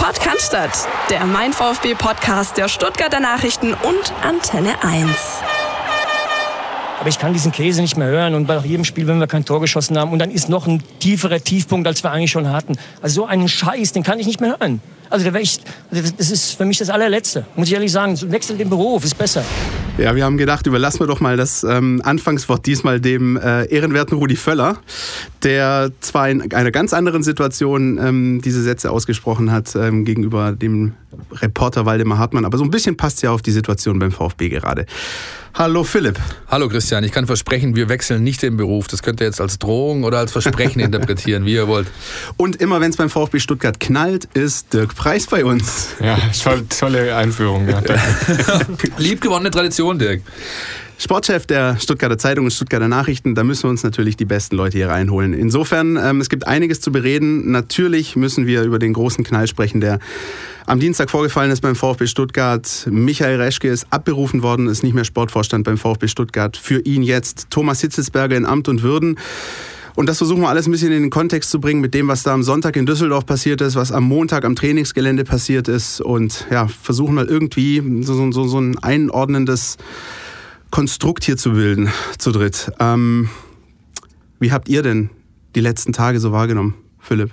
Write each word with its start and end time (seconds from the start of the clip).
Podcast, 0.00 0.56
der 1.10 1.26
Mein 1.26 1.52
VfB 1.52 1.94
Podcast 1.94 2.56
der 2.56 2.68
Stuttgarter 2.68 3.20
Nachrichten 3.20 3.74
und 3.74 4.12
Antenne 4.22 4.82
1. 4.82 5.10
Aber 6.98 7.08
ich 7.10 7.18
kann 7.18 7.34
diesen 7.34 7.52
Käse 7.52 7.82
nicht 7.82 7.98
mehr 7.98 8.08
hören. 8.08 8.34
Und 8.34 8.46
bei 8.46 8.56
jedem 8.60 8.86
Spiel, 8.86 9.06
wenn 9.06 9.20
wir 9.20 9.26
kein 9.26 9.44
Tor 9.44 9.60
geschossen 9.60 9.98
haben, 9.98 10.10
und 10.10 10.18
dann 10.18 10.30
ist 10.30 10.48
noch 10.48 10.66
ein 10.66 10.82
tieferer 11.00 11.44
Tiefpunkt, 11.44 11.86
als 11.86 12.02
wir 12.02 12.12
eigentlich 12.12 12.30
schon 12.30 12.50
hatten. 12.50 12.78
Also 13.02 13.22
so 13.22 13.26
einen 13.26 13.46
Scheiß, 13.46 13.92
den 13.92 14.02
kann 14.02 14.18
ich 14.18 14.26
nicht 14.26 14.40
mehr 14.40 14.56
hören. 14.58 14.80
Also 15.10 15.30
da 15.30 15.38
ich, 15.38 15.60
also 15.90 16.10
das 16.16 16.30
ist 16.30 16.56
für 16.56 16.64
mich 16.64 16.78
das 16.78 16.88
allerletzte. 16.88 17.44
Muss 17.54 17.68
ich 17.68 17.74
ehrlich 17.74 17.92
sagen, 17.92 18.18
wechsel 18.32 18.56
den 18.56 18.70
Beruf, 18.70 19.04
ist 19.04 19.18
besser. 19.18 19.44
Ja, 19.98 20.16
wir 20.16 20.24
haben 20.24 20.38
gedacht, 20.38 20.66
überlassen 20.66 21.00
wir 21.00 21.06
doch 21.06 21.20
mal 21.20 21.36
das 21.36 21.62
ähm, 21.62 22.00
Anfangswort 22.04 22.64
diesmal 22.64 23.00
dem 23.00 23.36
äh, 23.36 23.64
ehrenwerten 23.66 24.16
Rudi 24.16 24.36
Völler, 24.36 24.78
der 25.42 25.90
zwar 26.00 26.30
in 26.30 26.52
einer 26.52 26.70
ganz 26.70 26.94
anderen 26.94 27.22
Situation 27.22 27.98
ähm, 27.98 28.40
diese 28.42 28.62
Sätze 28.62 28.90
ausgesprochen 28.90 29.52
hat 29.52 29.74
ähm, 29.76 30.04
gegenüber 30.04 30.52
dem 30.52 30.94
Reporter 31.32 31.86
Waldemar 31.86 32.18
Hartmann, 32.18 32.44
aber 32.44 32.56
so 32.56 32.64
ein 32.64 32.70
bisschen 32.70 32.96
passt 32.96 33.22
ja 33.22 33.30
auf 33.30 33.42
die 33.42 33.50
Situation 33.50 33.98
beim 33.98 34.12
VfB 34.12 34.48
gerade. 34.48 34.86
Hallo 35.54 35.82
Philipp. 35.84 36.18
Hallo 36.48 36.68
Christian, 36.68 37.02
ich 37.02 37.12
kann 37.12 37.26
versprechen, 37.26 37.74
wir 37.74 37.88
wechseln 37.88 38.22
nicht 38.22 38.40
den 38.42 38.56
Beruf. 38.56 38.86
Das 38.86 39.02
könnt 39.02 39.20
ihr 39.20 39.26
jetzt 39.26 39.40
als 39.40 39.58
Drohung 39.58 40.04
oder 40.04 40.18
als 40.18 40.32
Versprechen 40.32 40.80
interpretieren, 40.80 41.44
wie 41.44 41.54
ihr 41.54 41.66
wollt. 41.66 41.88
Und 42.36 42.56
immer 42.56 42.80
wenn 42.80 42.90
es 42.90 42.96
beim 42.96 43.10
VfB 43.10 43.40
Stuttgart 43.40 43.80
knallt, 43.80 44.26
ist 44.32 44.72
Dirk 44.72 44.94
Preis 44.94 45.26
bei 45.26 45.44
uns. 45.44 45.88
Ja, 46.00 46.18
tolle 46.78 47.16
Einführung. 47.16 47.68
Ja, 47.68 47.82
Liebgewonnene 48.98 49.50
Tradition, 49.50 49.98
Dirk. 49.98 50.22
Sportchef 51.02 51.46
der 51.46 51.78
Stuttgarter 51.80 52.18
Zeitung 52.18 52.44
und 52.44 52.50
Stuttgarter 52.50 52.86
Nachrichten, 52.86 53.34
da 53.34 53.42
müssen 53.42 53.62
wir 53.62 53.70
uns 53.70 53.82
natürlich 53.82 54.18
die 54.18 54.26
besten 54.26 54.54
Leute 54.54 54.76
hier 54.76 54.90
reinholen. 54.90 55.32
Insofern, 55.32 55.96
ähm, 55.96 56.20
es 56.20 56.28
gibt 56.28 56.46
einiges 56.46 56.82
zu 56.82 56.92
bereden. 56.92 57.50
Natürlich 57.50 58.16
müssen 58.16 58.46
wir 58.46 58.64
über 58.64 58.78
den 58.78 58.92
großen 58.92 59.24
Knall 59.24 59.46
sprechen, 59.46 59.80
der 59.80 59.98
am 60.66 60.78
Dienstag 60.78 61.08
vorgefallen 61.08 61.50
ist 61.52 61.62
beim 61.62 61.74
VfB 61.74 62.06
Stuttgart. 62.06 62.86
Michael 62.90 63.40
Reschke 63.40 63.68
ist 63.68 63.86
abberufen 63.88 64.42
worden, 64.42 64.66
ist 64.66 64.82
nicht 64.82 64.92
mehr 64.92 65.04
Sportvorstand 65.04 65.64
beim 65.64 65.78
VfB 65.78 66.06
Stuttgart. 66.06 66.58
Für 66.58 66.80
ihn 66.80 67.02
jetzt 67.02 67.46
Thomas 67.48 67.80
Hitzelsberger 67.80 68.36
in 68.36 68.44
Amt 68.44 68.68
und 68.68 68.82
Würden. 68.82 69.18
Und 69.94 70.06
das 70.06 70.18
versuchen 70.18 70.42
wir 70.42 70.50
alles 70.50 70.66
ein 70.66 70.70
bisschen 70.70 70.92
in 70.92 71.00
den 71.00 71.10
Kontext 71.10 71.50
zu 71.50 71.60
bringen 71.60 71.80
mit 71.80 71.94
dem, 71.94 72.08
was 72.08 72.24
da 72.24 72.34
am 72.34 72.42
Sonntag 72.42 72.76
in 72.76 72.84
Düsseldorf 72.84 73.24
passiert 73.24 73.62
ist, 73.62 73.74
was 73.74 73.90
am 73.90 74.04
Montag 74.04 74.44
am 74.44 74.54
Trainingsgelände 74.54 75.24
passiert 75.24 75.66
ist. 75.66 76.02
Und 76.02 76.46
ja, 76.50 76.68
versuchen 76.68 77.14
mal 77.14 77.26
irgendwie 77.26 78.02
so, 78.02 78.30
so, 78.32 78.44
so 78.44 78.58
ein 78.60 78.76
einordnendes 78.82 79.78
Konstrukt 80.70 81.24
hier 81.24 81.36
zu 81.36 81.52
bilden, 81.52 81.90
zu 82.18 82.32
dritt. 82.32 82.72
Ähm, 82.78 83.28
wie 84.38 84.52
habt 84.52 84.68
ihr 84.68 84.82
denn 84.82 85.10
die 85.54 85.60
letzten 85.60 85.92
Tage 85.92 86.20
so 86.20 86.32
wahrgenommen, 86.32 86.74
Philipp? 86.98 87.32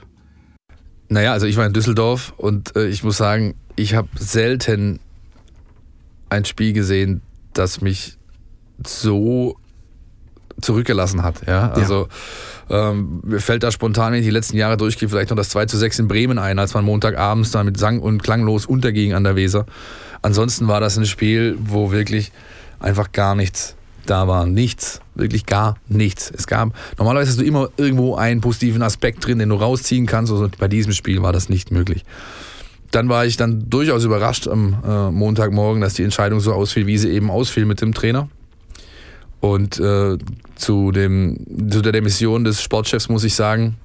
Naja, 1.09 1.33
also 1.33 1.45
ich 1.45 1.55
war 1.55 1.65
in 1.65 1.73
Düsseldorf 1.73 2.33
und 2.37 2.75
äh, 2.75 2.87
ich 2.87 3.03
muss 3.03 3.17
sagen, 3.17 3.55
ich 3.75 3.93
habe 3.93 4.09
selten 4.17 4.99
ein 6.29 6.45
Spiel 6.45 6.73
gesehen, 6.73 7.21
das 7.53 7.81
mich 7.81 8.17
so 8.85 9.57
zurückgelassen 10.61 11.23
hat. 11.23 11.47
Ja, 11.47 11.71
also 11.71 12.07
ja. 12.69 12.89
Ähm, 12.89 13.21
mir 13.23 13.39
fällt 13.39 13.63
da 13.63 13.71
spontan, 13.71 14.11
wenn 14.11 14.19
ich 14.19 14.25
die 14.25 14.31
letzten 14.31 14.57
Jahre 14.57 14.75
durchgehe, 14.75 15.07
vielleicht 15.07 15.29
noch 15.29 15.37
das 15.37 15.49
2 15.49 15.67
zu 15.67 15.77
6 15.77 15.99
in 15.99 16.07
Bremen 16.07 16.37
ein, 16.37 16.59
als 16.59 16.73
man 16.73 16.83
Montagabends 16.83 17.51
da 17.51 17.63
mit 17.63 17.77
Sang 17.77 17.99
und 17.99 18.23
klanglos 18.23 18.65
unterging 18.65 19.13
an 19.13 19.23
der 19.23 19.35
Weser. 19.35 19.65
Ansonsten 20.21 20.67
war 20.67 20.81
das 20.81 20.97
ein 20.97 21.05
Spiel, 21.05 21.57
wo 21.59 21.91
wirklich 21.91 22.31
einfach 22.79 23.11
gar 23.11 23.35
nichts 23.35 23.75
da 24.09 24.27
war. 24.27 24.45
Nichts, 24.45 25.01
wirklich 25.15 25.45
gar 25.45 25.77
nichts. 25.87 26.31
Es 26.35 26.47
gab, 26.47 26.73
normalerweise 26.97 27.29
hast 27.29 27.39
du 27.39 27.45
immer 27.45 27.69
irgendwo 27.77 28.15
einen 28.15 28.41
positiven 28.41 28.81
Aspekt 28.81 29.25
drin, 29.25 29.39
den 29.39 29.49
du 29.49 29.55
rausziehen 29.55 30.05
kannst. 30.05 30.31
Also 30.31 30.49
bei 30.57 30.67
diesem 30.67 30.93
Spiel 30.93 31.21
war 31.21 31.33
das 31.33 31.49
nicht 31.49 31.71
möglich. 31.71 32.03
Dann 32.91 33.09
war 33.09 33.25
ich 33.25 33.37
dann 33.37 33.69
durchaus 33.69 34.05
überrascht 34.05 34.47
am 34.47 34.77
äh, 34.85 35.11
Montagmorgen, 35.11 35.81
dass 35.81 35.95
die 35.95 36.03
Entscheidung 36.03 36.39
so 36.39 36.53
ausfiel, 36.53 36.87
wie 36.87 36.97
sie 36.97 37.09
eben 37.09 37.29
ausfiel 37.29 37.65
mit 37.65 37.81
dem 37.81 37.93
Trainer. 37.93 38.29
Und 39.39 39.79
äh, 39.79 40.17
zu, 40.55 40.91
dem, 40.91 41.69
zu 41.69 41.81
der 41.81 41.91
Demission 41.91 42.43
des 42.43 42.61
Sportchefs 42.61 43.09
muss 43.09 43.23
ich 43.23 43.35
sagen, 43.35 43.75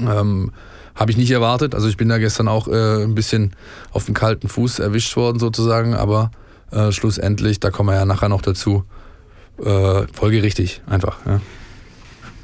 ähm, 0.00 0.52
habe 0.94 1.10
ich 1.10 1.16
nicht 1.16 1.30
erwartet. 1.30 1.74
Also 1.74 1.88
ich 1.88 1.96
bin 1.96 2.08
da 2.08 2.18
gestern 2.18 2.48
auch 2.48 2.68
äh, 2.68 3.02
ein 3.02 3.14
bisschen 3.14 3.54
auf 3.92 4.04
dem 4.04 4.14
kalten 4.14 4.48
Fuß 4.48 4.78
erwischt 4.78 5.16
worden 5.16 5.38
sozusagen, 5.38 5.94
aber 5.94 6.30
äh, 6.70 6.92
schlussendlich, 6.92 7.60
da 7.60 7.70
kommen 7.70 7.88
wir 7.90 7.96
ja 7.96 8.04
nachher 8.04 8.28
noch 8.28 8.42
dazu, 8.42 8.84
äh, 9.62 10.06
folgerichtig 10.12 10.82
einfach. 10.86 11.18
Ja. 11.26 11.40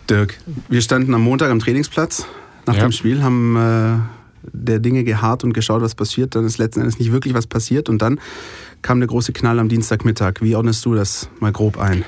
Dirk, 0.08 0.38
wir 0.68 0.80
standen 0.82 1.14
am 1.14 1.22
Montag 1.22 1.50
am 1.50 1.58
Trainingsplatz 1.58 2.26
nach 2.66 2.76
ja. 2.76 2.82
dem 2.82 2.92
Spiel, 2.92 3.22
haben 3.22 3.56
äh, 3.56 3.98
der 4.52 4.78
Dinge 4.78 5.04
geharrt 5.04 5.44
und 5.44 5.52
geschaut, 5.52 5.82
was 5.82 5.94
passiert. 5.94 6.34
Dann 6.34 6.44
ist 6.44 6.58
letzten 6.58 6.80
Endes 6.80 6.98
nicht 6.98 7.12
wirklich 7.12 7.34
was 7.34 7.46
passiert 7.46 7.88
und 7.88 8.02
dann 8.02 8.20
kam 8.82 9.00
der 9.00 9.08
große 9.08 9.32
Knall 9.32 9.58
am 9.58 9.68
Dienstagmittag. 9.68 10.34
Wie 10.40 10.54
ordnest 10.54 10.84
du 10.84 10.94
das 10.94 11.28
mal 11.40 11.52
grob 11.52 11.78
ein? 11.78 12.04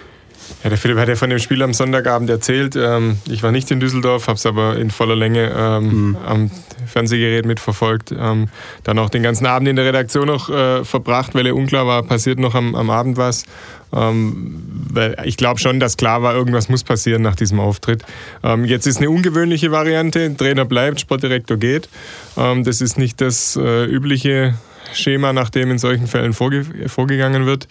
Ja, 0.63 0.71
der 0.71 0.79
Philipp 0.79 0.99
hat 0.99 1.09
ja 1.09 1.15
von 1.15 1.31
dem 1.31 1.39
Spiel 1.39 1.63
am 1.63 1.73
Sonntagabend 1.73 2.29
erzählt. 2.31 2.75
Ähm, 2.77 3.19
ich 3.31 3.43
war 3.43 3.53
nicht 3.53 3.71
in 3.71 3.81
Düsseldorf, 3.81 4.27
habe 4.27 4.37
es 4.37 4.47
aber 4.47 4.77
in 4.77 4.91
voller 4.91 5.15
Länge 5.15 5.53
ähm, 5.57 6.09
mhm. 6.11 6.17
am 6.27 6.51
Fernsehgerät 6.87 7.47
mitverfolgt. 7.47 8.13
Ähm, 8.19 8.49
dann 8.83 8.99
auch 8.99 9.11
den 9.11 9.23
ganzen 9.23 9.47
Abend 9.47 9.69
in 9.69 9.77
der 9.77 9.85
Redaktion 9.85 10.27
noch 10.27 10.51
äh, 10.51 10.85
verbracht, 10.85 11.35
weil 11.35 11.47
ja 11.47 11.53
unklar 11.53 11.87
war, 11.87 12.03
passiert 12.03 12.39
noch 12.39 12.55
am, 12.55 12.75
am 12.75 12.91
Abend 12.91 13.17
was. 13.17 13.45
Ähm, 13.93 14.63
weil 14.93 15.17
ich 15.25 15.37
glaube 15.37 15.61
schon, 15.61 15.81
dass 15.81 15.97
klar 15.97 16.23
war, 16.23 16.35
irgendwas 16.35 16.69
muss 16.69 16.85
passieren 16.85 17.23
nach 17.23 17.37
diesem 17.37 17.61
Auftritt. 17.61 18.05
Ähm, 18.43 18.65
jetzt 18.65 18.87
ist 18.87 18.99
eine 18.99 19.11
ungewöhnliche 19.11 19.71
Variante. 19.71 20.35
Trainer 20.37 20.65
bleibt, 20.65 21.01
Sportdirektor 21.01 21.57
geht. 21.57 21.89
Ähm, 22.37 22.65
das 22.65 22.81
ist 22.81 22.99
nicht 22.99 23.21
das 23.21 23.57
äh, 23.57 23.85
übliche 23.85 24.55
Schema, 24.93 25.33
nach 25.33 25.51
dem 25.51 25.71
in 25.71 25.79
solchen 25.79 26.07
Fällen 26.07 26.33
vorge 26.33 26.65
vorgegangen 26.89 27.47
wird. 27.47 27.69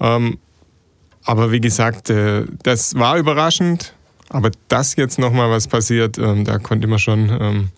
Ähm, 0.00 0.38
aber 1.24 1.52
wie 1.52 1.60
gesagt, 1.60 2.10
äh, 2.10 2.44
das 2.62 2.94
war 2.94 3.18
überraschend. 3.18 3.94
Aber 4.30 4.50
dass 4.68 4.96
jetzt 4.96 5.18
nochmal 5.18 5.50
was 5.50 5.68
passiert, 5.68 6.18
ähm, 6.18 6.44
da 6.44 6.58
konnte 6.58 6.88
man 6.88 6.98
schon 6.98 7.30
ähm, 7.40 7.68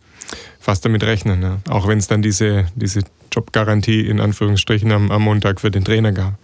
fast 0.61 0.85
damit 0.85 1.05
rechnen. 1.05 1.43
Ja. 1.43 1.59
Auch 1.69 1.87
wenn 1.87 1.99
es 1.99 2.09
dann 2.09 2.23
diese, 2.23 2.67
diese 2.75 3.03
Jobgarantie 3.33 4.07
in 4.07 4.21
Anführungsstrichen 4.21 4.91
am, 4.93 5.11
am 5.11 5.23
Montag 5.23 5.61
für 5.61 5.71
den 5.71 5.85
Trainer 5.85 6.13
gab. 6.13 6.35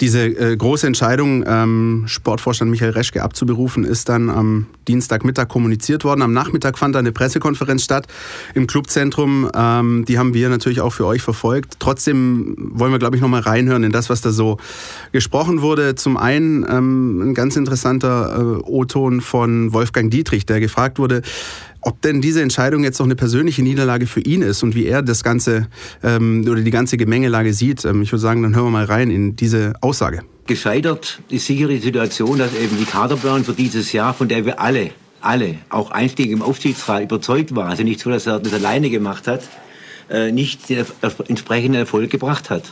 Diese 0.00 0.26
äh, 0.26 0.56
große 0.56 0.86
Entscheidung, 0.86 1.44
ähm, 1.46 2.04
Sportvorstand 2.06 2.70
Michael 2.70 2.92
Reschke 2.92 3.22
abzuberufen, 3.22 3.84
ist 3.84 4.08
dann 4.08 4.30
am 4.30 4.66
Dienstagmittag 4.86 5.48
kommuniziert 5.48 6.04
worden. 6.04 6.22
Am 6.22 6.32
Nachmittag 6.32 6.78
fand 6.78 6.94
eine 6.94 7.10
Pressekonferenz 7.10 7.82
statt 7.82 8.06
im 8.54 8.68
Clubzentrum. 8.68 9.50
Ähm, 9.54 10.04
die 10.06 10.16
haben 10.16 10.34
wir 10.34 10.48
natürlich 10.50 10.80
auch 10.80 10.92
für 10.92 11.04
euch 11.04 11.22
verfolgt. 11.22 11.76
Trotzdem 11.80 12.54
wollen 12.56 12.92
wir, 12.92 13.00
glaube 13.00 13.16
ich, 13.16 13.22
nochmal 13.22 13.40
reinhören 13.40 13.82
in 13.82 13.90
das, 13.90 14.08
was 14.08 14.20
da 14.20 14.30
so 14.30 14.58
gesprochen 15.10 15.62
wurde. 15.62 15.96
Zum 15.96 16.16
einen 16.16 16.64
ähm, 16.68 17.30
ein 17.30 17.34
ganz 17.34 17.56
interessanter 17.56 18.38
äh, 18.38 18.62
O-Ton 18.62 19.20
von 19.20 19.72
Wolfgang 19.72 20.12
Dietrich, 20.12 20.46
der 20.46 20.60
gefragt 20.60 21.00
wurde, 21.00 21.22
ob 21.88 22.02
denn 22.02 22.20
diese 22.20 22.42
Entscheidung 22.42 22.84
jetzt 22.84 22.98
noch 22.98 23.06
eine 23.06 23.16
persönliche 23.16 23.62
Niederlage 23.62 24.06
für 24.06 24.20
ihn 24.20 24.42
ist 24.42 24.62
und 24.62 24.74
wie 24.74 24.84
er 24.84 25.00
das 25.00 25.24
Ganze 25.24 25.68
ähm, 26.02 26.44
oder 26.46 26.60
die 26.60 26.70
ganze 26.70 26.98
Gemengelage 26.98 27.54
sieht. 27.54 27.86
Ähm, 27.86 28.02
ich 28.02 28.12
würde 28.12 28.20
sagen, 28.20 28.42
dann 28.42 28.54
hören 28.54 28.66
wir 28.66 28.70
mal 28.70 28.84
rein 28.84 29.10
in 29.10 29.36
diese 29.36 29.72
Aussage. 29.80 30.20
Gescheitert 30.46 31.20
ist 31.30 31.46
sicher 31.46 31.66
die 31.66 31.78
Situation, 31.78 32.38
dass 32.38 32.54
eben 32.54 32.76
die 32.78 32.84
Kaderplan 32.84 33.42
für 33.42 33.54
dieses 33.54 33.90
Jahr, 33.92 34.12
von 34.12 34.28
der 34.28 34.44
wir 34.44 34.60
alle, 34.60 34.90
alle, 35.22 35.54
auch 35.70 35.90
Einstieg 35.90 36.30
im 36.30 36.42
Aufsichtsrat 36.42 37.04
überzeugt 37.04 37.56
waren, 37.56 37.70
also 37.70 37.82
nicht 37.82 38.00
so, 38.00 38.10
dass 38.10 38.26
er 38.26 38.38
das 38.38 38.52
alleine 38.52 38.90
gemacht 38.90 39.26
hat, 39.26 39.48
äh, 40.10 40.30
nicht 40.30 40.68
den 40.68 40.84
entsprechenden 41.28 41.80
Erfolg 41.80 42.10
gebracht 42.10 42.50
hat. 42.50 42.64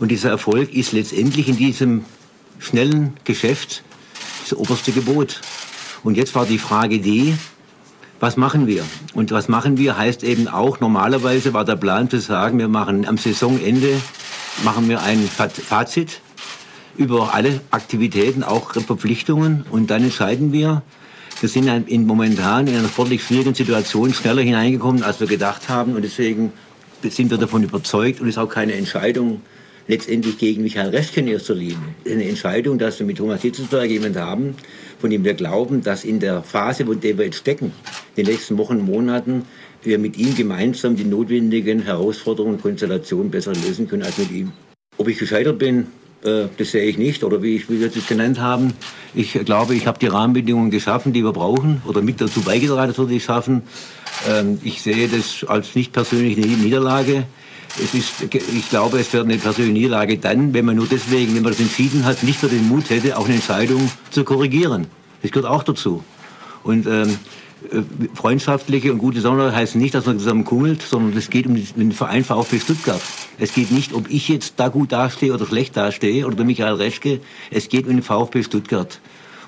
Und 0.00 0.10
dieser 0.10 0.30
Erfolg 0.30 0.74
ist 0.74 0.90
letztendlich 0.90 1.48
in 1.48 1.56
diesem 1.56 2.04
schnellen 2.58 3.12
Geschäft 3.22 3.84
das 4.42 4.58
oberste 4.58 4.90
Gebot. 4.90 5.40
Und 6.02 6.16
jetzt 6.16 6.34
war 6.34 6.46
die 6.46 6.58
Frage 6.58 6.98
die, 6.98 7.34
was 8.20 8.36
machen 8.36 8.66
wir? 8.66 8.84
Und 9.14 9.32
was 9.32 9.48
machen 9.48 9.78
wir 9.78 9.96
heißt 9.96 10.22
eben 10.22 10.46
auch, 10.46 10.78
normalerweise 10.78 11.54
war 11.54 11.64
der 11.64 11.76
Plan 11.76 12.10
zu 12.10 12.20
sagen, 12.20 12.58
wir 12.58 12.68
machen 12.68 13.06
am 13.06 13.16
Saisonende, 13.16 14.00
machen 14.62 14.88
wir 14.88 15.02
ein 15.02 15.18
Fazit 15.26 16.20
über 16.96 17.34
alle 17.34 17.60
Aktivitäten, 17.70 18.42
auch 18.42 18.72
Verpflichtungen. 18.72 19.64
Und 19.70 19.90
dann 19.90 20.04
entscheiden 20.04 20.52
wir, 20.52 20.82
wir 21.40 21.48
sind 21.48 21.66
in, 21.88 22.06
momentan 22.06 22.66
in 22.66 22.76
einer 22.76 22.88
sportlich 22.88 23.24
schwierigen 23.24 23.54
Situation 23.54 24.12
schneller 24.12 24.42
hineingekommen, 24.42 25.02
als 25.02 25.18
wir 25.20 25.26
gedacht 25.26 25.70
haben. 25.70 25.94
Und 25.94 26.02
deswegen 26.02 26.52
sind 27.02 27.30
wir 27.30 27.38
davon 27.38 27.62
überzeugt 27.62 28.20
und 28.20 28.28
es 28.28 28.34
ist 28.34 28.38
auch 28.38 28.50
keine 28.50 28.74
Entscheidung 28.74 29.40
letztendlich 29.90 30.38
gegen 30.38 30.62
Michael 30.62 30.90
Linie. 30.90 31.34
Es 31.34 31.48
ist 31.48 32.12
eine 32.12 32.28
Entscheidung, 32.28 32.78
dass 32.78 32.98
wir 33.00 33.06
mit 33.06 33.18
Thomas 33.18 33.42
Hitzelsberger 33.42 33.92
jemanden 33.92 34.20
haben, 34.20 34.54
von 35.00 35.10
dem 35.10 35.24
wir 35.24 35.34
glauben, 35.34 35.82
dass 35.82 36.04
in 36.04 36.20
der 36.20 36.42
Phase, 36.42 36.84
in 36.84 37.00
der 37.00 37.18
wir 37.18 37.24
jetzt 37.24 37.38
stecken, 37.38 37.72
in 38.14 38.24
den 38.24 38.32
nächsten 38.32 38.56
Wochen, 38.56 38.78
Monaten, 38.78 39.44
wir 39.82 39.98
mit 39.98 40.16
ihm 40.16 40.34
gemeinsam 40.34 40.94
die 40.94 41.04
notwendigen 41.04 41.82
Herausforderungen 41.82 42.56
und 42.56 42.62
Konstellationen 42.62 43.30
besser 43.30 43.52
lösen 43.52 43.88
können 43.88 44.02
als 44.02 44.16
mit 44.18 44.30
ihm. 44.30 44.52
Ob 44.96 45.08
ich 45.08 45.18
gescheitert 45.18 45.58
bin, 45.58 45.86
äh, 46.22 46.44
das 46.56 46.70
sehe 46.70 46.84
ich 46.84 46.98
nicht, 46.98 47.24
oder 47.24 47.42
wie, 47.42 47.56
ich, 47.56 47.68
wie 47.68 47.80
wir 47.80 47.88
es 47.88 48.06
genannt 48.06 48.38
haben. 48.38 48.74
Ich 49.14 49.32
glaube, 49.32 49.74
ich 49.74 49.86
habe 49.86 49.98
die 49.98 50.06
Rahmenbedingungen 50.06 50.70
geschaffen, 50.70 51.12
die 51.12 51.24
wir 51.24 51.32
brauchen, 51.32 51.82
oder 51.86 52.02
mit 52.02 52.20
dazu 52.20 52.42
beigetragen, 52.42 52.88
dass 52.88 52.98
wir 52.98 53.06
die 53.06 53.20
schaffen. 53.20 53.62
Ähm, 54.28 54.60
ich 54.62 54.82
sehe 54.82 55.08
das 55.08 55.44
als 55.48 55.74
nicht 55.74 55.92
persönliche 55.92 56.42
Niederlage. 56.42 57.24
Es 57.78 57.94
ist, 57.94 58.22
ich 58.22 58.68
glaube, 58.68 58.98
es 58.98 59.12
wäre 59.12 59.24
eine 59.24 59.38
persönliche 59.38 59.72
Niederlage 59.72 60.18
dann, 60.18 60.52
wenn 60.54 60.64
man 60.64 60.76
nur 60.76 60.86
deswegen, 60.86 61.34
wenn 61.34 61.42
man 61.42 61.52
das 61.52 61.60
entschieden 61.60 62.04
hat, 62.04 62.22
nicht 62.22 62.42
nur 62.42 62.50
den 62.50 62.68
Mut 62.68 62.90
hätte, 62.90 63.16
auch 63.16 63.26
eine 63.26 63.34
Entscheidung 63.34 63.90
zu 64.10 64.24
korrigieren. 64.24 64.86
Das 65.22 65.30
gehört 65.30 65.50
auch 65.50 65.62
dazu. 65.62 66.02
Und 66.62 66.86
ähm, 66.86 67.18
äh, 67.70 67.82
freundschaftliche 68.14 68.92
und 68.92 68.98
gute 68.98 69.16
Zusammenarbeit 69.16 69.54
heißt 69.54 69.76
nicht, 69.76 69.94
dass 69.94 70.06
man 70.06 70.18
zusammen 70.18 70.44
kungelt, 70.44 70.82
sondern 70.82 71.16
es 71.16 71.30
geht 71.30 71.46
um 71.46 71.54
den 71.54 71.92
Verein 71.92 72.24
VfB 72.24 72.58
Stuttgart. 72.58 73.02
Es 73.38 73.52
geht 73.54 73.70
nicht, 73.70 73.92
ob 73.92 74.10
ich 74.10 74.28
jetzt 74.28 74.54
da 74.56 74.68
gut 74.68 74.92
dastehe 74.92 75.32
oder 75.32 75.46
schlecht 75.46 75.76
dastehe 75.76 76.26
oder 76.26 76.36
der 76.36 76.46
Michael 76.46 76.74
Reschke. 76.74 77.20
Es 77.50 77.68
geht 77.68 77.86
um 77.86 77.92
den 77.92 78.02
VfB 78.02 78.42
Stuttgart. 78.42 79.00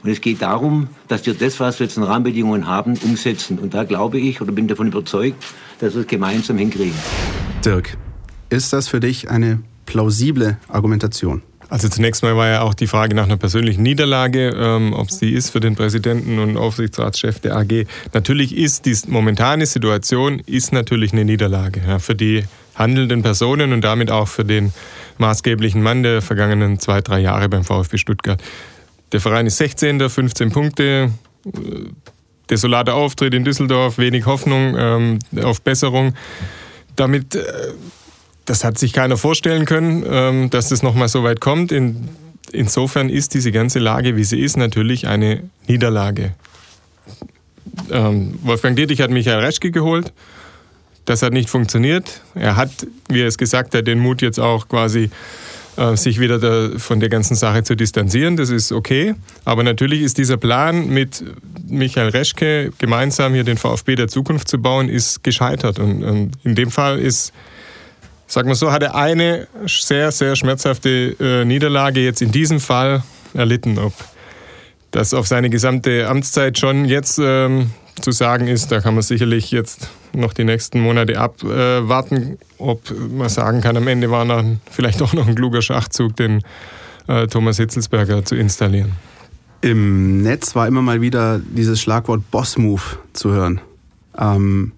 Und 0.02 0.10
es 0.10 0.20
geht 0.20 0.42
darum, 0.42 0.88
dass 1.08 1.24
wir 1.26 1.34
das, 1.34 1.60
was 1.60 1.78
wir 1.78 1.86
jetzt 1.86 1.96
in 1.96 2.02
Rahmenbedingungen 2.02 2.66
haben, 2.66 2.98
umsetzen. 3.02 3.58
Und 3.58 3.72
da 3.72 3.84
glaube 3.84 4.18
ich 4.18 4.40
oder 4.40 4.52
bin 4.52 4.66
davon 4.66 4.88
überzeugt, 4.88 5.42
dass 5.78 5.94
wir 5.94 6.02
es 6.02 6.06
gemeinsam 6.06 6.58
hinkriegen. 6.58 6.98
Dirk, 7.64 7.96
ist 8.52 8.72
das 8.72 8.88
für 8.88 9.00
dich 9.00 9.30
eine 9.30 9.60
plausible 9.86 10.58
Argumentation? 10.68 11.42
Also 11.68 11.88
zunächst 11.88 12.22
mal 12.22 12.36
war 12.36 12.48
ja 12.48 12.60
auch 12.60 12.74
die 12.74 12.86
Frage 12.86 13.14
nach 13.14 13.24
einer 13.24 13.38
persönlichen 13.38 13.82
Niederlage, 13.82 14.50
ähm, 14.54 14.92
ob 14.92 15.10
sie 15.10 15.30
ist 15.30 15.50
für 15.50 15.60
den 15.60 15.74
Präsidenten 15.74 16.38
und 16.38 16.58
Aufsichtsratschef 16.58 17.40
der 17.40 17.56
AG. 17.56 17.86
Natürlich 18.12 18.54
ist 18.54 18.84
die 18.84 18.94
momentane 19.06 19.64
Situation 19.64 20.40
ist 20.40 20.74
natürlich 20.74 21.14
eine 21.14 21.24
Niederlage 21.24 21.80
ja, 21.86 21.98
für 21.98 22.14
die 22.14 22.44
handelnden 22.74 23.22
Personen 23.22 23.72
und 23.72 23.80
damit 23.80 24.10
auch 24.10 24.28
für 24.28 24.44
den 24.44 24.74
maßgeblichen 25.16 25.82
Mann 25.82 26.02
der 26.02 26.20
vergangenen 26.20 26.78
zwei, 26.78 27.00
drei 27.00 27.20
Jahre 27.20 27.48
beim 27.48 27.64
VfB 27.64 27.96
Stuttgart. 27.96 28.42
Der 29.12 29.20
Verein 29.20 29.46
ist 29.46 29.56
16. 29.56 30.10
15 30.10 30.52
Punkte. 30.52 31.10
Äh, 31.46 31.50
desolater 32.50 32.94
Auftritt 32.94 33.32
in 33.32 33.44
Düsseldorf, 33.44 33.96
wenig 33.96 34.26
Hoffnung 34.26 34.76
ähm, 34.76 35.18
auf 35.42 35.62
Besserung. 35.62 36.12
Damit 36.96 37.34
äh, 37.34 37.40
das 38.44 38.64
hat 38.64 38.78
sich 38.78 38.92
keiner 38.92 39.16
vorstellen 39.16 39.64
können, 39.64 40.04
ähm, 40.08 40.50
dass 40.50 40.68
das 40.68 40.82
nochmal 40.82 41.08
so 41.08 41.22
weit 41.22 41.40
kommt. 41.40 41.72
In, 41.72 42.08
insofern 42.52 43.08
ist 43.08 43.34
diese 43.34 43.52
ganze 43.52 43.78
Lage, 43.78 44.16
wie 44.16 44.24
sie 44.24 44.40
ist, 44.40 44.56
natürlich 44.56 45.06
eine 45.06 45.42
Niederlage. 45.68 46.34
Ähm, 47.90 48.38
Wolfgang 48.42 48.76
Dietrich 48.76 49.00
hat 49.00 49.10
Michael 49.10 49.40
Reschke 49.40 49.70
geholt. 49.70 50.12
Das 51.04 51.22
hat 51.22 51.32
nicht 51.32 51.50
funktioniert. 51.50 52.20
Er 52.34 52.56
hat, 52.56 52.70
wie 53.08 53.22
er 53.22 53.26
es 53.26 53.38
gesagt 53.38 53.74
hat, 53.74 53.86
den 53.86 53.98
Mut 53.98 54.22
jetzt 54.22 54.38
auch 54.38 54.68
quasi 54.68 55.10
äh, 55.76 55.96
sich 55.96 56.20
wieder 56.20 56.38
da, 56.38 56.78
von 56.78 57.00
der 57.00 57.08
ganzen 57.08 57.34
Sache 57.34 57.62
zu 57.64 57.74
distanzieren. 57.74 58.36
Das 58.36 58.50
ist 58.50 58.72
okay. 58.72 59.14
Aber 59.44 59.62
natürlich 59.62 60.02
ist 60.02 60.18
dieser 60.18 60.36
Plan 60.36 60.88
mit 60.88 61.24
Michael 61.66 62.10
Reschke 62.10 62.72
gemeinsam 62.78 63.34
hier 63.34 63.44
den 63.44 63.56
VfB 63.56 63.96
der 63.96 64.08
Zukunft 64.08 64.48
zu 64.48 64.60
bauen, 64.60 64.88
ist 64.88 65.24
gescheitert. 65.24 65.78
Und, 65.78 66.04
und 66.04 66.32
in 66.44 66.54
dem 66.54 66.70
Fall 66.70 66.98
ist 66.98 67.32
sagen 68.32 68.48
wir 68.48 68.54
so, 68.54 68.72
hat 68.72 68.82
er 68.82 68.94
eine 68.94 69.46
sehr, 69.66 70.10
sehr 70.10 70.36
schmerzhafte 70.36 71.14
äh, 71.20 71.44
Niederlage 71.44 72.00
jetzt 72.00 72.22
in 72.22 72.32
diesem 72.32 72.60
Fall 72.60 73.02
erlitten. 73.34 73.78
Ob 73.78 73.92
das 74.90 75.12
auf 75.12 75.26
seine 75.26 75.50
gesamte 75.50 76.08
Amtszeit 76.08 76.58
schon 76.58 76.86
jetzt 76.86 77.20
ähm, 77.22 77.72
zu 78.00 78.10
sagen 78.10 78.48
ist, 78.48 78.72
da 78.72 78.80
kann 78.80 78.94
man 78.94 79.02
sicherlich 79.02 79.50
jetzt 79.50 79.90
noch 80.14 80.32
die 80.32 80.44
nächsten 80.44 80.80
Monate 80.80 81.20
abwarten, 81.20 82.16
äh, 82.16 82.36
ob 82.56 82.80
man 83.10 83.28
sagen 83.28 83.60
kann, 83.60 83.76
am 83.76 83.86
Ende 83.86 84.10
war 84.10 84.24
dann 84.24 84.60
vielleicht 84.70 85.02
auch 85.02 85.12
noch 85.12 85.28
ein 85.28 85.34
kluger 85.34 85.60
Schachzug, 85.60 86.16
den 86.16 86.40
äh, 87.08 87.26
Thomas 87.26 87.58
Hitzelsberger 87.58 88.24
zu 88.24 88.34
installieren. 88.34 88.92
Im 89.60 90.22
Netz 90.22 90.54
war 90.54 90.66
immer 90.66 90.80
mal 90.80 91.02
wieder 91.02 91.38
dieses 91.38 91.82
Schlagwort 91.82 92.30
Boss-Move 92.30 92.82
zu 93.12 93.30
hören. 93.30 93.60
Ähm, 94.16 94.72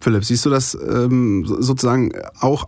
Philipp, 0.00 0.24
siehst 0.24 0.44
du 0.44 0.50
das 0.50 0.74
ähm, 0.74 1.46
sozusagen 1.46 2.10
auch 2.40 2.66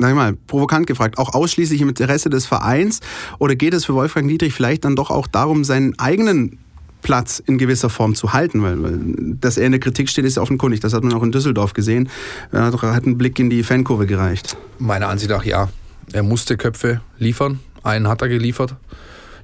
sag 0.00 0.14
mal, 0.14 0.34
provokant 0.46 0.86
gefragt, 0.86 1.18
auch 1.18 1.34
ausschließlich 1.34 1.80
im 1.80 1.88
Interesse 1.88 2.30
des 2.30 2.46
Vereins? 2.46 3.00
Oder 3.38 3.54
geht 3.54 3.74
es 3.74 3.84
für 3.84 3.94
Wolfgang 3.94 4.28
Dietrich 4.28 4.54
vielleicht 4.54 4.84
dann 4.84 4.96
doch 4.96 5.10
auch 5.10 5.26
darum, 5.26 5.64
seinen 5.64 5.98
eigenen 5.98 6.58
Platz 7.02 7.42
in 7.44 7.58
gewisser 7.58 7.90
Form 7.90 8.14
zu 8.14 8.32
halten? 8.32 8.62
Weil, 8.62 8.82
weil 8.82 8.98
dass 9.40 9.56
er 9.56 9.66
in 9.66 9.72
der 9.72 9.80
Kritik 9.80 10.08
steht, 10.08 10.24
ist 10.24 10.38
offenkundig. 10.38 10.80
Das 10.80 10.94
hat 10.94 11.04
man 11.04 11.12
auch 11.12 11.22
in 11.22 11.32
Düsseldorf 11.32 11.74
gesehen. 11.74 12.08
Er 12.52 12.64
hat, 12.64 12.82
hat 12.82 13.04
einen 13.04 13.18
Blick 13.18 13.38
in 13.38 13.50
die 13.50 13.62
Fankurve 13.62 14.06
gereicht. 14.06 14.56
Meiner 14.78 15.08
Ansicht 15.08 15.30
nach 15.30 15.44
ja. 15.44 15.68
Er 16.12 16.22
musste 16.22 16.56
Köpfe 16.56 17.00
liefern. 17.18 17.60
Einen 17.82 18.08
hat 18.08 18.22
er 18.22 18.28
geliefert. 18.28 18.74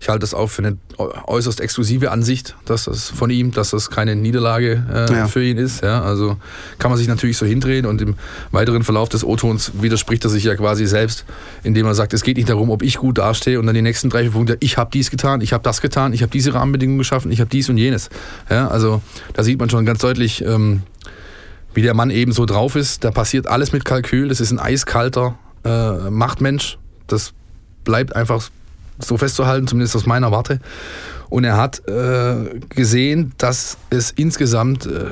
Ich 0.01 0.09
halte 0.09 0.21
das 0.21 0.35
auch 0.35 0.49
für 0.49 0.63
eine 0.63 0.79
äußerst 0.99 1.61
exklusive 1.61 2.11
Ansicht, 2.11 2.57
dass 2.65 2.85
das 2.85 3.09
von 3.11 3.31
ihm, 3.31 3.53
dass 3.53 3.71
das 3.71 3.91
keine 3.91 4.17
Niederlage 4.17 4.85
äh, 4.93 5.13
ja. 5.13 5.27
für 5.27 5.43
ihn 5.43 5.59
ist. 5.59 5.83
Ja, 5.83 6.03
also 6.03 6.37
kann 6.79 6.91
man 6.91 6.99
sich 6.99 7.09
natürlich 7.09 7.37
so 7.37 7.47
hindrehen 7.47 7.87
und 7.87 8.01
im 8.01 8.17
weiteren 8.51 8.83
Verlauf 8.83 9.09
des 9.09 9.25
O-Tons 9.25 9.73
widerspricht 9.81 10.25
er 10.25 10.31
sich 10.31 10.45
ja 10.45 10.55
quasi 10.55 10.87
selbst, 10.87 11.25
indem 11.63 11.87
er 11.87 11.95
sagt, 11.95 12.15
es 12.15 12.23
geht 12.23 12.37
nicht 12.37 12.49
darum, 12.49 12.71
ob 12.71 12.83
ich 12.83 12.99
gut 12.99 13.19
dastehe 13.19 13.59
und 13.59 13.67
dann 13.67 13.75
die 13.75 13.83
nächsten 13.83 14.11
drei, 14.11 14.23
vier 14.23 14.33
Punkte, 14.33 14.57
ich 14.61 14.79
habe 14.79 14.91
dies 14.93 15.11
getan, 15.11 15.41
ich 15.41 15.53
habe 15.53 15.63
das 15.63 15.81
getan, 15.81 16.13
ich 16.13 16.23
habe 16.23 16.31
diese 16.31 16.55
Rahmenbedingungen 16.55 16.99
geschaffen, 16.99 17.31
ich 17.31 17.41
habe 17.41 17.51
dies 17.51 17.69
und 17.69 17.79
jenes. 17.79 18.09
Ja, 18.51 18.69
also 18.69 19.03
da 19.33 19.43
sieht 19.43 19.59
man 19.59 19.71
schon 19.71 19.85
ganz 19.87 20.01
deutlich, 20.01 20.45
ähm, 20.45 20.83
wie 21.75 21.83
der 21.83 21.95
Mann 21.95 22.11
eben 22.11 22.33
so 22.33 22.47
drauf 22.47 22.75
ist. 22.75 23.05
Da 23.05 23.11
passiert 23.11 23.47
alles 23.47 23.73
mit 23.73 23.85
Kalkül. 23.85 24.29
Das 24.29 24.41
ist 24.41 24.51
ein 24.51 24.59
eiskalter 24.59 25.39
äh, 25.65 26.11
Machtmensch. 26.11 26.79
Das 27.07 27.35
bleibt 27.85 28.17
einfach 28.17 28.49
so 28.99 29.17
festzuhalten, 29.17 29.67
zumindest 29.67 29.97
aus 29.97 30.07
meiner 30.07 30.31
Warte. 30.31 30.61
Und 31.29 31.45
er 31.45 31.57
hat 31.57 31.87
äh, 31.89 32.61
gesehen, 32.69 33.33
dass 33.39 33.79
es 33.91 34.11
insgesamt 34.13 34.87
äh, 34.87 35.11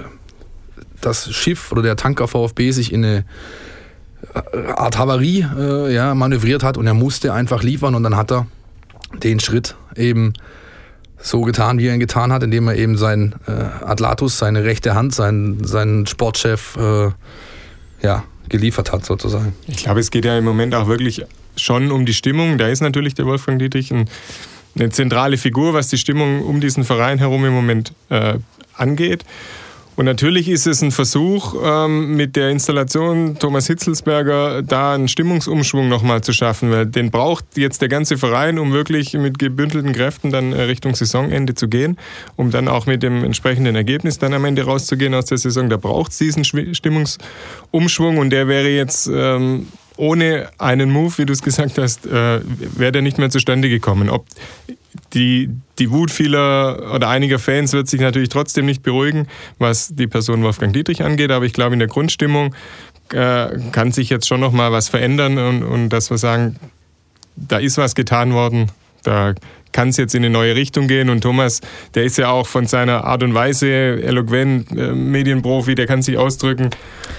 das 1.01 1.33
Schiff 1.33 1.73
oder 1.73 1.83
der 1.83 1.97
Tanker 1.97 2.29
VfB 2.29 2.71
sich 2.71 2.93
in 2.93 3.05
eine 3.05 3.25
äh, 4.53 4.71
Art 4.73 4.99
Havarie 4.99 5.47
äh, 5.57 5.95
ja, 5.95 6.15
manövriert 6.15 6.63
hat 6.63 6.77
und 6.77 6.87
er 6.87 6.95
musste 6.95 7.33
einfach 7.33 7.63
liefern 7.63 7.95
und 7.95 8.03
dann 8.03 8.17
hat 8.17 8.33
er 8.33 8.47
den 9.23 9.41
Schritt 9.41 9.77
eben 9.97 10.33
so 11.19 11.43
getan, 11.43 11.79
wie 11.79 11.87
er 11.87 11.95
ihn 11.95 12.01
getan 12.01 12.33
hat, 12.33 12.43
indem 12.43 12.69
er 12.69 12.77
eben 12.77 12.97
sein 12.97 13.35
äh, 13.47 13.53
Atlatus, 13.85 14.39
seine 14.39 14.65
rechte 14.65 14.95
Hand, 14.95 15.15
seinen, 15.15 15.65
seinen 15.65 16.07
Sportchef 16.07 16.77
äh, 16.77 17.11
ja, 18.03 18.25
geliefert 18.49 18.93
hat 18.93 19.05
sozusagen. 19.05 19.55
Ich 19.67 19.79
glaube, 19.79 20.01
es 20.01 20.11
geht 20.11 20.25
ja 20.25 20.37
im 20.37 20.45
Moment 20.45 20.75
auch 20.75 20.87
wirklich 20.87 21.25
schon 21.57 21.93
um 21.93 22.07
die 22.07 22.15
Stimmung. 22.15 22.59
Da 22.59 22.69
ist 22.69 22.81
natürlich 22.81 23.15
der 23.15 23.27
Wolfgang 23.27 23.59
Dietrich 23.59 23.91
ein, 23.91 24.09
eine 24.77 24.91
zentrale 24.91 25.37
Figur, 25.37 25.75
was 25.75 25.89
die 25.89 25.99
Stimmung 25.99 26.43
um 26.43 26.61
diesen 26.61 26.85
Verein 26.85 27.19
herum 27.19 27.45
im 27.45 27.53
Moment 27.53 27.93
äh, 28.11 28.35
angeht. 28.77 29.25
Und 29.97 30.07
natürlich 30.07 30.49
ist 30.49 30.67
es 30.67 30.83
ein 30.83 30.91
Versuch, 30.91 31.55
ähm, 31.65 32.17
mit 32.17 32.35
der 32.35 32.51
Installation 32.51 33.39
Thomas 33.39 33.69
Hitzelsberger 33.69 34.63
da 34.63 34.95
einen 34.95 35.07
Stimmungsumschwung 35.07 35.89
nochmal 35.89 36.21
zu 36.21 36.33
schaffen, 36.33 36.73
weil 36.73 36.87
den 36.87 37.13
braucht 37.13 37.45
jetzt 37.57 37.81
der 37.81 37.89
ganze 37.89 38.19
Verein, 38.19 38.59
um 38.59 38.73
wirklich 38.73 39.13
mit 39.15 39.39
gebündelten 39.39 39.93
Kräften 39.93 40.33
dann 40.33 40.53
äh, 40.53 40.63
Richtung 40.63 40.97
Saisonende 40.97 41.55
zu 41.55 41.69
gehen, 41.69 41.97
um 42.35 42.51
dann 42.51 42.67
auch 42.67 42.87
mit 42.87 43.05
dem 43.05 43.23
entsprechenden 43.23 43.77
Ergebnis 43.77 44.19
dann 44.19 44.35
am 44.35 44.45
Ende 44.45 44.65
rauszugehen 44.65 45.15
aus 45.15 45.27
der 45.27 45.39
Saison. 45.39 45.69
Da 45.69 45.77
braucht 45.77 46.11
es 46.11 46.19
diesen 46.19 46.45
Stimmungsumschwung 46.45 48.19
und 48.19 48.31
der 48.31 48.49
wäre 48.49 48.69
jetzt 48.69 49.09
ähm, 49.13 49.69
ohne 49.97 50.49
einen 50.59 50.91
Move, 50.91 51.19
wie 51.19 51.27
du 51.27 51.33
es 51.33 51.43
gesagt 51.43 51.79
hast, 51.79 52.07
äh, 52.07 52.41
wäre 52.43 52.93
der 52.93 53.03
nicht 53.03 53.19
mehr 53.19 53.31
zustande 53.31 53.69
gekommen. 53.69 54.11
Ob 54.11 54.27
die, 55.13 55.51
die 55.79 55.91
Wut 55.91 56.11
vieler 56.11 56.93
oder 56.95 57.09
einiger 57.09 57.39
Fans 57.39 57.73
wird 57.73 57.89
sich 57.89 58.01
natürlich 58.01 58.29
trotzdem 58.29 58.67
nicht 58.67 58.83
beruhigen, 58.83 59.29
was 59.59 59.95
die 59.95 60.07
Person 60.07 60.43
Wolfgang 60.43 60.73
Dietrich 60.73 61.03
angeht, 61.03 61.31
aber 61.31 61.45
ich 61.45 61.53
glaube, 61.53 61.75
in 61.75 61.79
der 61.79 61.89
Grundstimmung 61.89 62.55
äh, 63.13 63.49
kann 63.73 63.93
sich 63.93 64.11
jetzt 64.11 64.27
schon 64.27 64.41
nochmal 64.41 64.73
was 64.73 64.89
verändern 64.89 65.39
und, 65.39 65.63
und 65.63 65.89
dass 65.91 66.11
wir 66.11 66.19
sagen, 66.19 66.57
da 67.37 67.59
ist 67.59 67.79
was 67.79 67.95
getan 67.95 68.33
worden, 68.33 68.71
da 69.03 69.35
kann 69.75 69.89
es 69.89 69.99
jetzt 69.99 70.15
in 70.15 70.25
eine 70.25 70.33
neue 70.33 70.55
Richtung 70.55 70.87
gehen. 70.87 71.11
Und 71.11 71.21
Thomas, 71.21 71.61
der 71.95 72.05
ist 72.05 72.17
ja 72.17 72.29
auch 72.29 72.47
von 72.47 72.67
seiner 72.67 73.05
Art 73.05 73.23
und 73.23 73.35
Weise 73.35 73.69
eloquent, 73.69 74.71
äh, 74.71 74.93
Medienprofi, 74.93 75.75
der 75.75 75.87
kann 75.87 76.01
sich 76.01 76.17
ausdrücken. 76.17 76.71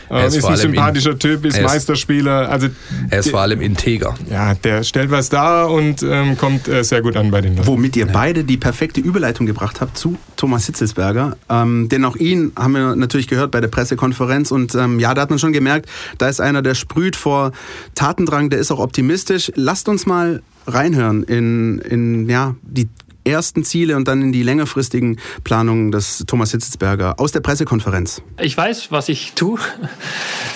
Äh, 0.09 0.27
ist, 0.27 0.38
ist 0.38 0.45
ein 0.45 0.55
sympathischer 0.55 1.12
in, 1.12 1.19
Typ, 1.19 1.45
ist, 1.45 1.57
ist 1.57 1.63
Meisterspieler. 1.63 2.50
Also, 2.50 2.69
er 3.09 3.19
ist 3.19 3.29
vor 3.29 3.41
allem 3.41 3.62
integer. 3.62 4.15
Ja, 4.31 4.53
der 4.55 4.83
stellt 4.83 5.12
was 5.12 5.29
dar 5.29 5.69
und 5.69 6.01
ähm, 6.01 6.38
kommt 6.38 6.67
äh, 6.67 6.83
sehr 6.83 7.01
gut 7.01 7.17
an 7.17 7.29
bei 7.29 7.41
den 7.41 7.57
Leuten. 7.57 7.67
Womit 7.67 7.97
ihr 7.97 8.07
beide 8.07 8.45
die 8.45 8.57
perfekte 8.57 9.01
Überleitung 9.01 9.45
gebracht 9.45 9.81
habt 9.81 9.97
zu 9.97 10.17
Thomas 10.38 10.65
Hitzelsberger. 10.65 11.35
Ähm, 11.50 11.89
denn 11.89 12.05
auch 12.05 12.15
ihn 12.15 12.53
haben 12.55 12.71
wir 12.71 12.95
natürlich 12.95 13.27
gehört 13.27 13.51
bei 13.51 13.59
der 13.59 13.67
Pressekonferenz. 13.67 14.51
Und 14.51 14.75
ähm, 14.75 15.00
ja, 15.00 15.13
da 15.13 15.24
hat 15.24 15.29
man 15.29 15.39
schon 15.39 15.51
gemerkt, 15.51 15.89
da 16.19 16.29
ist 16.29 16.39
einer, 16.39 16.62
der 16.62 16.75
sprüht 16.75 17.17
vor 17.17 17.51
Tatendrang, 17.95 18.50
der 18.50 18.59
ist 18.59 18.71
auch 18.71 18.79
optimistisch. 18.79 19.51
Lasst 19.55 19.89
uns 19.89 20.05
mal 20.05 20.41
reinhören 20.67 21.24
in, 21.24 21.79
in 21.79 22.29
ja, 22.29 22.55
die 22.62 22.88
ersten 23.25 23.63
Ziele 23.63 23.95
und 23.95 24.07
dann 24.07 24.22
in 24.22 24.31
die 24.31 24.43
längerfristigen 24.43 25.19
Planungen 25.43 25.91
des 25.91 26.24
Thomas 26.27 26.51
Hitzelsberger 26.51 27.19
aus 27.19 27.31
der 27.31 27.39
Pressekonferenz? 27.39 28.22
Ich 28.39 28.55
weiß, 28.55 28.91
was 28.91 29.10
ich 29.10 29.34
tue. 29.34 29.60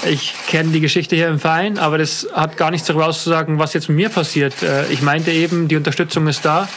Ich 0.09 0.33
kenne 0.47 0.71
die 0.71 0.79
Geschichte 0.79 1.15
hier 1.15 1.27
im 1.27 1.39
Verein, 1.39 1.77
aber 1.77 1.97
das 1.97 2.27
hat 2.31 2.57
gar 2.57 2.71
nichts 2.71 2.87
darüber 2.87 3.07
auszusagen, 3.07 3.59
was 3.59 3.73
jetzt 3.73 3.89
mit 3.89 3.97
mir 3.97 4.09
passiert. 4.09 4.61
Äh, 4.63 4.91
ich 4.91 5.01
meinte 5.01 5.31
eben, 5.31 5.67
die 5.67 5.75
Unterstützung 5.75 6.27
ist 6.27 6.45
da. 6.45 6.69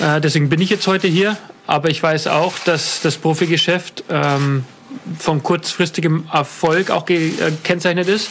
Äh, 0.00 0.20
deswegen 0.20 0.48
bin 0.48 0.60
ich 0.60 0.70
jetzt 0.70 0.86
heute 0.86 1.08
hier. 1.08 1.36
Aber 1.66 1.88
ich 1.90 2.02
weiß 2.02 2.26
auch, 2.26 2.58
dass 2.64 3.00
das 3.00 3.16
Profigeschäft 3.16 4.04
ähm, 4.10 4.64
von 5.18 5.42
kurzfristigem 5.42 6.24
Erfolg 6.32 6.90
auch 6.90 7.04
gekennzeichnet 7.04 8.08
ist. 8.08 8.30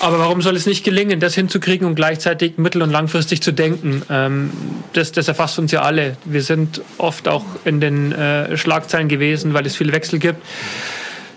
Aber 0.00 0.18
warum 0.18 0.40
soll 0.40 0.56
es 0.56 0.64
nicht 0.64 0.82
gelingen, 0.82 1.20
das 1.20 1.34
hinzukriegen 1.34 1.86
und 1.86 1.94
gleichzeitig 1.94 2.56
mittel- 2.56 2.80
und 2.80 2.90
langfristig 2.90 3.42
zu 3.42 3.52
denken? 3.52 4.02
Ähm, 4.08 4.50
das, 4.94 5.12
das 5.12 5.28
erfasst 5.28 5.58
uns 5.58 5.72
ja 5.72 5.82
alle. 5.82 6.16
Wir 6.24 6.42
sind 6.42 6.80
oft 6.96 7.28
auch 7.28 7.44
in 7.66 7.80
den 7.80 8.12
äh, 8.12 8.56
Schlagzeilen 8.56 9.08
gewesen, 9.08 9.52
weil 9.52 9.66
es 9.66 9.76
viele 9.76 9.92
Wechsel 9.92 10.18
gibt. 10.18 10.42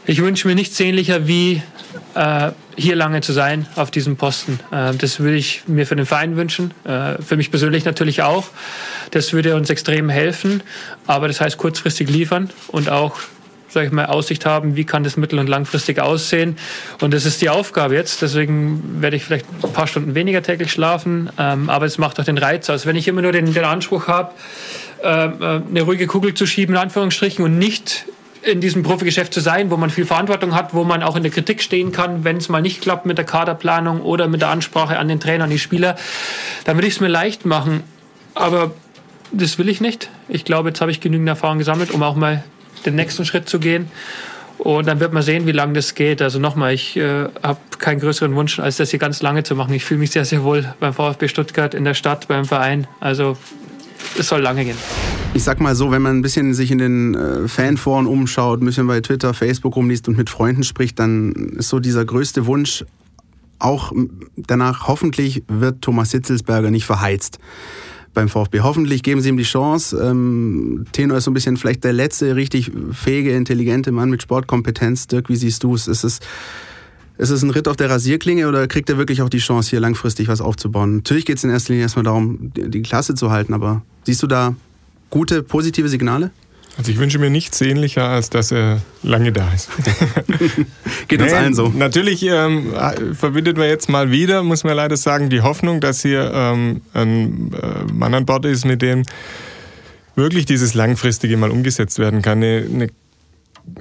Ich 0.05 0.21
wünsche 0.21 0.47
mir 0.47 0.55
nichts 0.55 0.77
sehnlicher, 0.77 1.27
wie 1.27 1.61
äh, 2.15 2.51
hier 2.75 2.95
lange 2.95 3.21
zu 3.21 3.33
sein 3.33 3.67
auf 3.75 3.91
diesem 3.91 4.15
Posten. 4.15 4.59
Äh, 4.71 4.93
das 4.95 5.19
würde 5.19 5.35
ich 5.35 5.63
mir 5.67 5.85
für 5.85 5.95
den 5.95 6.05
Verein 6.05 6.37
wünschen, 6.37 6.73
äh, 6.85 7.21
für 7.21 7.37
mich 7.37 7.51
persönlich 7.51 7.85
natürlich 7.85 8.21
auch. 8.21 8.47
Das 9.11 9.33
würde 9.33 9.55
uns 9.55 9.69
extrem 9.69 10.09
helfen, 10.09 10.63
aber 11.05 11.27
das 11.27 11.41
heißt 11.41 11.57
kurzfristig 11.57 12.09
liefern 12.09 12.49
und 12.67 12.89
auch 12.89 13.19
sage 13.73 13.87
ich 13.87 13.91
mal, 13.91 14.05
Aussicht 14.05 14.45
haben, 14.45 14.75
wie 14.75 14.85
kann 14.85 15.03
das 15.03 15.17
mittel- 15.17 15.39
und 15.39 15.49
langfristig 15.49 15.99
aussehen. 15.99 16.57
Und 17.01 17.13
das 17.13 17.25
ist 17.25 17.41
die 17.41 17.49
Aufgabe 17.49 17.95
jetzt. 17.95 18.21
Deswegen 18.21 19.01
werde 19.01 19.15
ich 19.15 19.25
vielleicht 19.25 19.45
ein 19.63 19.73
paar 19.73 19.87
Stunden 19.87 20.15
weniger 20.15 20.41
täglich 20.41 20.71
schlafen. 20.71 21.29
Ähm, 21.37 21.69
aber 21.69 21.85
es 21.85 21.97
macht 21.97 22.19
auch 22.19 22.25
den 22.25 22.37
Reiz 22.37 22.69
aus. 22.69 22.85
Wenn 22.85 22.95
ich 22.95 23.07
immer 23.07 23.21
nur 23.21 23.31
den, 23.31 23.53
den 23.53 23.65
Anspruch 23.65 24.07
habe, 24.07 24.31
ähm, 25.03 25.33
äh, 25.41 25.45
eine 25.69 25.81
ruhige 25.81 26.07
Kugel 26.07 26.33
zu 26.33 26.45
schieben, 26.45 26.75
in 26.75 26.81
Anführungsstrichen, 26.81 27.43
und 27.43 27.57
nicht 27.57 28.05
in 28.43 28.61
diesem 28.61 28.83
Profigeschäft 28.83 29.33
zu 29.33 29.39
sein, 29.39 29.71
wo 29.71 29.77
man 29.77 29.89
viel 29.89 30.05
Verantwortung 30.05 30.53
hat, 30.53 30.73
wo 30.73 30.83
man 30.83 31.01
auch 31.01 31.15
in 31.15 31.23
der 31.23 31.31
Kritik 31.31 31.61
stehen 31.61 31.91
kann, 31.91 32.23
wenn 32.23 32.37
es 32.37 32.49
mal 32.49 32.61
nicht 32.61 32.81
klappt 32.81 33.05
mit 33.05 33.17
der 33.17 33.25
Kaderplanung 33.25 34.01
oder 34.01 34.27
mit 34.27 34.41
der 34.41 34.49
Ansprache 34.49 34.99
an 34.99 35.07
den 35.07 35.19
Trainer, 35.19 35.45
an 35.45 35.49
die 35.49 35.59
Spieler, 35.59 35.95
dann 36.65 36.75
würde 36.75 36.87
ich 36.87 36.95
es 36.95 36.99
mir 36.99 37.07
leicht 37.07 37.45
machen. 37.45 37.83
Aber 38.35 38.71
das 39.31 39.57
will 39.57 39.69
ich 39.69 39.81
nicht. 39.81 40.09
Ich 40.27 40.45
glaube, 40.45 40.69
jetzt 40.69 40.81
habe 40.81 40.91
ich 40.91 40.99
genügend 40.99 41.27
Erfahrung 41.27 41.57
gesammelt, 41.57 41.91
um 41.91 42.03
auch 42.03 42.15
mal 42.15 42.43
den 42.85 42.95
nächsten 42.95 43.25
Schritt 43.25 43.49
zu 43.49 43.59
gehen. 43.59 43.87
Und 44.57 44.87
dann 44.87 44.99
wird 44.99 45.11
man 45.11 45.23
sehen, 45.23 45.45
wie 45.45 45.51
lange 45.51 45.73
das 45.73 45.93
geht. 45.93 46.21
Also 46.21 46.39
nochmal, 46.39 46.73
ich 46.73 46.95
äh, 46.95 47.27
habe 47.41 47.59
keinen 47.79 47.99
größeren 47.99 48.33
Wunsch, 48.35 48.59
als 48.59 48.77
das 48.77 48.91
hier 48.91 48.99
ganz 48.99 49.21
lange 49.21 49.43
zu 49.43 49.55
machen. 49.55 49.73
Ich 49.73 49.83
fühle 49.83 49.99
mich 49.99 50.11
sehr, 50.11 50.25
sehr 50.25 50.43
wohl 50.43 50.73
beim 50.79 50.93
VfB 50.93 51.27
Stuttgart, 51.27 51.73
in 51.73 51.83
der 51.83 51.95
Stadt, 51.95 52.27
beim 52.27 52.45
Verein. 52.45 52.87
Also 52.99 53.35
es 54.17 54.27
soll 54.27 54.41
lange 54.41 54.63
gehen. 54.63 54.77
Ich 55.33 55.43
sag 55.43 55.59
mal 55.59 55.75
so, 55.75 55.91
wenn 55.91 56.01
man 56.01 56.17
ein 56.17 56.21
bisschen 56.21 56.53
sich 56.53 56.71
in 56.71 56.77
den 56.77 57.15
äh, 57.15 57.47
Fanforen 57.47 58.05
umschaut, 58.05 58.61
ein 58.61 58.65
bisschen 58.65 58.87
bei 58.87 59.01
Twitter, 59.01 59.33
Facebook 59.33 59.75
rumliest 59.75 60.07
und 60.07 60.17
mit 60.17 60.29
Freunden 60.29 60.63
spricht, 60.63 60.99
dann 60.99 61.33
ist 61.57 61.69
so 61.69 61.79
dieser 61.79 62.05
größte 62.05 62.45
Wunsch 62.45 62.85
auch 63.59 63.93
danach, 64.35 64.87
hoffentlich 64.87 65.43
wird 65.47 65.81
Thomas 65.81 66.11
Hitzelsberger 66.11 66.69
nicht 66.69 66.85
verheizt 66.85 67.39
beim 68.13 68.29
VfB. 68.29 68.61
Hoffentlich 68.61 69.03
geben 69.03 69.21
sie 69.21 69.29
ihm 69.29 69.37
die 69.37 69.43
Chance. 69.43 69.97
Ähm, 69.97 70.85
Tenor 70.91 71.17
ist 71.17 71.25
so 71.25 71.31
ein 71.31 71.33
bisschen 71.33 71.57
vielleicht 71.57 71.83
der 71.83 71.93
letzte 71.93 72.35
richtig 72.35 72.71
fähige, 72.91 73.35
intelligente 73.35 73.91
Mann 73.91 74.09
mit 74.09 74.21
Sportkompetenz. 74.21 75.07
Dirk, 75.07 75.29
wie 75.29 75.35
siehst 75.35 75.63
du 75.63 75.75
es? 75.75 75.87
Ist 75.87 76.03
es 76.03 76.19
ist 77.17 77.29
es 77.29 77.43
ein 77.43 77.51
Ritt 77.51 77.67
auf 77.67 77.77
der 77.77 77.89
Rasierklinge 77.89 78.47
oder 78.47 78.67
kriegt 78.67 78.89
er 78.89 78.97
wirklich 78.97 79.21
auch 79.21 79.29
die 79.29 79.37
Chance, 79.37 79.69
hier 79.69 79.79
langfristig 79.79 80.27
was 80.27 80.41
aufzubauen? 80.41 80.97
Natürlich 80.97 81.25
geht 81.25 81.37
es 81.37 81.43
in 81.43 81.51
erster 81.51 81.71
Linie 81.71 81.83
erstmal 81.83 82.03
darum, 82.03 82.51
die 82.55 82.81
Klasse 82.81 83.13
zu 83.13 83.29
halten, 83.29 83.53
aber 83.53 83.83
siehst 84.03 84.23
du 84.23 84.27
da 84.27 84.55
gute, 85.11 85.43
positive 85.43 85.89
Signale? 85.89 86.31
Also 86.77 86.91
ich 86.91 86.97
wünsche 86.97 87.19
mir 87.19 87.29
nichts 87.29 87.59
sehnlicher, 87.59 88.07
als 88.07 88.31
dass 88.31 88.51
er 88.51 88.81
lange 89.03 89.31
da 89.31 89.51
ist. 89.53 89.69
Geht 91.07 91.21
uns 91.21 91.31
nee, 91.31 91.37
allen 91.37 91.53
so. 91.53 91.67
Natürlich 91.69 92.23
ähm, 92.23 92.73
verbindet 93.13 93.57
man 93.57 93.67
jetzt 93.67 93.89
mal 93.89 94.09
wieder, 94.09 94.41
muss 94.41 94.63
man 94.63 94.75
leider 94.75 94.97
sagen, 94.97 95.29
die 95.29 95.41
Hoffnung, 95.41 95.81
dass 95.81 96.01
hier 96.01 96.31
ähm, 96.33 96.81
ein 96.93 97.53
äh, 97.53 97.93
Mann 97.93 98.15
an 98.15 98.25
Bord 98.25 98.45
ist, 98.45 98.65
mit 98.65 98.81
dem 98.81 99.03
wirklich 100.15 100.45
dieses 100.45 100.73
Langfristige 100.73 101.37
mal 101.37 101.51
umgesetzt 101.51 101.99
werden 101.99 102.23
kann. 102.23 102.39
Eine, 102.39 102.67
eine 102.71 102.87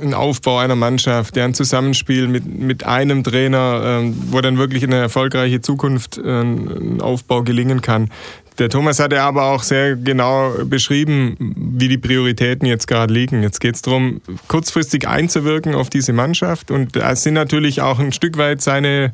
ein 0.00 0.14
Aufbau 0.14 0.58
einer 0.58 0.76
Mannschaft, 0.76 1.37
der 1.37 1.44
ein 1.44 1.54
Zusammenspiel 1.54 2.28
mit, 2.28 2.46
mit 2.46 2.84
einem 2.84 3.25
Trainer, 3.25 3.82
ähm, 3.84 4.14
wo 4.30 4.40
dann 4.40 4.56
wirklich 4.56 4.84
eine 4.84 4.96
erfolgreiche 4.96 5.61
Zukunft 5.61 6.18
äh, 6.18 6.40
ein 6.40 7.00
Aufbau 7.00 7.42
gelingen 7.42 7.82
kann. 7.82 8.08
Der 8.59 8.68
Thomas 8.68 8.99
hat 8.99 9.12
ja 9.12 9.26
aber 9.26 9.44
auch 9.44 9.62
sehr 9.62 9.97
genau 9.97 10.52
beschrieben, 10.64 11.37
wie 11.56 11.88
die 11.88 11.99
Prioritäten 11.99 12.66
jetzt 12.66 12.87
gerade 12.87 13.12
liegen. 13.12 13.42
Jetzt 13.42 13.61
geht 13.61 13.76
es 13.76 13.82
darum, 13.82 14.21
kurzfristig 14.49 15.09
einzuwirken 15.09 15.75
auf 15.75 15.90
diese 15.90 16.12
Mannschaft 16.12 16.71
und 16.71 16.97
da 16.97 17.16
sind 17.16 17.35
natürlich 17.35 17.80
auch 17.80 17.99
ein 17.99 18.12
Stück 18.12 18.37
weit 18.37 18.61
seine 18.61 19.12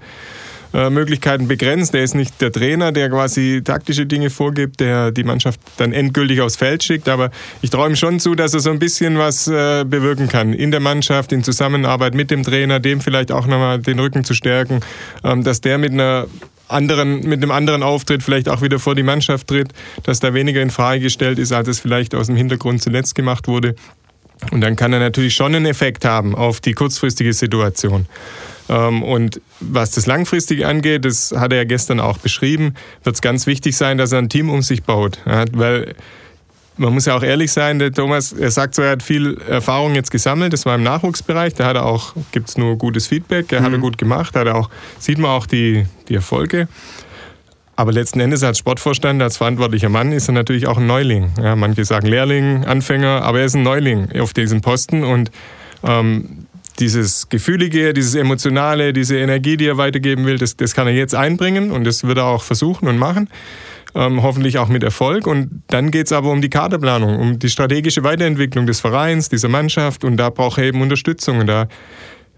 äh, 0.75 0.91
Möglichkeiten 0.91 1.49
begrenzt. 1.49 1.95
Er 1.95 2.03
ist 2.03 2.15
nicht 2.15 2.41
der 2.43 2.53
Trainer, 2.53 2.93
der 2.93 3.09
quasi 3.09 3.63
taktische 3.65 4.05
Dinge 4.05 4.29
vorgibt, 4.29 4.81
der 4.81 5.13
die 5.13 5.25
Mannschaft 5.25 5.59
dann 5.79 5.95
endgültig 5.95 6.43
aufs 6.43 6.57
Feld 6.57 6.85
schickt. 6.85 7.09
Aber 7.09 7.31
ich 7.63 7.71
träume 7.71 7.97
schon 7.97 8.21
zu, 8.21 8.35
dass 8.35 8.53
er 8.53 8.61
so 8.61 8.71
ein 8.71 8.79
bisschen 8.79 9.17
was 9.17 9.49
äh, 9.49 9.85
bewirken 9.85 10.29
kann 10.29 10.53
in 10.53 10.71
der 10.71 10.81
Mannschaft, 10.81 11.33
in 11.33 11.43
Zusammenarbeit 11.43 12.15
mit 12.15 12.31
dem 12.31 12.43
Trainer, 12.43 12.81
dem 12.81 13.01
vielleicht 13.01 13.33
auch 13.33 13.47
nochmal 13.47 13.79
den 13.79 13.99
Rücken 13.99 14.25
zu 14.25 14.35
stärken, 14.35 14.81
ähm, 15.25 15.43
dass 15.43 15.63
der 15.63 15.79
mit 15.79 15.93
einer 15.93 16.27
anderen, 16.69 17.21
mit 17.21 17.43
einem 17.43 17.51
anderen 17.51 17.83
Auftritt 17.83 18.23
vielleicht 18.23 18.49
auch 18.49 18.63
wieder 18.63 18.79
vor 18.79 18.95
die 18.95 19.03
Mannschaft 19.03 19.49
tritt, 19.49 19.69
dass 20.03 20.21
da 20.21 20.35
weniger 20.35 20.63
in 20.63 20.71
Frage 20.71 21.01
gestellt 21.01 21.39
ist, 21.39 21.53
als 21.53 21.69
es 21.69 21.81
vielleicht 21.81 22.15
aus 22.15 22.27
dem 22.27 22.37
Hintergrund 22.37 22.83
zuletzt 22.83 23.15
gemacht 23.15 23.49
wurde. 23.49 23.75
Und 24.53 24.61
dann 24.61 24.77
kann 24.77 24.93
er 24.93 25.01
natürlich 25.01 25.35
schon 25.35 25.55
einen 25.55 25.67
Effekt 25.67 26.05
haben 26.05 26.35
auf 26.35 26.61
die 26.61 26.73
kurzfristige 26.73 27.33
Situation. 27.33 28.07
Ähm, 28.69 29.03
und 29.03 29.41
was 29.61 29.91
das 29.93 30.07
Langfristige 30.07 30.67
angeht, 30.67 31.05
das 31.05 31.33
hat 31.37 31.53
er 31.53 31.59
ja 31.59 31.65
gestern 31.65 32.01
auch 32.01 32.19
beschrieben, 32.19 32.75
wird 33.03 33.17
es 33.17 33.23
ganz 33.23 33.47
wichtig 33.47 33.77
sein, 33.77 33.99
dass 33.99 34.13
er 34.13 34.19
ein 34.19 34.29
Team 34.29 34.51
um 34.51 34.63
sich 34.63 34.83
baut. 34.85 35.19
weil 35.25 35.95
man 36.79 36.95
muss 36.95 37.07
ja 37.07 37.17
auch 37.17 37.23
ehrlich 37.23 37.53
sein, 37.53 37.79
der 37.79 37.93
Thomas, 37.93 38.33
er 38.33 38.51
sagt 38.51 38.75
so, 38.75 38.83
er 38.83 38.93
hat 38.93 39.03
viel 39.03 39.39
Erfahrung 39.49 39.95
jetzt 39.95 40.11
gesammelt, 40.11 40.53
das 40.53 40.65
war 40.65 40.77
im 40.77 40.83
Nachwuchsbereich, 40.83 41.55
da 41.55 41.67
hat 41.67 41.77
er 41.77 41.85
auch, 41.85 42.15
gibt 42.33 42.49
es 42.49 42.57
nur 42.57 42.79
gutes 42.79 43.07
Feedback, 43.09 43.53
er 43.53 43.61
mhm. 43.61 43.65
hat 43.65 43.73
er 43.73 43.79
gut 43.79 43.99
gemacht, 43.99 44.37
hat 44.37 44.47
er 44.47 44.55
auch, 44.55 44.71
sieht 44.99 45.19
man 45.19 45.31
auch 45.33 45.47
die, 45.47 45.87
die 46.09 46.15
Erfolge. 46.15 46.69
Aber 47.77 47.93
letzten 47.93 48.19
Endes 48.19 48.43
als 48.43 48.59
Sportvorstand, 48.59 49.23
als 49.23 49.37
verantwortlicher 49.37 49.89
Mann 49.89 50.11
ist 50.11 50.29
er 50.29 50.33
natürlich 50.33 50.67
auch 50.67 50.79
ein 50.79 50.87
Neuling. 50.89 51.31
Ja, 51.41 51.55
manche 51.55 51.85
sagen 51.85 52.09
Lehrling, 52.09 52.65
Anfänger, 52.65 53.23
aber 53.23 53.39
er 53.41 53.45
ist 53.45 53.55
ein 53.55 53.63
Neuling 53.63 54.19
auf 54.21 54.33
diesem 54.33 54.63
Posten 54.63 55.05
und 55.05 55.31
ähm, 55.85 56.47
dieses 56.81 57.29
Gefühlige, 57.29 57.93
dieses 57.93 58.15
Emotionale, 58.15 58.93
diese 58.93 59.19
Energie, 59.19 59.57
die 59.57 59.67
er 59.67 59.77
weitergeben 59.77 60.27
will, 60.27 60.39
das, 60.39 60.57
das 60.57 60.75
kann 60.75 60.87
er 60.87 60.93
jetzt 60.93 61.15
einbringen 61.15 61.71
und 61.71 61.85
das 61.85 62.05
wird 62.05 62.19
er 62.19 62.27
auch 62.27 62.43
versuchen 62.43 62.89
und 62.89 62.99
machen. 62.99 63.29
Ähm, 63.99 64.23
hoffentlich 64.23 64.59
auch 64.59 64.69
mit 64.69 64.85
Erfolg. 64.85 65.27
Und 65.27 65.65
dann 65.67 65.91
geht 65.91 66.07
es 66.07 66.13
aber 66.13 66.31
um 66.31 66.41
die 66.41 66.51
Kaderplanung, 66.51 67.19
um 67.19 67.41
die 67.41 67.51
strategische 67.51 68.05
Weiterentwicklung 68.05 68.65
des 68.65 68.79
Vereins, 68.79 69.29
dieser 69.29 69.49
Mannschaft 69.49 70.05
und 70.05 70.17
da 70.17 70.31
braucht 70.31 70.59
er 70.59 70.65
eben 70.65 70.81
Unterstützung. 70.83 71.41
Und 71.41 71.49
da 71.49 71.67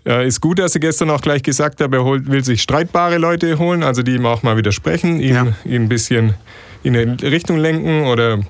äh, 0.07 0.26
ist 0.26 0.40
gut, 0.40 0.59
dass 0.59 0.75
er 0.75 0.81
gestern 0.81 1.11
auch 1.11 1.21
gleich 1.21 1.43
gesagt 1.43 1.83
hat, 1.83 1.93
er 1.93 2.02
holt, 2.02 2.31
will 2.31 2.43
sich 2.43 2.62
streitbare 2.62 3.19
Leute 3.19 3.59
holen, 3.59 3.83
also 3.83 4.02
die 4.02 4.14
ihm 4.14 4.25
auch 4.25 4.43
mal 4.43 4.57
widersprechen, 4.57 5.21
ihn, 5.21 5.35
ja. 5.35 5.47
ihn 5.67 5.83
ein 5.83 5.88
bisschen 5.90 6.33
in 6.83 6.97
eine 6.97 7.21
Richtung 7.21 7.59
lenken 7.59 8.07
oder 8.07 8.40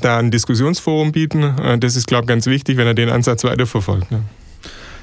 da 0.00 0.18
ein 0.18 0.32
Diskussionsforum 0.32 1.12
bieten. 1.12 1.42
Äh, 1.42 1.78
das 1.78 1.94
ist, 1.94 2.08
glaube 2.08 2.24
ich, 2.24 2.28
ganz 2.28 2.46
wichtig, 2.46 2.78
wenn 2.78 2.88
er 2.88 2.94
den 2.94 3.10
Ansatz 3.10 3.44
weiterverfolgt. 3.44 4.10
Ne? 4.10 4.22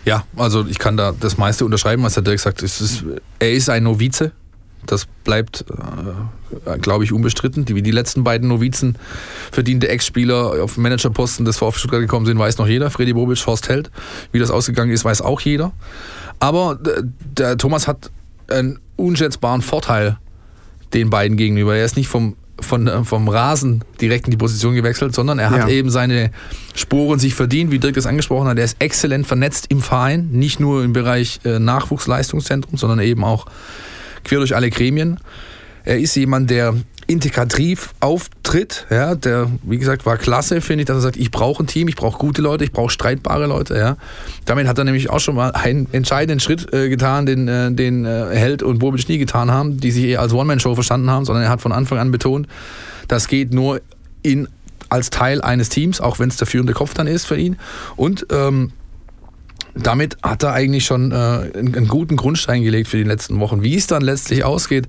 Ja, 0.03 0.25
also 0.35 0.65
ich 0.65 0.79
kann 0.79 0.97
da 0.97 1.13
das 1.17 1.37
meiste 1.37 1.63
unterschreiben, 1.63 2.03
was 2.03 2.17
er 2.17 2.23
direkt 2.23 2.41
sagt. 2.41 2.61
Ist, 2.61 3.05
er 3.39 3.51
ist 3.53 3.69
ein 3.69 3.83
Novize. 3.83 4.33
Das 4.85 5.05
bleibt, 5.23 5.65
äh, 6.65 6.77
glaube 6.79 7.03
ich, 7.03 7.13
unbestritten. 7.13 7.65
Die, 7.65 7.75
wie 7.75 7.81
die 7.81 7.91
letzten 7.91 8.23
beiden 8.23 8.47
Novizen 8.49 8.97
verdiente 9.51 9.89
Ex-Spieler 9.89 10.63
auf 10.63 10.77
Managerposten 10.77 11.45
des 11.45 11.57
VfB 11.57 11.79
Stuttgart 11.79 12.01
gekommen 12.01 12.25
sind, 12.25 12.39
weiß 12.39 12.57
noch 12.57 12.67
jeder. 12.67 12.89
Freddy 12.89 13.13
Bobic, 13.13 13.45
Horst 13.45 13.69
Held. 13.69 13.91
Wie 14.31 14.39
das 14.39 14.51
ausgegangen 14.51 14.91
ist, 14.91 15.05
weiß 15.05 15.21
auch 15.21 15.41
jeder. 15.41 15.71
Aber 16.39 16.79
äh, 16.85 17.03
der 17.37 17.57
Thomas 17.57 17.87
hat 17.87 18.11
einen 18.49 18.79
unschätzbaren 18.95 19.61
Vorteil 19.61 20.17
den 20.93 21.09
beiden 21.09 21.37
gegenüber. 21.37 21.75
Er 21.75 21.85
ist 21.85 21.95
nicht 21.95 22.07
vom 22.07 22.35
von, 22.61 22.87
äh, 22.87 23.03
vom 23.03 23.27
Rasen 23.27 23.83
direkt 23.99 24.25
in 24.25 24.31
die 24.31 24.37
Position 24.37 24.73
gewechselt, 24.73 25.13
sondern 25.13 25.39
er 25.39 25.49
hat 25.49 25.67
ja. 25.67 25.67
eben 25.67 25.89
seine 25.89 26.31
Sporen 26.75 27.19
sich 27.19 27.33
verdient, 27.33 27.71
wie 27.71 27.79
Dirk 27.79 27.95
das 27.95 28.05
angesprochen 28.05 28.47
hat. 28.47 28.57
Er 28.57 28.65
ist 28.65 28.77
exzellent 28.79 29.27
vernetzt 29.27 29.67
im 29.69 29.81
Verein, 29.81 30.29
nicht 30.31 30.59
nur 30.59 30.83
im 30.83 30.93
Bereich 30.93 31.39
äh, 31.43 31.59
Nachwuchsleistungszentrum, 31.59 32.77
sondern 32.77 32.99
eben 32.99 33.23
auch 33.23 33.47
quer 34.23 34.39
durch 34.39 34.55
alle 34.55 34.69
Gremien. 34.69 35.19
Er 35.83 35.99
ist 35.99 36.15
jemand, 36.15 36.49
der 36.49 36.75
integrativ 37.11 37.93
auftritt. 37.99 38.85
Ja, 38.89 39.15
der, 39.15 39.49
wie 39.63 39.77
gesagt, 39.77 40.05
war 40.05 40.17
klasse, 40.17 40.61
finde 40.61 40.83
ich, 40.83 40.87
dass 40.87 40.97
er 40.97 41.01
sagt, 41.01 41.17
ich 41.17 41.29
brauche 41.29 41.63
ein 41.63 41.67
Team, 41.67 41.87
ich 41.87 41.95
brauche 41.95 42.17
gute 42.17 42.41
Leute, 42.41 42.63
ich 42.63 42.71
brauche 42.71 42.89
streitbare 42.89 43.47
Leute. 43.47 43.77
Ja. 43.77 43.97
Damit 44.45 44.67
hat 44.67 44.77
er 44.77 44.85
nämlich 44.85 45.09
auch 45.09 45.19
schon 45.19 45.35
mal 45.35 45.51
einen 45.51 45.87
entscheidenden 45.91 46.39
Schritt 46.39 46.73
äh, 46.73 46.89
getan, 46.89 47.25
den, 47.25 47.47
äh, 47.47 47.71
den 47.71 48.05
äh, 48.05 48.27
Held 48.31 48.63
und 48.63 48.79
Bobic 48.79 49.09
nie 49.09 49.17
getan 49.17 49.51
haben, 49.51 49.77
die 49.77 49.91
sich 49.91 50.05
eher 50.05 50.21
als 50.21 50.33
One-Man-Show 50.33 50.73
verstanden 50.75 51.09
haben, 51.09 51.25
sondern 51.25 51.43
er 51.43 51.49
hat 51.49 51.61
von 51.61 51.73
Anfang 51.73 51.97
an 51.97 52.11
betont, 52.11 52.47
das 53.07 53.27
geht 53.27 53.53
nur 53.53 53.81
in, 54.21 54.47
als 54.87 55.09
Teil 55.09 55.41
eines 55.41 55.69
Teams, 55.69 55.99
auch 55.99 56.19
wenn 56.19 56.29
es 56.29 56.37
der 56.37 56.47
führende 56.47 56.73
Kopf 56.73 56.93
dann 56.93 57.07
ist 57.07 57.25
für 57.25 57.37
ihn. 57.37 57.57
Und 57.97 58.25
ähm, 58.31 58.71
damit 59.75 60.17
hat 60.21 60.43
er 60.43 60.53
eigentlich 60.53 60.85
schon 60.85 61.11
äh, 61.11 61.15
einen, 61.15 61.87
guten 61.87 62.17
Grundstein 62.17 62.63
gelegt 62.63 62.87
für 62.87 62.97
die 62.97 63.03
letzten 63.03 63.39
Wochen. 63.39 63.63
Wie 63.63 63.75
es 63.75 63.87
dann 63.87 64.01
letztlich 64.01 64.43
ausgeht, 64.43 64.87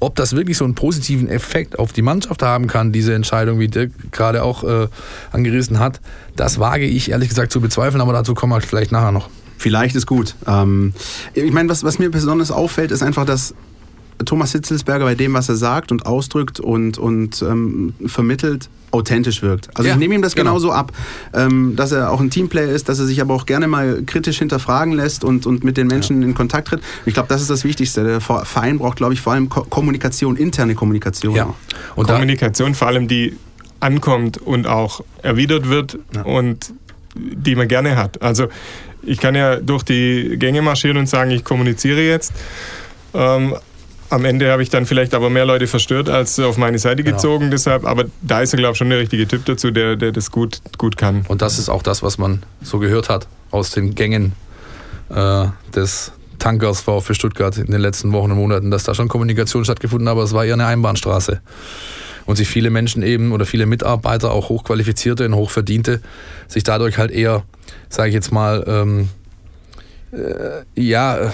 ob 0.00 0.16
das 0.16 0.34
wirklich 0.34 0.56
so 0.56 0.64
einen 0.64 0.74
positiven 0.74 1.28
Effekt 1.28 1.78
auf 1.78 1.92
die 1.92 2.02
Mannschaft 2.02 2.42
haben 2.42 2.66
kann, 2.66 2.92
diese 2.92 3.14
Entscheidung, 3.14 3.60
wie 3.60 3.68
Dirk 3.68 3.90
gerade 4.12 4.42
auch 4.42 4.64
äh, 4.64 4.88
angerissen 5.32 5.78
hat, 5.78 6.00
das 6.36 6.58
wage 6.58 6.84
ich 6.84 7.10
ehrlich 7.10 7.28
gesagt 7.28 7.52
zu 7.52 7.60
bezweifeln, 7.60 8.00
aber 8.00 8.12
dazu 8.12 8.34
kommen 8.34 8.52
wir 8.52 8.60
vielleicht 8.60 8.92
nachher 8.92 9.12
noch. 9.12 9.28
Vielleicht 9.56 9.94
ist 9.94 10.06
gut. 10.06 10.34
Ähm, 10.46 10.92
ich 11.32 11.52
meine, 11.52 11.68
was, 11.68 11.84
was 11.84 11.98
mir 11.98 12.10
besonders 12.10 12.50
auffällt, 12.50 12.90
ist 12.90 13.02
einfach, 13.02 13.24
dass 13.24 13.54
Thomas 14.24 14.52
Hitzelsberger 14.52 15.04
bei 15.04 15.14
dem, 15.14 15.34
was 15.34 15.48
er 15.48 15.56
sagt 15.56 15.92
und 15.92 16.06
ausdrückt 16.06 16.60
und, 16.60 16.98
und 16.98 17.42
ähm, 17.42 17.94
vermittelt, 18.06 18.68
authentisch 18.90 19.42
wirkt. 19.42 19.68
Also 19.74 19.88
Ja, 19.88 19.94
ich 19.94 19.98
nehme 19.98 20.14
ihm 20.14 20.22
das 20.22 20.34
genau. 20.36 20.50
genauso 20.50 20.70
ab, 20.70 20.92
ähm, 21.34 21.74
dass 21.74 21.90
er 21.90 22.12
auch 22.12 22.20
ein 22.20 22.30
Teamplayer 22.30 22.68
ist, 22.70 22.88
dass 22.88 23.00
er 23.00 23.06
sich 23.06 23.20
aber 23.20 23.34
auch 23.34 23.44
gerne 23.44 23.66
mal 23.66 24.02
kritisch 24.06 24.38
hinterfragen 24.38 24.92
lässt 24.92 25.24
und, 25.24 25.46
und 25.46 25.64
mit 25.64 25.76
den 25.76 25.88
Menschen 25.88 26.22
in 26.22 26.34
Kontakt 26.34 26.68
tritt. 26.68 26.80
Ich 27.04 27.14
glaube, 27.14 27.28
das 27.28 27.40
ist 27.42 27.50
das 27.50 27.64
Wichtigste. 27.64 28.04
Der 28.04 28.20
Ver- 28.20 28.44
Verein 28.44 28.78
braucht, 28.78 28.96
glaube 28.96 29.14
ich, 29.14 29.20
vor 29.20 29.32
allem 29.32 29.48
Ko 29.48 29.64
Kommunikation, 29.64 30.36
interne 30.36 30.74
Kommunikation. 30.76 31.34
Ja. 31.34 31.52
Und 31.96 32.06
Kommunikation 32.06 32.74
vor 32.74 32.86
allem, 32.88 33.08
die 33.08 33.36
ankommt 33.80 34.38
und 34.38 34.66
auch 34.68 35.00
erwidert 35.22 35.68
wird 35.68 35.98
und 36.22 36.72
die 37.16 37.56
man 37.56 37.68
gerne 37.68 37.96
hat. 37.96 38.22
Also 38.22 38.46
ich 39.02 39.18
kann 39.18 39.34
ja 39.34 39.56
durch 39.56 39.82
die 39.82 40.36
Gänge 40.38 40.62
marschieren 40.62 40.96
und 40.96 41.08
sagen, 41.08 41.30
ich 41.32 41.44
kommuniziere 41.44 42.00
jetzt. 42.00 42.32
Ähm, 43.12 43.54
am 44.10 44.24
Ende 44.24 44.50
habe 44.50 44.62
ich 44.62 44.70
dann 44.70 44.86
vielleicht 44.86 45.14
aber 45.14 45.30
mehr 45.30 45.44
Leute 45.44 45.66
verstört 45.66 46.08
als 46.08 46.38
auf 46.38 46.56
meine 46.56 46.78
Seite 46.78 47.02
Genau. 47.02 47.16
gezogen. 47.16 47.50
Deshalb, 47.50 47.84
aber 47.84 48.04
da 48.22 48.40
ist 48.42 48.52
er, 48.54 48.58
glaube 48.58 48.72
ich, 48.72 48.78
schon 48.78 48.90
der 48.90 48.98
richtige 48.98 49.26
Typ 49.26 49.44
dazu, 49.44 49.70
der, 49.70 49.96
der 49.96 50.12
das 50.12 50.30
gut, 50.30 50.60
gut 50.78 50.96
kann. 50.96 51.24
Und 51.28 51.42
das 51.42 51.58
ist 51.58 51.68
auch 51.68 51.82
das, 51.82 52.02
was 52.02 52.18
man 52.18 52.42
so 52.62 52.78
gehört 52.78 53.08
hat 53.08 53.26
aus 53.50 53.70
den 53.70 53.94
Gängen 53.94 54.32
äh, 55.10 55.46
des 55.74 56.12
Tankers 56.38 56.80
VfB 56.80 57.14
Stuttgart 57.14 57.56
in 57.56 57.70
den 57.70 57.80
letzten 57.80 58.12
Wochen 58.12 58.30
und 58.30 58.36
Monaten, 58.38 58.70
dass 58.70 58.84
da 58.84 58.94
schon 58.94 59.08
Kommunikation 59.08 59.64
stattgefunden 59.64 60.08
hat, 60.08 60.12
aber 60.12 60.24
es 60.24 60.32
war 60.32 60.44
eher 60.44 60.54
eine 60.54 60.66
Einbahnstraße. 60.66 61.40
Und 62.26 62.36
sich 62.36 62.48
viele 62.48 62.70
Menschen 62.70 63.02
eben 63.02 63.32
oder 63.32 63.44
viele 63.44 63.66
Mitarbeiter, 63.66 64.30
auch 64.32 64.48
hochqualifizierte 64.48 65.26
und 65.26 65.34
hochverdiente, 65.34 66.00
sich 66.48 66.64
dadurch 66.64 66.96
halt 66.98 67.10
eher, 67.10 67.42
sage 67.90 68.08
ich 68.08 68.14
jetzt 68.14 68.32
mal, 68.32 68.64
ähm, 68.66 69.08
äh, 70.12 70.62
ja, 70.80 71.32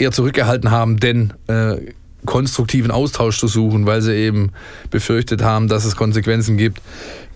eher 0.00 0.12
zurückgehalten 0.12 0.70
haben, 0.70 0.98
denn 0.98 1.32
äh, 1.46 1.76
konstruktiven 2.24 2.90
Austausch 2.90 3.38
zu 3.38 3.48
suchen, 3.48 3.86
weil 3.86 4.02
sie 4.02 4.14
eben 4.14 4.50
befürchtet 4.90 5.42
haben, 5.42 5.68
dass 5.68 5.84
es 5.84 5.96
Konsequenzen 5.96 6.56
gibt, 6.56 6.80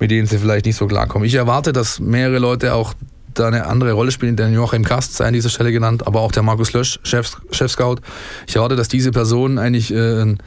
mit 0.00 0.11
denen 0.11 0.26
sie 0.26 0.38
vielleicht 0.38 0.66
nicht 0.66 0.76
so 0.76 0.87
klarkommen. 0.87 1.26
Ich 1.26 1.35
erwarte, 1.35 1.73
dass 1.73 2.00
mehrere 2.00 2.38
Leute 2.38 2.75
auch 2.75 2.95
da 3.35 3.49
eine 3.49 3.66
andere 3.66 3.92
Rolle 3.92 4.12
spielen, 4.12 4.37
der 4.37 4.50
Joachim 4.50 4.85
Kast 4.85 5.14
sei 5.14 5.26
an 5.26 5.33
dieser 5.33 5.49
Stelle 5.49 5.73
genannt, 5.73 6.07
aber 6.07 6.21
auch 6.21 6.33
der 6.33 6.42
Markus 6.42 6.73
Lösch, 6.73 7.00
Chef, 7.02 7.37
Chef-Scout. 7.50 7.97
Ich 8.47 8.57
erwarte, 8.57 8.76
dass 8.76 8.88
diese 8.88 9.11
Personen 9.11 9.59
eigentlich 9.59 9.92
äh, 9.92 10.23
ein 10.23 10.38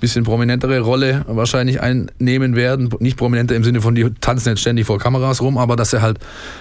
bisschen 0.00 0.24
prominentere 0.24 0.80
Rolle 0.80 1.24
wahrscheinlich 1.26 1.80
einnehmen 1.80 2.56
werden. 2.56 2.90
Nicht 2.98 3.16
prominenter 3.16 3.54
im 3.56 3.64
Sinne 3.64 3.80
von, 3.80 3.94
die 3.94 4.10
tanzen 4.20 4.50
jetzt 4.50 4.60
ständig 4.60 4.86
vor 4.86 4.98
Kameras 4.98 5.40
rum, 5.40 5.56
aber 5.56 5.76
dass 5.76 5.90
sie 5.90 6.02
halt 6.02 6.18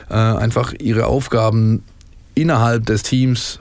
äh, 0.10 0.14
einfach 0.14 0.74
ihre 0.80 1.08
Aufgaben 1.08 1.84
innerhalb 2.36 2.86
des 2.86 3.04
Teams 3.04 3.60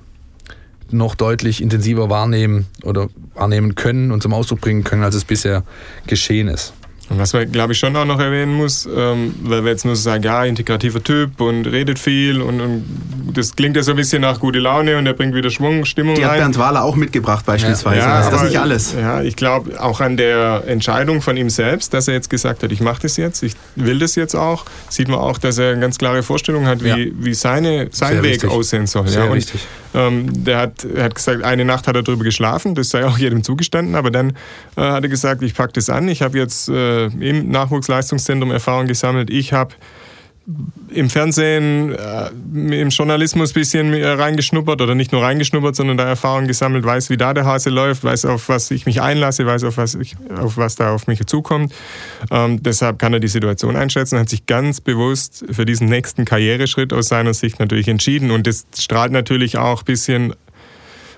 noch 0.92 1.14
deutlich 1.14 1.62
intensiver 1.62 2.10
wahrnehmen 2.10 2.66
oder 2.82 3.08
wahrnehmen 3.34 3.74
können 3.74 4.12
und 4.12 4.22
zum 4.22 4.32
Ausdruck 4.32 4.60
bringen 4.60 4.84
können, 4.84 5.02
als 5.02 5.14
es 5.14 5.24
bisher 5.24 5.64
geschehen 6.06 6.48
ist. 6.48 6.74
Und 7.08 7.18
was 7.18 7.32
man, 7.32 7.50
glaube 7.50 7.72
ich, 7.74 7.78
schon 7.78 7.94
auch 7.96 8.04
noch 8.04 8.20
erwähnen 8.20 8.54
muss, 8.54 8.86
ähm, 8.86 9.34
weil 9.42 9.64
wir 9.64 9.70
jetzt 9.70 9.84
nur 9.84 9.96
so 9.96 10.02
sagen, 10.02 10.22
ja, 10.22 10.44
integrativer 10.44 11.02
Typ 11.02 11.40
und 11.40 11.66
redet 11.66 11.98
viel 11.98 12.40
und, 12.40 12.60
und 12.60 12.84
das 13.32 13.56
klingt 13.56 13.76
ja 13.76 13.82
so 13.82 13.92
ein 13.92 13.96
bisschen 13.96 14.22
nach 14.22 14.38
gute 14.40 14.58
Laune 14.58 14.96
und 14.98 15.06
er 15.06 15.14
bringt 15.14 15.34
wieder 15.34 15.50
Schwung, 15.50 15.84
Stimmung 15.84 16.14
Die 16.14 16.24
hat 16.24 16.32
rein. 16.32 16.38
Bernd 16.40 16.58
Wahler 16.58 16.84
auch 16.84 16.96
mitgebracht 16.96 17.44
beispielsweise. 17.46 17.98
Ja, 18.00 18.20
ist 18.20 18.30
das 18.30 18.42
nicht 18.44 18.58
alles? 18.58 18.94
Ja, 18.98 19.22
ich 19.22 19.36
glaube 19.36 19.80
auch 19.80 20.00
an 20.00 20.16
der 20.16 20.64
Entscheidung 20.66 21.22
von 21.22 21.36
ihm 21.36 21.50
selbst, 21.50 21.94
dass 21.94 22.08
er 22.08 22.14
jetzt 22.14 22.30
gesagt 22.30 22.62
hat, 22.62 22.72
ich 22.72 22.80
mache 22.80 23.02
das 23.02 23.16
jetzt, 23.16 23.42
ich 23.42 23.54
will 23.76 23.98
das 23.98 24.14
jetzt 24.14 24.34
auch, 24.34 24.64
sieht 24.88 25.08
man 25.08 25.18
auch, 25.18 25.38
dass 25.38 25.58
er 25.58 25.72
eine 25.72 25.80
ganz 25.80 25.98
klare 25.98 26.22
Vorstellung 26.22 26.66
hat, 26.66 26.82
wie, 26.82 26.88
Ja. 26.88 26.96
wie 27.18 27.34
seine, 27.34 27.88
sein 27.92 28.14
Sehr 28.14 28.22
Weg 28.22 28.32
wichtig. 28.34 28.50
aussehen 28.50 28.86
soll. 28.86 29.08
Sehr 29.08 29.24
ja, 29.24 29.30
und, 29.30 29.36
wichtig. 29.36 29.60
ähm, 29.94 30.44
der 30.44 30.58
hat, 30.58 30.84
er 30.84 31.04
hat 31.04 31.14
gesagt, 31.14 31.42
eine 31.42 31.64
Nacht 31.64 31.86
hat 31.88 31.96
er 31.96 32.02
drüber 32.02 32.24
geschlafen, 32.24 32.74
das 32.74 32.90
sei 32.90 33.04
auch 33.06 33.18
jedem 33.18 33.42
zugestanden, 33.42 33.94
aber 33.94 34.10
dann 34.10 34.30
äh, 34.76 34.80
hat 34.82 35.02
er 35.02 35.08
gesagt, 35.08 35.42
ich 35.42 35.54
packe 35.54 35.72
das 35.74 35.88
an, 35.90 36.08
ich 36.08 36.22
habe 36.22 36.38
jetzt 36.38 36.68
äh, 36.68 37.06
im 37.06 37.48
Nachwuchsleistungszentrum 37.50 38.50
Erfahrung 38.50 38.86
gesammelt, 38.86 39.30
ich 39.30 39.52
habe 39.52 39.74
im 40.88 41.08
Fernsehen, 41.08 41.94
äh, 41.94 42.30
im 42.54 42.88
Journalismus 42.88 43.50
ein 43.50 43.54
bisschen 43.54 43.94
äh, 43.94 44.06
reingeschnuppert 44.06 44.80
oder 44.80 44.94
nicht 44.94 45.12
nur 45.12 45.22
reingeschnuppert, 45.22 45.76
sondern 45.76 45.96
da 45.96 46.04
Erfahrung 46.04 46.46
gesammelt, 46.46 46.84
weiß, 46.84 47.10
wie 47.10 47.16
da 47.16 47.32
der 47.32 47.44
Hase 47.44 47.70
läuft, 47.70 48.04
weiß, 48.04 48.24
auf 48.26 48.48
was 48.48 48.70
ich 48.70 48.84
mich 48.84 49.00
einlasse, 49.00 49.46
weiß, 49.46 49.64
auf 49.64 49.76
was, 49.76 49.94
ich, 49.94 50.16
auf 50.36 50.56
was 50.56 50.74
da 50.74 50.92
auf 50.92 51.06
mich 51.06 51.24
zukommt. 51.26 51.72
Ähm, 52.30 52.62
deshalb 52.62 52.98
kann 52.98 53.12
er 53.12 53.20
die 53.20 53.28
Situation 53.28 53.76
einschätzen, 53.76 54.18
hat 54.18 54.28
sich 54.28 54.46
ganz 54.46 54.80
bewusst 54.80 55.44
für 55.50 55.64
diesen 55.64 55.88
nächsten 55.88 56.24
Karriereschritt 56.24 56.92
aus 56.92 57.08
seiner 57.08 57.34
Sicht 57.34 57.60
natürlich 57.60 57.88
entschieden 57.88 58.30
und 58.30 58.46
das 58.46 58.66
strahlt 58.76 59.12
natürlich 59.12 59.58
auch 59.58 59.82
ein 59.82 59.86
bisschen 59.86 60.34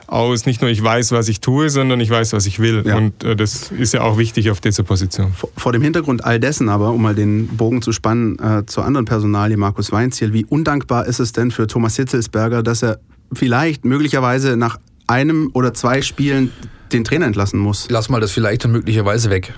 aus, 0.06 0.46
nicht 0.46 0.60
nur 0.60 0.70
ich 0.70 0.82
weiß, 0.82 1.12
was 1.12 1.28
ich 1.28 1.40
tue, 1.40 1.70
sondern 1.70 2.00
ich 2.00 2.10
weiß, 2.10 2.32
was 2.32 2.46
ich 2.46 2.58
will. 2.58 2.82
Ja. 2.86 2.96
Und 2.96 3.22
äh, 3.24 3.34
das 3.36 3.70
ist 3.72 3.94
ja 3.94 4.02
auch 4.02 4.18
wichtig 4.18 4.50
auf 4.50 4.60
dieser 4.60 4.82
Position. 4.82 5.32
Vor- 5.32 5.50
Vor 5.56 5.72
dem 5.72 5.82
Hintergrund 5.82 6.24
all 6.24 6.38
dessen 6.40 6.68
aber, 6.68 6.90
um 6.90 7.02
mal 7.02 7.14
den 7.14 7.48
Bogen 7.48 7.82
zu 7.82 7.92
spannen 7.92 8.38
äh, 8.38 8.66
zur 8.66 8.84
anderen 8.84 9.04
Personalie, 9.06 9.56
Markus 9.56 9.92
Weinziel, 9.92 10.32
wie 10.32 10.44
undankbar 10.44 11.06
ist 11.06 11.18
es 11.20 11.32
denn 11.32 11.50
für 11.50 11.66
Thomas 11.66 11.96
Hitzelsberger, 11.96 12.62
dass 12.62 12.82
er 12.82 12.98
vielleicht 13.32 13.84
möglicherweise 13.84 14.56
nach 14.56 14.78
einem 15.06 15.50
oder 15.54 15.74
zwei 15.74 16.02
Spielen 16.02 16.50
den 16.92 17.04
Trainer 17.04 17.26
entlassen 17.26 17.58
muss? 17.58 17.86
Lass 17.90 18.08
mal 18.08 18.20
das 18.20 18.30
vielleicht 18.32 18.64
und 18.64 18.72
möglicherweise 18.72 19.30
weg. 19.30 19.54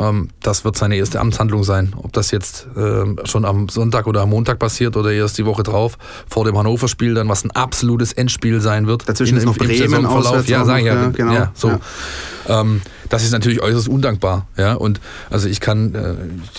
Ähm, 0.00 0.28
das 0.42 0.64
wird 0.64 0.76
seine 0.76 0.96
erste 0.96 1.20
Amtshandlung 1.20 1.64
sein. 1.64 1.94
Ob 1.96 2.12
das 2.12 2.30
jetzt 2.30 2.66
ähm, 2.76 3.20
schon 3.24 3.44
am 3.44 3.68
Sonntag 3.68 4.06
oder 4.06 4.22
am 4.22 4.30
Montag 4.30 4.58
passiert 4.58 4.96
oder 4.96 5.12
erst 5.12 5.38
die 5.38 5.46
Woche 5.46 5.62
drauf 5.62 5.98
vor 6.28 6.44
dem 6.44 6.58
Hannover-Spiel 6.58 7.14
dann, 7.14 7.28
was 7.28 7.44
ein 7.44 7.50
absolutes 7.52 8.12
Endspiel 8.12 8.60
sein 8.60 8.86
wird. 8.86 9.08
Dazwischen 9.08 9.36
ist 9.36 9.44
noch 9.44 9.56
Bremen 9.56 10.06
auswärts 10.06 10.48
Ja, 10.48 10.62
auch 10.62 10.66
sag 10.66 10.78
ich 10.78 10.86
noch, 10.86 10.94
ja, 10.94 11.02
ja, 11.02 11.08
genau. 11.10 11.32
ja, 11.32 11.52
so. 11.54 11.68
Ja. 11.68 11.80
Ähm, 12.60 12.82
das 13.08 13.22
ist 13.22 13.32
natürlich 13.32 13.62
äußerst 13.62 13.88
undankbar. 13.88 14.46
Ja? 14.56 14.74
Und 14.74 15.00
also 15.30 15.48
ich 15.48 15.60
kann, 15.60 15.94
äh, 15.94 16.14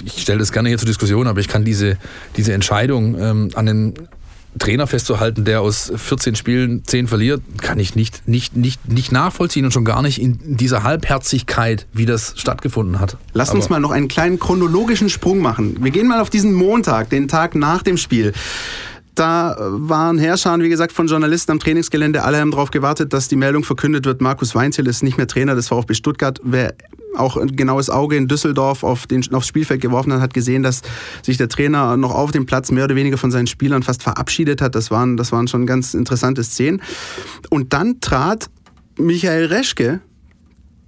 ich 0.06 0.22
stelle 0.22 0.40
das 0.40 0.52
gerne 0.52 0.70
hier 0.70 0.78
zur 0.78 0.88
Diskussion, 0.88 1.28
aber 1.28 1.40
ich 1.40 1.48
kann 1.48 1.66
diese, 1.66 1.98
diese 2.38 2.54
Entscheidung 2.54 3.20
ähm, 3.20 3.50
an 3.56 3.66
den 3.66 3.94
Trainer 4.60 4.88
festzuhalten, 4.88 5.44
der 5.46 5.62
aus 5.62 5.92
14 5.96 6.36
Spielen 6.36 6.84
10 6.86 7.08
verliert, 7.08 7.42
kann 7.62 7.78
ich 7.80 7.96
nicht, 7.96 8.28
nicht, 8.28 8.56
nicht, 8.56 8.88
nicht 8.88 9.12
nachvollziehen 9.12 9.66
und 9.66 9.72
schon 9.72 9.86
gar 9.86 10.02
nicht 10.02 10.22
in 10.22 10.40
dieser 10.58 10.84
Halbherzigkeit, 10.84 11.88
wie 11.94 12.06
das 12.06 12.34
stattgefunden 12.38 13.00
hat. 13.00 13.18
Lass 13.34 13.52
uns 13.52 13.66
Aber- 13.66 13.76
mal 13.76 13.80
noch 13.80 13.92
einen 13.92 14.08
kleinen 14.08 14.40
chronologischen 14.40 15.10
Sprung 15.10 15.40
machen. 15.40 15.78
Wir 15.84 15.92
gehen 15.92 16.08
mal 16.08 16.20
auf 16.22 16.30
diesen 16.30 16.54
Montag, 16.54 17.10
den 17.10 17.28
Tag 17.28 17.56
nach 17.56 17.84
dem 17.84 17.98
Spiel. 17.98 18.34
Da 19.16 19.54
äh, 19.54 19.58
waren 19.60 20.18
Herrscher, 20.18 20.58
wie 20.60 20.70
gesagt, 20.70 20.92
von 20.92 21.08
Journalisten 21.08 21.54
am 21.54 21.60
Trainingsgelände. 21.60 22.24
Alle 22.24 22.40
haben 22.40 22.52
darauf 22.52 22.70
gewartet, 22.70 23.14
dass 23.14 23.30
die 23.30 23.38
Meldung 23.38 23.64
verkündet 23.64 24.06
wird, 24.06 24.22
Markus 24.22 24.54
Weinziel 24.54 24.88
ist 24.88 25.04
nicht 25.04 25.18
mehr 25.18 25.28
Trainer 25.28 25.56
des 25.56 25.70
VfB 25.70 25.94
Stuttgart. 25.94 26.40
Wer 26.44 26.76
auch 27.16 27.38
ein 27.38 27.56
genaues 27.56 27.90
Auge 27.90 28.18
in 28.18 28.28
Düsseldorf 28.28 28.84
auf 28.84 29.08
den, 29.08 29.24
aufs 29.34 29.48
Spielfeld 29.48 29.80
geworfen 29.80 30.12
hat, 30.12 30.20
hat 30.20 30.34
gesehen, 30.34 30.64
dass 30.64 30.82
sich 31.22 31.38
der 31.38 31.48
Trainer 31.48 31.96
noch 31.96 32.14
auf 32.14 32.32
dem 32.32 32.46
Platz 32.46 32.72
mehr 32.72 32.84
oder 32.84 32.96
weniger 32.96 33.18
von 33.18 33.32
seinen 33.32 33.48
Spielern 33.48 33.84
fast 33.84 34.04
verabschiedet 34.04 34.62
hat. 34.62 34.76
Das 34.76 34.92
waren, 34.92 35.16
das 35.16 35.32
waren 35.32 35.48
schon 35.48 35.66
ganz 35.66 35.94
interessante 35.94 36.44
Szenen. 36.44 36.82
Und 37.50 37.72
dann 37.72 38.02
trat 38.02 38.50
Michael 38.98 39.46
Reschke, 39.46 40.02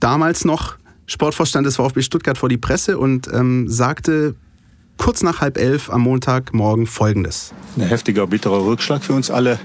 damals 0.02 0.44
noch 0.44 0.76
Sportvorstand 1.06 1.66
des 1.66 1.78
VfB 1.78 2.02
Stuttgart 2.02 2.38
vor 2.38 2.50
die 2.50 2.58
Presse 2.58 2.98
und 2.98 3.30
ähm, 3.34 3.70
sagte 3.70 4.36
kurz 4.97 5.23
nach 5.23 5.41
halb 5.41 5.57
elf 5.57 5.89
am 5.89 6.01
Montagmorgen 6.01 6.88
Folgendes. 6.88 7.53
ein 7.77 7.83
heftiger, 7.83 8.27
bitterer 8.27 8.65
Rückschlag 8.65 9.03
für 9.03 9.13
uns 9.13 9.31
alle, 9.31 9.60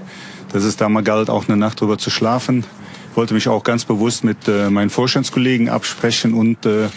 dass 0.51 0.63
es 0.63 0.77
da 0.77 0.89
mal 0.89 1.03
galt, 1.03 1.29
auch 1.29 1.47
eine 1.47 1.57
Nacht 1.57 1.81
drüber 1.81 1.97
zu 1.97 2.09
schlafen. 2.09 2.63
Ich 3.11 3.17
wollte 3.17 3.33
mich 3.33 3.47
auch 3.47 3.63
ganz 3.63 3.85
bewusst 3.85 4.23
mit 4.23 4.47
äh, 4.47 4.69
meinen 4.69 4.89
Vorstandskollegen 4.89 5.69
absprechen 5.69 6.33
und 6.33 6.65
äh, 6.65 6.87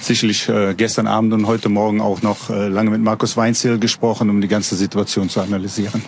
sicherlich 0.00 0.48
äh, 0.48 0.74
gestern 0.74 1.06
Abend 1.06 1.32
und 1.32 1.46
heute 1.46 1.68
Morgen 1.68 2.00
auch 2.00 2.22
noch 2.22 2.50
äh, 2.50 2.68
lange 2.68 2.90
mit 2.90 3.00
Markus 3.00 3.36
Weinziel 3.36 3.78
gesprochen, 3.78 4.30
um 4.30 4.40
die 4.40 4.48
ganze 4.48 4.76
Situation 4.76 5.28
zu 5.28 5.40
analysieren. 5.40 6.02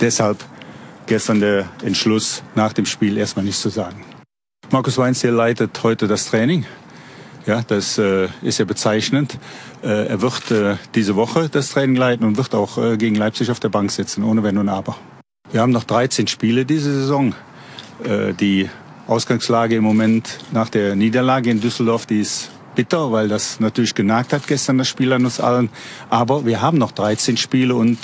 Deshalb 0.00 0.44
gestern 1.06 1.40
der 1.40 1.68
Entschluss, 1.84 2.42
nach 2.54 2.72
dem 2.72 2.86
Spiel 2.86 3.16
erstmal 3.16 3.44
nichts 3.44 3.62
zu 3.62 3.68
sagen. 3.68 4.02
Markus 4.70 4.98
Weinziel 4.98 5.30
leitet 5.30 5.80
heute 5.82 6.08
das 6.08 6.26
Training. 6.26 6.66
Ja, 7.46 7.62
das 7.62 7.96
äh, 7.96 8.28
ist 8.42 8.58
ja 8.58 8.64
bezeichnend. 8.64 9.38
Äh, 9.82 10.08
er 10.08 10.20
wird 10.20 10.50
äh, 10.50 10.76
diese 10.96 11.14
Woche 11.14 11.48
das 11.48 11.70
Training 11.70 11.94
leiten 11.94 12.26
und 12.26 12.36
wird 12.36 12.54
auch 12.56 12.76
äh, 12.76 12.96
gegen 12.96 13.14
Leipzig 13.14 13.52
auf 13.52 13.60
der 13.60 13.68
Bank 13.68 13.92
sitzen, 13.92 14.24
ohne 14.24 14.42
Wenn 14.42 14.58
und 14.58 14.68
Aber. 14.68 14.96
Wir 15.52 15.60
haben 15.60 15.70
noch 15.70 15.84
13 15.84 16.26
Spiele 16.26 16.64
diese 16.64 16.92
Saison. 16.92 17.34
Äh, 18.02 18.34
die 18.34 18.68
Ausgangslage 19.06 19.76
im 19.76 19.84
Moment 19.84 20.38
nach 20.52 20.68
der 20.68 20.96
Niederlage 20.96 21.50
in 21.50 21.60
Düsseldorf, 21.60 22.06
die 22.06 22.20
ist 22.20 22.50
bitter, 22.74 23.12
weil 23.12 23.28
das 23.28 23.60
natürlich 23.60 23.94
genagt 23.94 24.32
hat 24.32 24.48
gestern 24.48 24.78
das 24.78 24.88
Spiel 24.88 25.12
an 25.12 25.24
uns 25.24 25.38
allen. 25.38 25.70
Aber 26.10 26.44
wir 26.46 26.60
haben 26.60 26.78
noch 26.78 26.90
13 26.90 27.36
Spiele 27.36 27.76
und 27.76 27.96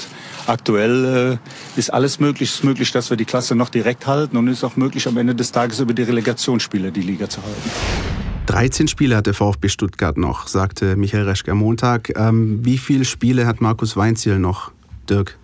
aktuell 0.46 1.40
äh, 1.76 1.78
ist 1.78 1.92
alles 1.92 2.20
möglich. 2.20 2.50
Es 2.50 2.54
ist 2.56 2.64
möglich, 2.64 2.92
dass 2.92 3.10
wir 3.10 3.16
die 3.16 3.24
Klasse 3.24 3.56
noch 3.56 3.70
direkt 3.70 4.06
halten 4.06 4.36
und 4.36 4.46
es 4.46 4.58
ist 4.58 4.64
auch 4.64 4.76
möglich, 4.76 5.08
am 5.08 5.16
Ende 5.16 5.34
des 5.34 5.50
Tages 5.50 5.80
über 5.80 5.94
die 5.94 6.04
Relegationsspiele 6.04 6.92
die 6.92 7.02
Liga 7.02 7.28
zu 7.28 7.42
halten. 7.42 8.11
13 8.46 8.88
Spiele 8.88 9.16
hat 9.16 9.26
der 9.26 9.34
VfB 9.34 9.68
Stuttgart 9.68 10.16
noch, 10.16 10.46
sagte 10.46 10.96
Michael 10.96 11.24
Reschke 11.24 11.52
am 11.52 11.58
Montag. 11.58 12.12
Ähm, 12.16 12.64
wie 12.64 12.78
viele 12.78 13.04
Spiele 13.04 13.46
hat 13.46 13.60
Markus 13.60 13.96
Weinziel 13.96 14.38
noch, 14.38 14.72
Dirk? 15.08 15.38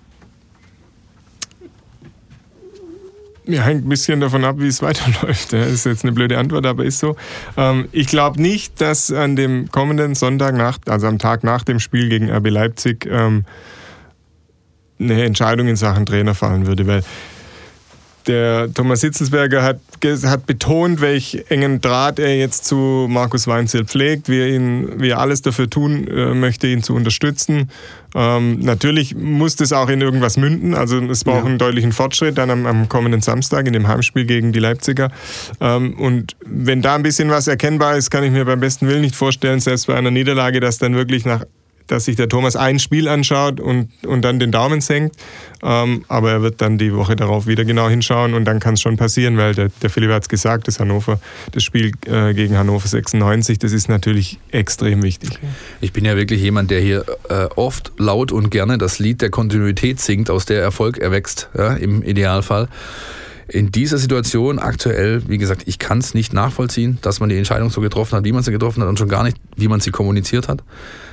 Ja, 3.48 3.62
hängt 3.62 3.87
ein 3.87 3.88
bisschen 3.88 4.20
davon 4.20 4.44
ab, 4.44 4.56
wie 4.58 4.66
es 4.66 4.82
weiterläuft. 4.82 5.54
Das 5.54 5.72
ist 5.72 5.87
jetzt 5.87 6.04
eine 6.04 6.12
blöde 6.12 6.38
Antwort, 6.38 6.66
aber 6.66 6.84
ist 6.84 6.98
so. 6.98 7.16
Ähm, 7.56 7.88
ich 7.92 8.06
glaube 8.08 8.42
nicht, 8.42 8.80
dass 8.80 9.11
an 9.11 9.37
dem 9.37 9.70
kommenden 9.70 10.14
Sonntag, 10.14 10.54
nach, 10.54 10.78
also 10.87 11.06
am 11.06 11.18
Tag 11.18 11.44
nach 11.44 11.64
dem 11.64 11.80
Spiel 11.80 12.11
gegen 12.11 12.30
RB 12.30 12.50
Leipzig, 12.50 13.06
ähm, 13.11 13.44
eine 15.00 15.24
Entscheidung 15.24 15.68
in 15.68 15.76
Sachen 15.76 16.04
Trainer 16.04 16.34
fallen 16.34 16.66
würde, 16.66 16.87
weil 16.87 17.02
der 18.26 18.72
Thomas 18.74 19.00
Hitzelsberger 19.00 19.62
hat, 19.62 19.80
hat 20.04 20.46
betont, 20.46 21.00
welch 21.00 21.44
engen 21.48 21.80
Draht 21.80 22.18
er 22.18 22.37
jetzt 22.37 22.64
zu 22.64 23.06
Markus 23.08 23.46
Weinzel 23.46 23.84
pflegt, 23.84 24.28
wie 24.28 24.40
er, 24.40 24.48
ihn, 24.48 25.00
wie 25.00 25.11
er 25.11 25.18
alles 25.18 25.42
dafür 25.42 25.68
tun 25.68 26.06
äh, 26.08 26.34
möchte, 26.34 26.66
ihn 26.66 26.82
zu 26.82 26.94
unterstützen. 26.94 27.70
Ähm, 28.14 28.61
natürlich 28.61 29.14
muss 29.14 29.56
das 29.56 29.72
auch 29.72 29.88
in 29.88 30.00
irgendwas 30.00 30.37
münden. 30.37 30.74
Also 30.74 30.98
es 31.00 31.24
braucht 31.24 31.44
ja. 31.44 31.46
einen 31.46 31.58
deutlichen 31.58 31.92
Fortschritt 31.92 32.38
dann 32.38 32.50
am, 32.50 32.66
am, 32.66 32.88
kommenden 32.88 33.20
Samstag 33.20 33.66
in 33.66 33.72
dem 33.72 33.87
Heimspiel 33.87 34.24
gegen 34.24 34.52
die 34.52 34.61
Leipziger. 34.61 35.11
Ähm, 35.61 35.94
und 35.98 36.37
wenn 36.44 36.80
da 36.80 36.94
ein 36.94 37.02
bisschen 37.02 37.28
was 37.30 37.48
erkennbar 37.48 37.96
ist, 37.96 38.11
kann 38.11 38.24
ich 38.24 38.30
mir 38.30 38.44
beim 38.44 38.61
besten 38.61 38.88
Willen 38.88 39.02
nicht 39.02 39.16
vorstellen, 39.16 39.61
selbst 39.61 39.87
bei 39.87 39.94
einer 39.94 40.11
Niederlage, 40.11 40.61
dass 40.61 40.78
dann 40.78 40.94
wirklich 40.94 41.24
nach 41.24 41.44
dass 41.88 42.05
sich 42.05 42.16
der 42.16 42.29
Thomas 42.29 42.57
ein 42.57 42.79
Spiel 42.79 43.09
anschaut 43.09 43.61
und, 43.61 43.90
und 44.07 44.22
dann 44.22 44.38
den 44.38 44.53
Daumen 44.53 44.81
senkt. 44.81 45.16
Ähm, 45.62 46.05
aber 46.07 46.31
er 46.31 46.42
wird 46.42 46.61
dann 46.61 46.79
die 46.79 46.94
Woche 46.94 47.16
darauf 47.16 47.46
wieder 47.46 47.64
genau 47.64 47.88
hinschauen 47.88 48.35
und 48.35 48.44
dann 48.44 48.61
kann 48.61 48.74
es 48.74 48.81
schon 48.81 48.96
passieren, 48.96 49.37
weil 49.37 49.55
der, 49.55 49.70
der 49.83 49.90
Philipp 49.90 50.11
hat 50.11 50.22
es 50.22 50.29
gesagt, 50.29 50.68
das 50.68 50.79
Hannover, 50.79 51.18
das 51.51 51.64
Spiel 51.64 51.92
äh, 52.07 52.33
gegen 52.33 52.57
Hannover 52.57 52.87
96, 52.87 53.59
das 53.59 53.72
ist 53.72 53.88
natürlich 53.88 54.38
extrem 54.53 55.03
wichtig. 55.03 55.31
Ich 55.81 55.92
bin 55.92 56.05
ja 56.05 56.16
wirklich 56.16 56.40
jemand, 56.40 56.70
der 56.70 56.81
hier 56.81 57.05
äh, 57.29 57.46
oft 57.57 57.92
laut 57.98 58.31
und 58.31 58.51
gerne 58.51 58.79
das 58.79 59.01
Lied 59.01 59.20
der 59.20 59.31
Kontinuität 59.31 60.01
singt, 60.01 60.31
aus 60.31 60.46
der 60.46 60.62
Erfolg 60.62 60.98
erwächst, 60.98 61.48
ja, 61.57 61.72
im 61.74 62.03
Idealfall. 62.03 62.68
In 63.48 63.72
dieser 63.72 63.96
Situation 63.96 64.58
aktuell, 64.58 65.22
wie 65.26 65.38
gesagt, 65.38 65.62
ich 65.66 65.78
kann 65.78 65.98
es 65.98 66.12
nicht 66.12 66.34
nachvollziehen, 66.34 66.98
dass 67.00 67.18
man 67.18 67.30
die 67.30 67.37
Entscheidung 67.37 67.70
so 67.70 67.80
getroffen 67.80 68.16
hat, 68.16 68.24
wie 68.24 68.32
man 68.32 68.42
sie 68.42 68.52
getroffen 68.52 68.82
hat 68.82 68.88
und 68.90 68.98
schon 68.98 69.08
gar 69.08 69.24
nicht, 69.24 69.38
wie 69.56 69.68
man 69.68 69.80
sie 69.80 69.90
kommuniziert 69.90 70.48
hat. 70.48 70.62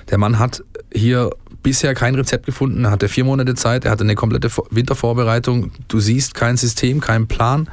Der 0.10 0.18
Mann 0.18 0.38
hat 0.38 0.62
hier 0.94 1.30
bisher 1.64 1.96
kein 1.96 2.14
Rezept 2.14 2.46
gefunden. 2.46 2.86
Er 2.86 2.92
hatte 2.92 3.08
vier 3.08 3.24
Monate 3.24 3.56
Zeit, 3.56 3.86
er 3.86 3.92
hatte 3.92 4.04
eine 4.04 4.16
komplette 4.16 4.52
Wintervorbereitung. 4.70 5.72
Du 5.88 6.00
siehst 6.00 6.36
kein 6.36 6.58
System, 6.58 7.00
keinen 7.00 7.28
Plan. 7.28 7.70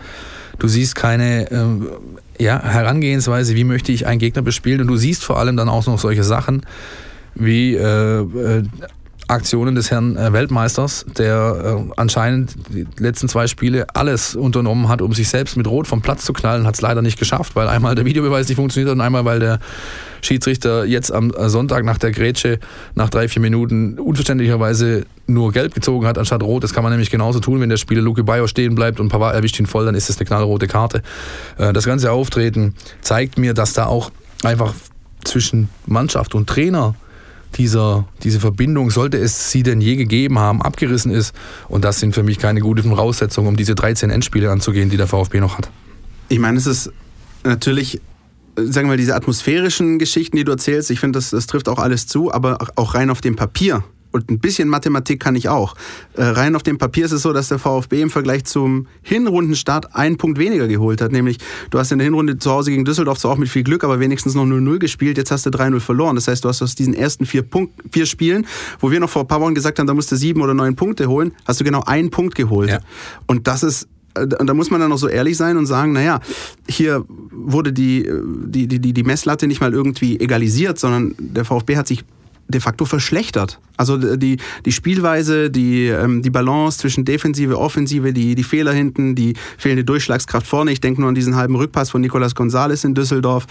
Du 0.58 0.68
siehst 0.68 0.94
keine 0.94 1.50
äh, 1.50 2.42
ja, 2.42 2.62
Herangehensweise, 2.62 3.56
wie 3.56 3.64
möchte 3.64 3.90
ich 3.90 4.06
einen 4.06 4.20
Gegner 4.20 4.42
bespielen. 4.42 4.80
Und 4.82 4.86
du 4.86 4.96
siehst 4.96 5.24
vor 5.24 5.38
allem 5.38 5.56
dann 5.56 5.68
auch 5.68 5.86
noch 5.86 5.98
solche 5.98 6.24
Sachen 6.24 6.64
wie 7.34 7.74
äh, 7.74 8.20
äh, 8.20 8.62
Aktionen 9.32 9.74
des 9.74 9.90
Herrn 9.90 10.16
äh, 10.16 10.32
Weltmeisters, 10.32 11.06
der 11.16 11.86
äh, 11.88 11.92
anscheinend 11.96 12.54
die 12.68 12.86
letzten 12.98 13.28
zwei 13.28 13.46
Spiele 13.46 13.86
alles 13.94 14.36
unternommen 14.36 14.88
hat, 14.88 15.00
um 15.00 15.14
sich 15.14 15.28
selbst 15.28 15.56
mit 15.56 15.66
Rot 15.66 15.86
vom 15.86 16.02
Platz 16.02 16.24
zu 16.24 16.32
knallen, 16.32 16.66
hat 16.66 16.74
es 16.74 16.82
leider 16.82 17.00
nicht 17.00 17.18
geschafft, 17.18 17.56
weil 17.56 17.66
einmal 17.68 17.94
der 17.94 18.04
Videobeweis 18.04 18.48
nicht 18.48 18.56
funktioniert 18.56 18.90
hat 18.90 18.96
und 18.96 19.00
einmal, 19.00 19.24
weil 19.24 19.40
der 19.40 19.58
Schiedsrichter 20.20 20.84
jetzt 20.84 21.10
am 21.10 21.30
äh, 21.30 21.48
Sonntag 21.48 21.84
nach 21.84 21.98
der 21.98 22.12
Grätsche 22.12 22.58
nach 22.94 23.08
drei, 23.08 23.26
vier 23.26 23.40
Minuten 23.40 23.98
unverständlicherweise 23.98 25.06
nur 25.26 25.50
gelb 25.50 25.74
gezogen 25.74 26.06
hat 26.06 26.18
anstatt 26.18 26.42
rot. 26.42 26.62
Das 26.62 26.74
kann 26.74 26.82
man 26.82 26.92
nämlich 26.92 27.10
genauso 27.10 27.40
tun, 27.40 27.60
wenn 27.60 27.70
der 27.70 27.78
Spieler 27.78 28.02
Luke 28.02 28.22
Bayo 28.24 28.46
stehen 28.46 28.74
bleibt 28.74 29.00
und 29.00 29.08
Pavard 29.08 29.34
erwischt 29.34 29.58
ihn 29.58 29.66
voll, 29.66 29.86
dann 29.86 29.94
ist 29.94 30.10
das 30.10 30.18
eine 30.18 30.26
knallrote 30.26 30.66
Karte. 30.66 31.02
Das 31.56 31.86
ganze 31.86 32.12
Auftreten 32.12 32.74
zeigt 33.00 33.38
mir, 33.38 33.54
dass 33.54 33.72
da 33.72 33.86
auch 33.86 34.10
einfach 34.42 34.74
zwischen 35.24 35.68
Mannschaft 35.86 36.34
und 36.34 36.48
Trainer 36.48 36.94
dieser, 37.56 38.06
diese 38.22 38.40
Verbindung, 38.40 38.90
sollte 38.90 39.18
es 39.18 39.50
sie 39.50 39.62
denn 39.62 39.80
je 39.80 39.96
gegeben 39.96 40.38
haben, 40.38 40.62
abgerissen 40.62 41.12
ist. 41.12 41.34
Und 41.68 41.84
das 41.84 42.00
sind 42.00 42.14
für 42.14 42.22
mich 42.22 42.38
keine 42.38 42.60
guten 42.60 42.88
Voraussetzungen, 42.88 43.48
um 43.48 43.56
diese 43.56 43.74
13 43.74 44.10
Endspiele 44.10 44.50
anzugehen, 44.50 44.90
die 44.90 44.96
der 44.96 45.06
VfB 45.06 45.40
noch 45.40 45.58
hat. 45.58 45.70
Ich 46.28 46.38
meine, 46.38 46.58
es 46.58 46.66
ist 46.66 46.92
natürlich 47.44 48.00
sagen 48.56 48.86
wir 48.86 48.92
mal, 48.92 48.96
diese 48.96 49.14
atmosphärischen 49.14 49.98
Geschichten, 49.98 50.36
die 50.36 50.44
du 50.44 50.52
erzählst, 50.52 50.90
ich 50.90 51.00
finde, 51.00 51.18
das, 51.18 51.30
das 51.30 51.46
trifft 51.46 51.68
auch 51.68 51.78
alles 51.78 52.06
zu, 52.06 52.32
aber 52.32 52.58
auch 52.76 52.94
rein 52.94 53.08
auf 53.08 53.20
dem 53.20 53.34
Papier 53.34 53.82
und 54.12 54.30
ein 54.30 54.38
bisschen 54.38 54.68
Mathematik 54.68 55.20
kann 55.20 55.34
ich 55.34 55.48
auch. 55.48 55.74
Äh, 56.14 56.22
rein 56.22 56.54
auf 56.54 56.62
dem 56.62 56.78
Papier 56.78 57.04
ist 57.04 57.12
es 57.12 57.22
so, 57.22 57.32
dass 57.32 57.48
der 57.48 57.58
VfB 57.58 58.02
im 58.02 58.10
Vergleich 58.10 58.44
zum 58.44 58.86
Hinrundenstart 59.02 59.94
einen 59.94 60.18
Punkt 60.18 60.38
weniger 60.38 60.68
geholt 60.68 61.00
hat. 61.00 61.12
Nämlich, 61.12 61.38
du 61.70 61.78
hast 61.78 61.92
in 61.92 61.98
der 61.98 62.04
Hinrunde 62.04 62.38
zu 62.38 62.50
Hause 62.50 62.70
gegen 62.70 62.84
Düsseldorf 62.84 63.18
zwar 63.18 63.32
auch 63.32 63.38
mit 63.38 63.48
viel 63.48 63.62
Glück, 63.62 63.84
aber 63.84 64.00
wenigstens 64.00 64.34
noch 64.34 64.44
0-0 64.44 64.78
gespielt. 64.78 65.16
Jetzt 65.16 65.30
hast 65.30 65.46
du 65.46 65.50
3-0 65.50 65.80
verloren. 65.80 66.14
Das 66.14 66.28
heißt, 66.28 66.44
du 66.44 66.48
hast 66.48 66.62
aus 66.62 66.74
diesen 66.74 66.94
ersten 66.94 67.26
vier, 67.26 67.42
Punkt, 67.42 67.74
vier 67.90 68.06
Spielen, 68.06 68.46
wo 68.80 68.90
wir 68.90 69.00
noch 69.00 69.10
vor 69.10 69.22
ein 69.22 69.28
paar 69.28 69.40
Wochen 69.40 69.54
gesagt 69.54 69.78
haben, 69.78 69.86
da 69.86 69.94
musst 69.94 70.12
du 70.12 70.16
sieben 70.16 70.42
oder 70.42 70.54
neun 70.54 70.76
Punkte 70.76 71.08
holen, 71.08 71.32
hast 71.46 71.60
du 71.60 71.64
genau 71.64 71.82
einen 71.84 72.10
Punkt 72.10 72.34
geholt. 72.34 72.70
Ja. 72.70 72.80
Und 73.26 73.46
das 73.46 73.62
ist 73.62 73.88
äh, 74.14 74.22
und 74.38 74.46
da 74.46 74.54
muss 74.54 74.70
man 74.70 74.80
dann 74.80 74.90
noch 74.90 74.98
so 74.98 75.08
ehrlich 75.08 75.36
sein 75.36 75.56
und 75.56 75.66
sagen, 75.66 75.92
naja, 75.92 76.20
hier 76.68 77.04
wurde 77.08 77.72
die, 77.72 78.08
die, 78.46 78.66
die, 78.66 78.92
die 78.92 79.02
Messlatte 79.02 79.46
nicht 79.46 79.60
mal 79.60 79.72
irgendwie 79.72 80.20
egalisiert, 80.20 80.78
sondern 80.78 81.14
der 81.18 81.44
VfB 81.44 81.76
hat 81.76 81.88
sich 81.88 82.04
de 82.52 82.60
facto 82.60 82.84
verschlechtert. 82.84 83.58
Also 83.76 83.96
die, 83.96 84.38
die 84.64 84.72
Spielweise, 84.72 85.50
die, 85.50 85.86
ähm, 85.86 86.22
die 86.22 86.30
Balance 86.30 86.78
zwischen 86.78 87.04
Defensive, 87.04 87.58
Offensive, 87.58 88.12
die, 88.12 88.34
die 88.34 88.44
Fehler 88.44 88.72
hinten, 88.72 89.14
die 89.14 89.34
fehlende 89.58 89.84
Durchschlagskraft 89.84 90.46
vorne. 90.46 90.72
Ich 90.72 90.80
denke 90.80 91.00
nur 91.00 91.08
an 91.08 91.14
diesen 91.14 91.36
halben 91.36 91.56
Rückpass 91.56 91.90
von 91.90 92.00
Nicolas 92.00 92.34
Gonzalez 92.34 92.84
in 92.84 92.94
Düsseldorf 92.94 93.46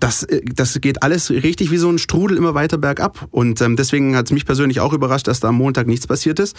das, 0.00 0.24
äh, 0.24 0.42
das 0.54 0.78
geht 0.80 1.02
alles 1.02 1.30
richtig 1.30 1.70
wie 1.70 1.76
so 1.76 1.90
ein 1.90 1.98
Strudel 1.98 2.36
immer 2.36 2.54
weiter 2.54 2.78
bergab. 2.78 3.28
Und 3.30 3.60
ähm, 3.60 3.76
deswegen 3.76 4.16
hat 4.16 4.26
es 4.26 4.32
mich 4.32 4.46
persönlich 4.46 4.80
auch 4.80 4.92
überrascht, 4.92 5.28
dass 5.28 5.40
da 5.40 5.48
am 5.48 5.56
Montag 5.56 5.86
nichts 5.86 6.06
passiert 6.06 6.38
ist. 6.38 6.56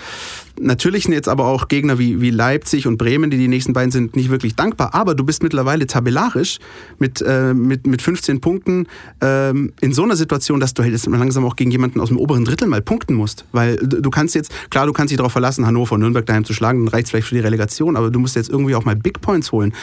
Natürlich 0.59 1.03
sind 1.03 1.13
jetzt 1.13 1.29
aber 1.29 1.45
auch 1.45 1.67
Gegner 1.67 1.99
wie, 1.99 2.21
wie 2.21 2.31
Leipzig 2.31 2.87
und 2.87 2.97
Bremen, 2.97 3.29
die 3.29 3.37
die 3.37 3.47
nächsten 3.47 3.73
beiden 3.73 3.91
sind, 3.91 4.15
nicht 4.15 4.29
wirklich 4.29 4.55
dankbar. 4.55 4.93
Aber 4.93 5.15
du 5.15 5.23
bist 5.23 5.43
mittlerweile 5.43 5.87
tabellarisch 5.87 6.59
mit, 6.99 7.21
äh, 7.21 7.53
mit, 7.53 7.85
mit 7.85 8.01
15 8.01 8.41
Punkten 8.41 8.87
ähm, 9.21 9.73
in 9.81 9.93
so 9.93 10.03
einer 10.03 10.15
Situation, 10.15 10.59
dass 10.59 10.73
du 10.73 10.83
halt 10.83 10.91
jetzt 10.91 11.05
langsam 11.07 11.45
auch 11.45 11.55
gegen 11.55 11.71
jemanden 11.71 11.99
aus 11.99 12.09
dem 12.09 12.17
oberen 12.17 12.45
Drittel 12.45 12.67
mal 12.67 12.81
punkten 12.81 13.13
musst. 13.13 13.45
Weil 13.51 13.77
du 13.77 14.09
kannst 14.09 14.35
jetzt, 14.35 14.51
klar, 14.69 14.85
du 14.85 14.93
kannst 14.93 15.11
dich 15.11 15.17
darauf 15.17 15.31
verlassen, 15.31 15.65
Hannover 15.65 15.95
und 15.95 16.01
Nürnberg 16.01 16.25
daheim 16.25 16.45
zu 16.45 16.53
schlagen, 16.53 16.85
dann 16.85 16.87
reicht 16.89 17.09
vielleicht 17.09 17.27
für 17.27 17.35
die 17.35 17.41
Relegation, 17.41 17.95
aber 17.95 18.09
du 18.09 18.19
musst 18.19 18.35
jetzt 18.35 18.49
irgendwie 18.49 18.75
auch 18.75 18.85
mal 18.85 18.95
Big 18.95 19.21
Points 19.21 19.51
holen. 19.51 19.73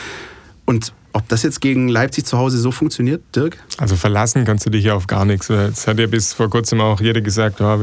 Und 0.65 0.93
ob 1.15 1.29
das 1.29 1.45
jetzt 1.45 1.61
gegen 1.61 1.89
Leipzig 1.89 2.27
zu 2.27 2.37
Hause 2.37 2.59
so 2.59 2.73
funktioniert, 2.73 3.23
Dirk? 3.35 3.57
Also 3.79 3.95
verlassen 3.95 4.45
kannst 4.45 4.67
du 4.67 4.71
dich 4.71 4.85
ja 4.85 4.95
auf 4.95 5.07
gar 5.07 5.25
nichts. 5.25 5.49
Es 5.49 5.87
hat 5.87 5.99
ja 5.99 6.09
bis 6.09 6.33
vor 6.33 6.51
kurzem 6.51 6.81
auch 6.81 7.01
jeder 7.01 7.21
gesagt, 7.21 7.61
oh, 7.61 7.79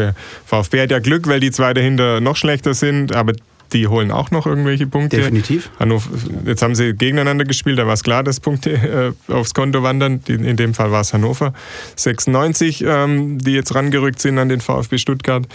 VfB 0.46 0.82
hat 0.82 0.92
ja 0.92 1.00
Glück, 1.00 1.28
weil 1.28 1.40
die 1.40 1.50
zwei 1.52 1.74
dahinter 1.74 2.20
noch 2.20 2.36
schlechter 2.36 2.74
sind, 2.74 3.16
aber 3.16 3.34
die 3.74 3.88
holen 3.88 4.12
auch 4.12 4.32
noch 4.32 4.46
irgendwelche 4.46 4.88
Punkte. 4.88 5.18
Definitiv. 5.18 5.70
Hannover, 5.80 6.10
jetzt 6.46 6.62
haben 6.62 6.76
sie 6.76 6.94
gegeneinander 6.94 7.46
gespielt, 7.46 7.80
da 7.80 7.88
war 7.88 7.94
es 7.94 8.04
klar, 8.04 8.24
dass 8.24 8.40
Punkte 8.40 9.14
äh, 9.30 9.32
aufs 9.32 9.54
Konto 9.54 9.84
wandern. 9.84 10.22
in 10.28 10.58
dem 10.58 10.74
Fall 10.74 10.92
war 10.92 11.02
es 11.02 11.14
Hannover 11.14 11.54
96, 11.96 12.84
ähm, 12.86 13.38
die 13.40 13.54
jetzt 13.54 13.74
rangerückt 13.74 14.20
sind 14.20 14.38
an 14.38 14.50
den 14.50 14.62
VfB 14.62 14.98
Stuttgart. 14.98 15.48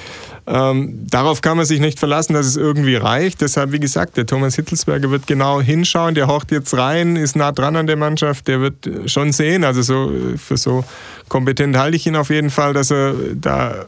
Ähm, 0.46 1.07
darauf 1.11 1.40
kann 1.40 1.57
man 1.57 1.66
sich 1.66 1.81
nicht 1.81 1.98
verlassen, 1.98 2.35
dass 2.35 2.46
es 2.46 2.57
irgendwie 2.57 2.94
reicht. 2.94 3.40
Deshalb, 3.40 3.72
wie 3.72 3.81
gesagt, 3.81 4.16
der 4.16 4.26
Thomas 4.26 4.55
Hitzelsberger 4.57 5.11
wird 5.11 5.26
genau 5.26 5.61
hinschauen, 5.61 6.14
der 6.14 6.29
horcht 6.29 6.52
jetzt 6.52 6.76
rein, 6.76 7.16
ist 7.16 7.37
nah 7.37 7.52
dran 7.52 7.76
an 7.76 7.87
der 7.87 7.96
Mannschaft, 7.96 8.46
der 8.48 8.61
wird 8.61 8.88
schon 9.07 9.33
sehen. 9.33 9.64
Also 9.64 9.83
so, 9.83 10.12
für 10.37 10.57
so 10.57 10.85
kompetent 11.29 11.76
halte 11.76 11.96
ich 11.96 12.07
ihn 12.07 12.16
auf 12.16 12.31
jeden 12.31 12.50
Fall, 12.50 12.72
dass 12.72 12.90
er 12.90 13.14
da 13.35 13.87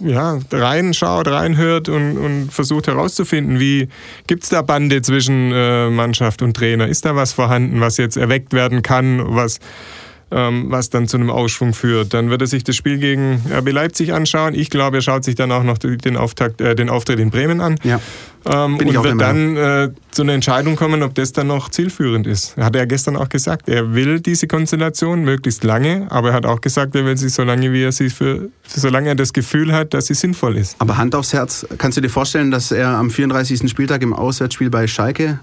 ja, 0.00 0.38
reinschaut, 0.50 1.28
reinhört 1.28 1.88
und, 1.88 2.16
und 2.18 2.52
versucht 2.52 2.86
herauszufinden, 2.86 3.60
wie 3.60 3.88
gibt 4.26 4.44
es 4.44 4.48
da 4.48 4.62
Bande 4.62 5.02
zwischen 5.02 5.52
äh, 5.52 5.90
Mannschaft 5.90 6.42
und 6.42 6.56
Trainer? 6.56 6.88
Ist 6.88 7.04
da 7.04 7.14
was 7.16 7.32
vorhanden, 7.32 7.80
was 7.80 7.96
jetzt 7.96 8.16
erweckt 8.16 8.52
werden 8.52 8.82
kann, 8.82 9.22
was 9.34 9.60
was 10.28 10.90
dann 10.90 11.06
zu 11.06 11.16
einem 11.16 11.30
Ausschwung 11.30 11.72
führt. 11.72 12.12
Dann 12.12 12.30
wird 12.30 12.40
er 12.40 12.48
sich 12.48 12.64
das 12.64 12.74
Spiel 12.74 12.98
gegen 12.98 13.42
RB 13.50 13.70
Leipzig 13.70 14.12
anschauen. 14.12 14.54
Ich 14.54 14.70
glaube, 14.70 14.98
er 14.98 15.00
schaut 15.00 15.24
sich 15.24 15.36
dann 15.36 15.52
auch 15.52 15.62
noch 15.62 15.78
den, 15.78 16.16
Auftakt, 16.16 16.60
äh, 16.60 16.74
den 16.74 16.90
Auftritt 16.90 17.20
in 17.20 17.30
Bremen 17.30 17.60
an. 17.60 17.76
Ja. 17.84 18.00
Ähm, 18.44 18.76
und 18.76 19.04
wird 19.04 19.20
dann 19.20 19.56
äh, 19.56 19.90
zu 20.10 20.22
einer 20.22 20.32
Entscheidung 20.32 20.76
kommen, 20.76 21.02
ob 21.02 21.14
das 21.14 21.32
dann 21.32 21.46
noch 21.48 21.68
zielführend 21.68 22.26
ist. 22.26 22.56
Hat 22.56 22.74
er 22.74 22.82
ja 22.82 22.86
gestern 22.86 23.16
auch 23.16 23.28
gesagt. 23.28 23.68
Er 23.68 23.94
will 23.94 24.20
diese 24.20 24.46
Konstellation 24.46 25.22
möglichst 25.22 25.64
lange, 25.64 26.06
aber 26.10 26.30
er 26.30 26.34
hat 26.34 26.46
auch 26.46 26.60
gesagt, 26.60 26.94
er 26.94 27.04
will 27.04 27.16
sie 27.16 27.28
so 27.28 27.42
lange, 27.42 27.72
wie 27.72 27.82
er 27.82 27.92
sie 27.92 28.10
für, 28.10 28.48
solange 28.66 29.08
er 29.08 29.14
das 29.14 29.32
Gefühl 29.32 29.72
hat, 29.72 29.94
dass 29.94 30.06
sie 30.06 30.14
sinnvoll 30.14 30.56
ist. 30.56 30.76
Aber 30.80 30.96
Hand 30.96 31.14
aufs 31.14 31.32
Herz, 31.32 31.66
kannst 31.78 31.98
du 31.98 32.02
dir 32.02 32.10
vorstellen, 32.10 32.50
dass 32.50 32.70
er 32.72 32.88
am 32.90 33.10
34. 33.10 33.68
Spieltag 33.68 34.02
im 34.02 34.12
Auswärtsspiel 34.12 34.70
bei 34.70 34.86
Schalke 34.86 35.40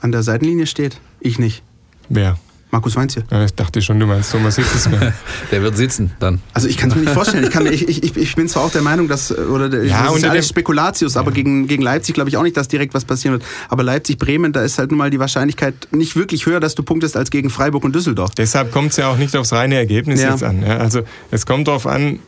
an 0.00 0.12
der 0.12 0.22
Seitenlinie 0.22 0.66
steht? 0.66 0.98
Ich 1.20 1.38
nicht. 1.38 1.62
Wer? 2.08 2.36
Markus 2.72 2.96
Weinziel. 2.96 3.22
Ja, 3.30 3.44
ich 3.44 3.52
dachte 3.54 3.82
schon, 3.82 4.00
du 4.00 4.06
meinst 4.06 4.32
Thomas 4.32 4.56
Hitzelsberger. 4.56 5.12
der 5.50 5.62
wird 5.62 5.76
sitzen 5.76 6.10
dann. 6.18 6.40
Also 6.54 6.68
ich 6.68 6.78
kann 6.78 6.88
es 6.88 6.96
mir 6.96 7.02
nicht 7.02 7.12
vorstellen. 7.12 7.44
Ich, 7.44 7.50
kann, 7.50 7.66
ich, 7.66 7.86
ich, 7.86 8.16
ich 8.16 8.34
bin 8.34 8.48
zwar 8.48 8.64
auch 8.64 8.70
der 8.70 8.80
Meinung, 8.80 9.08
dass, 9.08 9.30
oder 9.30 9.66
ja, 9.84 10.06
das 10.06 10.16
ist 10.16 10.24
alles 10.24 10.48
Spekulatius, 10.48 11.18
aber 11.18 11.32
gegen, 11.32 11.66
gegen 11.66 11.82
Leipzig 11.82 12.14
glaube 12.14 12.30
ich 12.30 12.38
auch 12.38 12.42
nicht, 12.42 12.56
dass 12.56 12.68
direkt 12.68 12.94
was 12.94 13.04
passieren 13.04 13.34
wird. 13.34 13.44
Aber 13.68 13.82
Leipzig-Bremen, 13.82 14.54
da 14.54 14.62
ist 14.62 14.78
halt 14.78 14.90
nun 14.90 14.96
mal 14.96 15.10
die 15.10 15.18
Wahrscheinlichkeit 15.18 15.88
nicht 15.90 16.16
wirklich 16.16 16.46
höher, 16.46 16.60
dass 16.60 16.74
du 16.74 16.82
punktest 16.82 17.14
als 17.14 17.30
gegen 17.30 17.50
Freiburg 17.50 17.84
und 17.84 17.94
Düsseldorf. 17.94 18.30
Deshalb 18.30 18.72
kommt 18.72 18.92
es 18.92 18.96
ja 18.96 19.08
auch 19.08 19.18
nicht 19.18 19.36
aufs 19.36 19.52
reine 19.52 19.74
Ergebnis 19.74 20.22
ja. 20.22 20.30
jetzt 20.30 20.42
an. 20.42 20.62
Ja, 20.62 20.78
also 20.78 21.02
es 21.30 21.44
kommt 21.44 21.68
darauf 21.68 21.86
an, 21.86 22.20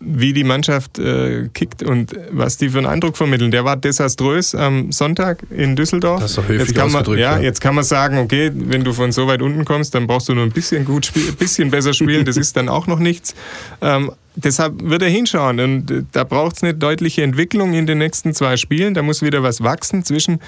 wie 0.00 0.32
die 0.32 0.44
Mannschaft 0.44 0.98
äh, 0.98 1.48
kickt 1.52 1.82
und 1.82 2.14
was 2.30 2.56
die 2.56 2.68
für 2.70 2.78
einen 2.78 2.86
Eindruck 2.86 3.16
vermitteln. 3.16 3.50
Der 3.50 3.64
war 3.64 3.76
desaströs 3.76 4.54
am 4.54 4.92
Sonntag 4.92 5.38
in 5.50 5.76
Düsseldorf. 5.76 6.20
Das 6.20 6.30
ist 6.30 6.38
doch 6.38 6.48
jetzt 6.48 6.74
kann 6.74 6.92
man, 6.92 7.04
ja, 7.12 7.36
ja. 7.36 7.38
jetzt 7.38 7.60
kann 7.60 7.74
man 7.74 7.84
sagen, 7.84 8.18
okay, 8.18 8.50
wenn 8.54 8.84
du 8.84 8.92
von 8.92 9.12
so 9.12 9.26
weit 9.26 9.42
unten 9.42 9.64
kommst, 9.64 9.94
dann 9.94 10.06
brauchst 10.06 10.28
du 10.28 10.34
nur 10.34 10.44
ein 10.44 10.52
bisschen 10.52 10.84
gut 10.84 11.06
spielen, 11.06 11.28
ein 11.28 11.36
bisschen 11.36 11.70
besser 11.70 11.94
spielen. 11.94 12.24
Das 12.24 12.36
ist 12.36 12.56
dann 12.56 12.68
auch 12.68 12.86
noch 12.86 12.98
nichts. 12.98 13.34
Ähm, 13.80 14.12
deshalb 14.36 14.74
wird 14.82 15.02
er 15.02 15.08
hinschauen 15.08 15.60
und 15.60 15.90
äh, 15.90 16.02
da 16.12 16.24
braucht 16.24 16.56
es 16.56 16.62
eine 16.62 16.74
deutliche 16.74 17.22
Entwicklung 17.22 17.74
in 17.74 17.86
den 17.86 17.98
nächsten 17.98 18.34
zwei 18.34 18.56
Spielen. 18.56 18.94
Da 18.94 19.02
muss 19.02 19.22
wieder 19.22 19.42
was 19.42 19.62
wachsen 19.62 20.04
zwischen 20.04 20.40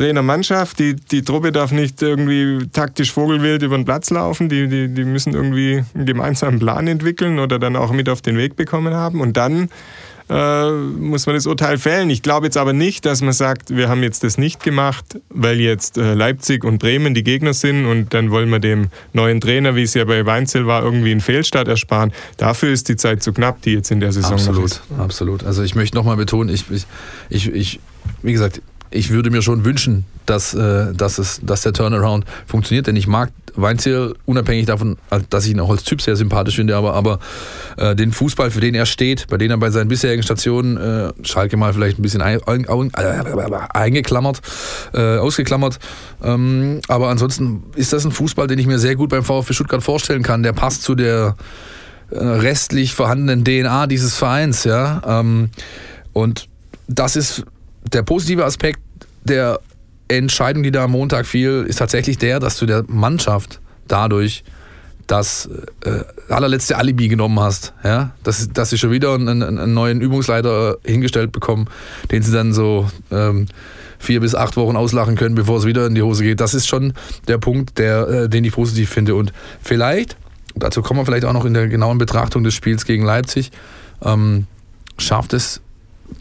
Trainer 0.00 0.22
Mannschaft, 0.22 0.78
die, 0.78 0.96
die 0.96 1.20
Truppe 1.20 1.52
darf 1.52 1.72
nicht 1.72 2.00
irgendwie 2.00 2.66
taktisch 2.72 3.12
vogelwild 3.12 3.62
über 3.62 3.76
den 3.76 3.84
Platz 3.84 4.08
laufen, 4.08 4.48
die, 4.48 4.66
die, 4.66 4.88
die 4.88 5.04
müssen 5.04 5.34
irgendwie 5.34 5.84
einen 5.94 6.06
gemeinsamen 6.06 6.58
Plan 6.58 6.86
entwickeln 6.86 7.38
oder 7.38 7.58
dann 7.58 7.76
auch 7.76 7.92
mit 7.92 8.08
auf 8.08 8.22
den 8.22 8.38
Weg 8.38 8.56
bekommen 8.56 8.94
haben 8.94 9.20
und 9.20 9.36
dann 9.36 9.68
äh, 10.30 10.70
muss 10.70 11.26
man 11.26 11.34
das 11.34 11.46
Urteil 11.46 11.76
fällen. 11.76 12.08
Ich 12.08 12.22
glaube 12.22 12.46
jetzt 12.46 12.56
aber 12.56 12.72
nicht, 12.72 13.04
dass 13.04 13.20
man 13.20 13.34
sagt, 13.34 13.76
wir 13.76 13.90
haben 13.90 14.02
jetzt 14.02 14.24
das 14.24 14.38
nicht 14.38 14.62
gemacht, 14.64 15.04
weil 15.28 15.60
jetzt 15.60 15.98
äh, 15.98 16.14
Leipzig 16.14 16.64
und 16.64 16.78
Bremen 16.78 17.12
die 17.12 17.22
Gegner 17.22 17.52
sind 17.52 17.84
und 17.84 18.14
dann 18.14 18.30
wollen 18.30 18.48
wir 18.48 18.58
dem 18.58 18.88
neuen 19.12 19.38
Trainer, 19.42 19.76
wie 19.76 19.82
es 19.82 19.92
ja 19.92 20.06
bei 20.06 20.24
Weinzel 20.24 20.66
war, 20.66 20.82
irgendwie 20.82 21.10
einen 21.10 21.20
Fehlstart 21.20 21.68
ersparen. 21.68 22.10
Dafür 22.38 22.70
ist 22.70 22.88
die 22.88 22.96
Zeit 22.96 23.22
zu 23.22 23.34
knapp, 23.34 23.60
die 23.60 23.72
jetzt 23.72 23.90
in 23.90 24.00
der 24.00 24.12
Saison 24.12 24.32
Absolut, 24.32 24.64
ist. 24.64 24.82
absolut. 24.96 25.44
Also 25.44 25.62
ich 25.62 25.74
möchte 25.74 25.94
nochmal 25.94 26.16
betonen, 26.16 26.54
ich, 26.54 26.64
ich, 26.70 26.86
ich, 27.28 27.52
ich, 27.52 27.80
wie 28.22 28.32
gesagt, 28.32 28.62
ich 28.90 29.10
würde 29.10 29.30
mir 29.30 29.42
schon 29.42 29.64
wünschen, 29.64 30.04
dass, 30.26 30.54
äh, 30.54 30.92
dass, 30.94 31.18
es, 31.18 31.40
dass 31.42 31.62
der 31.62 31.72
Turnaround 31.72 32.24
funktioniert, 32.46 32.86
denn 32.86 32.96
ich 32.96 33.06
mag 33.06 33.30
Weinziel 33.56 34.14
unabhängig 34.26 34.66
davon, 34.66 34.96
äh, 35.10 35.20
dass 35.28 35.44
ich 35.44 35.52
ihn 35.52 35.60
auch 35.60 35.70
als 35.70 35.84
Typ 35.84 36.02
sehr 36.02 36.16
sympathisch 36.16 36.56
finde, 36.56 36.76
aber, 36.76 36.94
aber 36.94 37.18
äh, 37.76 37.94
den 37.94 38.12
Fußball, 38.12 38.50
für 38.50 38.60
den 38.60 38.74
er 38.74 38.86
steht, 38.86 39.26
bei 39.28 39.38
dem 39.38 39.50
er 39.50 39.58
bei 39.58 39.70
seinen 39.70 39.88
bisherigen 39.88 40.22
Stationen, 40.22 40.76
äh, 40.76 41.12
Schalke 41.22 41.56
mal 41.56 41.72
vielleicht 41.72 41.98
ein 41.98 42.02
bisschen 42.02 42.22
ein, 42.22 42.40
ein, 42.44 42.64
äh, 42.64 43.58
eingeklammert, 43.72 44.40
äh, 44.92 45.18
ausgeklammert, 45.18 45.78
ähm, 46.22 46.80
aber 46.88 47.08
ansonsten 47.08 47.64
ist 47.74 47.92
das 47.92 48.04
ein 48.04 48.12
Fußball, 48.12 48.46
den 48.46 48.58
ich 48.58 48.66
mir 48.66 48.78
sehr 48.78 48.96
gut 48.96 49.10
beim 49.10 49.24
VfB 49.24 49.52
Stuttgart 49.52 49.82
vorstellen 49.82 50.22
kann. 50.22 50.42
Der 50.42 50.52
passt 50.52 50.82
zu 50.82 50.94
der 50.94 51.36
äh, 52.10 52.18
restlich 52.18 52.94
vorhandenen 52.94 53.44
DNA 53.44 53.86
dieses 53.86 54.16
Vereins, 54.16 54.64
ja. 54.64 55.02
Ähm, 55.06 55.50
und 56.12 56.48
das 56.88 57.14
ist 57.14 57.44
der 57.92 58.02
positive 58.02 58.44
Aspekt 58.44 58.80
der 59.24 59.60
Entscheidung, 60.08 60.62
die 60.62 60.70
da 60.70 60.84
am 60.84 60.92
Montag 60.92 61.26
fiel, 61.26 61.64
ist 61.68 61.76
tatsächlich 61.76 62.18
der, 62.18 62.40
dass 62.40 62.58
du 62.58 62.66
der 62.66 62.84
Mannschaft 62.88 63.60
dadurch 63.86 64.44
das 65.06 65.48
äh, 65.84 66.04
allerletzte 66.32 66.76
Alibi 66.76 67.08
genommen 67.08 67.40
hast. 67.40 67.72
Ja? 67.82 68.12
Dass, 68.22 68.48
dass 68.52 68.70
sie 68.70 68.78
schon 68.78 68.92
wieder 68.92 69.14
einen, 69.14 69.42
einen 69.42 69.74
neuen 69.74 70.00
Übungsleiter 70.00 70.78
hingestellt 70.84 71.32
bekommen, 71.32 71.68
den 72.12 72.22
sie 72.22 72.32
dann 72.32 72.52
so 72.52 72.88
ähm, 73.10 73.46
vier 73.98 74.20
bis 74.20 74.34
acht 74.34 74.56
Wochen 74.56 74.76
auslachen 74.76 75.16
können, 75.16 75.34
bevor 75.34 75.58
es 75.58 75.66
wieder 75.66 75.86
in 75.86 75.94
die 75.94 76.02
Hose 76.02 76.22
geht. 76.22 76.40
Das 76.40 76.54
ist 76.54 76.68
schon 76.68 76.92
der 77.26 77.38
Punkt, 77.38 77.78
der, 77.78 78.08
äh, 78.08 78.28
den 78.28 78.44
ich 78.44 78.52
positiv 78.52 78.90
finde. 78.90 79.16
Und 79.16 79.32
vielleicht, 79.62 80.16
dazu 80.54 80.80
kommen 80.80 81.00
wir 81.00 81.06
vielleicht 81.06 81.24
auch 81.24 81.32
noch 81.32 81.44
in 81.44 81.54
der 81.54 81.66
genauen 81.68 81.98
Betrachtung 81.98 82.44
des 82.44 82.54
Spiels 82.54 82.84
gegen 82.84 83.04
Leipzig, 83.04 83.50
ähm, 84.02 84.46
schafft 84.96 85.32
es 85.32 85.60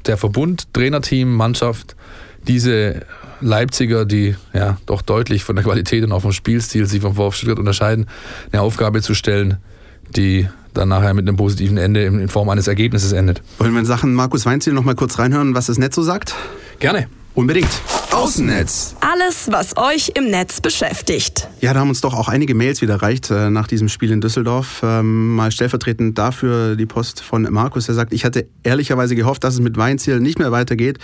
der 0.06 0.18
Verbund, 0.18 0.74
Trainerteam, 0.74 1.34
Mannschaft, 1.34 1.96
diese 2.48 3.02
Leipziger, 3.42 4.06
die 4.06 4.36
ja 4.54 4.78
doch 4.86 5.02
deutlich 5.02 5.44
von 5.44 5.56
der 5.56 5.64
Qualität 5.64 6.04
und 6.04 6.12
auch 6.12 6.22
vom 6.22 6.32
Spielstil 6.32 6.86
sich 6.86 7.02
vom 7.02 7.16
VfB 7.16 7.38
Stuttgart 7.38 7.60
unterscheiden, 7.60 8.08
eine 8.52 8.62
Aufgabe 8.62 9.02
zu 9.02 9.14
stellen, 9.14 9.58
die 10.16 10.48
dann 10.74 10.90
nachher 10.90 11.14
mit 11.14 11.28
einem 11.28 11.38
positiven 11.38 11.78
Ende 11.78 12.04
in 12.04 12.28
Form 12.28 12.50
eines 12.50 12.68
Ergebnisses 12.68 13.12
endet. 13.12 13.42
Wollen 13.58 13.74
wir 13.74 13.80
in 13.80 13.86
Sachen 13.86 14.14
Markus 14.14 14.46
Weinziel 14.46 14.74
noch 14.74 14.84
mal 14.84 14.96
kurz 14.96 15.20
reinhören, 15.20 15.56
was 15.56 15.66
das 15.66 15.78
Netz 15.78 15.96
so 15.96 16.04
sagt? 16.04 16.36
Gerne. 16.80 17.08
Unbedingt. 17.36 17.70
Außennetz. 18.12 18.96
Alles, 19.00 19.48
was 19.52 19.78
euch 19.78 20.12
im 20.16 20.26
Netz 20.26 20.62
beschäftigt. 20.62 21.48
Ja, 21.62 21.74
da 21.74 21.80
haben 21.80 21.90
uns 21.90 22.02
doch 22.02 22.14
auch 22.14 22.28
einige 22.28 22.54
Mails 22.54 22.82
wieder 22.82 22.96
erreicht 22.96 23.32
äh, 23.32 23.50
nach 23.50 23.68
diesem 23.68 23.88
Spiel 23.88 24.12
in 24.12 24.20
Düsseldorf. 24.20 24.82
Ähm, 24.84 25.36
mal 25.36 25.52
stellvertretend 25.52 26.18
dafür 26.18 26.76
die 26.76 26.86
Post 26.86 27.22
von 27.22 27.44
Markus, 27.44 27.86
der 27.86 27.96
sagt, 27.96 28.12
ich 28.12 28.26
hatte 28.26 28.48
ehrlicherweise 28.64 29.16
gehofft, 29.16 29.44
dass 29.44 29.54
es 29.54 29.60
mit 29.62 29.78
Weinziel 29.78 30.20
nicht 30.20 30.40
mehr 30.40 30.52
weitergeht. 30.52 31.00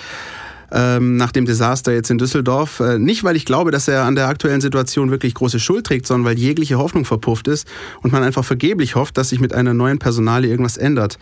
Ähm, 0.71 1.15
nach 1.15 1.31
dem 1.31 1.45
Desaster 1.45 1.93
jetzt 1.93 2.09
in 2.09 2.17
Düsseldorf. 2.17 2.79
Äh, 2.79 2.97
nicht, 2.97 3.23
weil 3.23 3.35
ich 3.35 3.45
glaube, 3.45 3.71
dass 3.71 3.87
er 3.87 4.03
an 4.03 4.15
der 4.15 4.27
aktuellen 4.27 4.61
Situation 4.61 5.11
wirklich 5.11 5.35
große 5.35 5.59
Schuld 5.59 5.85
trägt, 5.85 6.07
sondern 6.07 6.25
weil 6.25 6.39
jegliche 6.39 6.77
Hoffnung 6.77 7.05
verpufft 7.05 7.47
ist 7.47 7.67
und 8.01 8.11
man 8.11 8.23
einfach 8.23 8.43
vergeblich 8.43 8.95
hofft, 8.95 9.17
dass 9.17 9.29
sich 9.29 9.39
mit 9.39 9.53
einer 9.53 9.73
neuen 9.73 9.99
Personalie 9.99 10.49
irgendwas 10.49 10.77
ändert. 10.77 11.17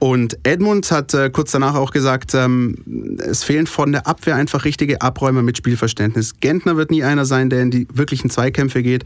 Und 0.00 0.38
Edmund 0.44 0.90
hat 0.90 1.12
äh, 1.12 1.28
kurz 1.28 1.52
danach 1.52 1.74
auch 1.74 1.90
gesagt, 1.90 2.34
ähm, 2.34 3.18
es 3.18 3.44
fehlen 3.44 3.66
von 3.66 3.92
der 3.92 4.06
Abwehr 4.06 4.34
einfach 4.34 4.64
richtige 4.64 5.02
Abräumer 5.02 5.42
mit 5.42 5.58
Spielverständnis. 5.58 6.40
Gentner 6.40 6.78
wird 6.78 6.90
nie 6.90 7.04
einer 7.04 7.26
sein, 7.26 7.50
der 7.50 7.60
in 7.60 7.70
die 7.70 7.86
wirklichen 7.92 8.30
Zweikämpfe 8.30 8.82
geht. 8.82 9.04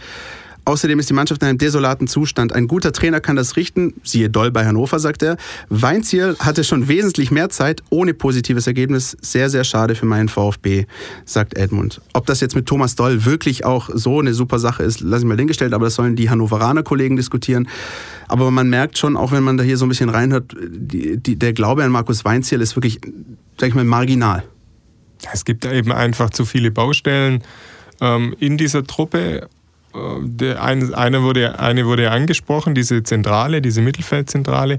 Außerdem 0.65 0.99
ist 0.99 1.11
die 1.11 1.15
Mannschaft 1.15 1.43
in 1.43 1.49
einem 1.49 1.59
desolaten 1.59 2.07
Zustand. 2.07 2.53
Ein 2.53 2.69
guter 2.69 2.93
Trainer 2.93 3.21
kann 3.21 3.37
das 3.37 3.57
richten, 3.57 3.95
siehe 4.03 4.31
Doll 4.31 4.51
bei 4.51 4.65
Hannover, 4.65 4.99
sagt 4.99 5.23
er. 5.23 5.37
Weinziel 5.69 6.37
hatte 6.39 6.65
schon 6.65 6.89
wesentlich 6.89 7.31
mehr 7.31 7.51
Zeit 7.51 7.83
ohne 7.91 8.15
positives 8.15 8.67
Ergebnis. 8.67 9.17
Sehr, 9.21 9.51
sehr 9.51 9.65
schade 9.65 9.95
für 9.95 10.07
meinen 10.07 10.29
VfB, 10.29 10.87
sagt 11.27 11.59
Edmund. 11.59 12.01
Ob 12.15 12.27
das 12.27 12.41
jetzt 12.41 12.55
mit 12.55 12.67
Thomas 12.67 12.95
Doll 12.95 13.25
wirklich 13.25 13.65
auch 13.65 13.91
so 13.93 14.21
eine 14.21 14.33
super 14.33 14.59
Sache 14.59 14.83
ist, 14.83 15.01
lasse 15.01 15.25
ich 15.25 15.29
mal 15.29 15.37
hingestellt, 15.37 15.75
aber 15.75 15.85
das 15.85 15.97
sollen 15.97 16.17
die 16.17 16.31
Hannoveraner 16.31 16.83
Kollegen 16.83 17.17
diskutieren. 17.17 17.69
Aber 18.29 18.51
man 18.51 18.71
merkt 18.71 18.97
schon, 18.97 19.17
auch 19.17 19.33
wenn 19.33 19.43
man 19.43 19.59
da 19.59 19.65
hier 19.65 19.77
so 19.77 19.85
ein 19.85 19.91
bisschen 19.91 20.09
reinhört, 20.09 20.57
die, 20.59 21.19
die, 21.19 21.37
der 21.37 21.53
Glaube 21.53 21.85
an 21.85 21.93
Markus 21.93 22.25
Weinziel 22.25 22.63
ist 22.63 22.75
wirklich, 22.75 23.01
sag 23.59 23.69
ich 23.69 23.75
mal, 23.75 23.85
marginal. 23.85 24.45
Es 25.33 25.45
gibt 25.45 25.65
da 25.65 25.73
eben 25.73 25.93
einfach 25.93 26.31
zu 26.31 26.45
viele 26.45 26.71
Baustellen 26.71 27.43
ähm, 28.01 28.35
in 28.39 28.57
dieser 28.57 28.85
Truppe. 28.85 29.49
Äh, 29.95 29.99
Der 30.23 30.63
eine, 30.63 30.97
eine, 30.97 31.23
wurde, 31.23 31.59
eine 31.59 31.87
wurde 31.87 32.11
angesprochen, 32.11 32.75
diese 32.75 33.03
Zentrale, 33.03 33.63
diese 33.63 33.81
Mittelfeldzentrale. 33.81 34.79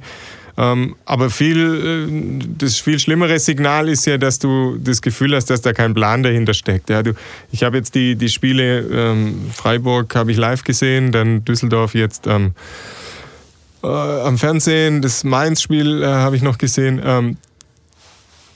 Ähm, 0.58 0.96
aber 1.06 1.30
viel, 1.30 2.08
äh, 2.10 2.46
das 2.58 2.80
viel 2.80 2.98
schlimmere 3.00 3.40
Signal 3.40 3.90
ist 3.90 4.06
ja, 4.06 4.18
dass 4.18 4.40
du 4.40 4.78
das 4.78 5.02
Gefühl 5.02 5.36
hast, 5.36 5.50
dass 5.50 5.62
da 5.62 5.74
kein 5.74 5.94
Plan 5.94 6.24
dahinter 6.24 6.54
steckt. 6.54 6.90
Ja, 6.90 7.04
du, 7.04 7.14
ich 7.52 7.64
habe 7.64 7.78
jetzt 7.78 7.94
die, 7.96 8.16
die 8.16 8.30
Spiele 8.30 8.80
ähm, 8.80 9.52
Freiburg 9.54 10.16
habe 10.16 10.32
ich 10.32 10.38
live 10.38 10.64
gesehen, 10.64 11.12
dann 11.12 11.44
Düsseldorf 11.44 11.94
jetzt 11.94 12.26
ähm, 12.28 12.54
äh, 13.84 13.88
am 13.88 14.38
Fernsehen, 14.38 15.02
das 15.02 15.26
Mainz-Spiel 15.26 16.04
äh, 16.04 16.06
habe 16.06 16.38
ich 16.38 16.42
noch 16.42 16.58
gesehen. 16.58 17.02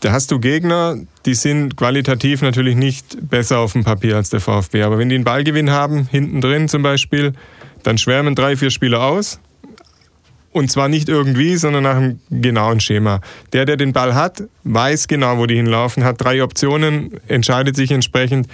Da 0.01 0.13
hast 0.13 0.31
du 0.31 0.39
Gegner, 0.39 0.97
die 1.25 1.33
sind 1.33 1.75
qualitativ 1.75 2.41
natürlich 2.41 2.75
nicht 2.75 3.29
besser 3.29 3.59
auf 3.59 3.73
dem 3.73 3.83
Papier 3.83 4.15
als 4.15 4.29
der 4.29 4.39
VfB. 4.39 4.83
Aber 4.83 4.97
wenn 4.97 5.09
die 5.09 5.15
einen 5.15 5.25
Ballgewinn 5.25 5.71
haben, 5.71 6.07
hinten 6.09 6.39
drin 6.39 6.69
zum 6.69 6.83
Beispiel, 6.83 7.33
dann 7.83 7.97
schwärmen 7.97 8.33
drei, 8.33 8.55
vier 8.55 8.69
Spieler 8.69 9.03
aus. 9.03 9.39
Und 10.51 10.71
zwar 10.71 10.88
nicht 10.88 11.09
irgendwie, 11.09 11.57
sondern 11.57 11.83
nach 11.83 11.97
einem 11.97 12.19
genauen 12.29 12.79
Schema. 12.79 13.21
Der, 13.53 13.65
der 13.65 13.77
den 13.77 13.93
Ball 13.93 14.15
hat, 14.15 14.43
weiß 14.63 15.07
genau, 15.07 15.38
wo 15.38 15.45
die 15.45 15.55
hinlaufen, 15.55 16.03
hat 16.03 16.15
drei 16.19 16.43
Optionen, 16.43 17.19
entscheidet 17.27 17.75
sich 17.75 17.91
entsprechend, 17.91 18.47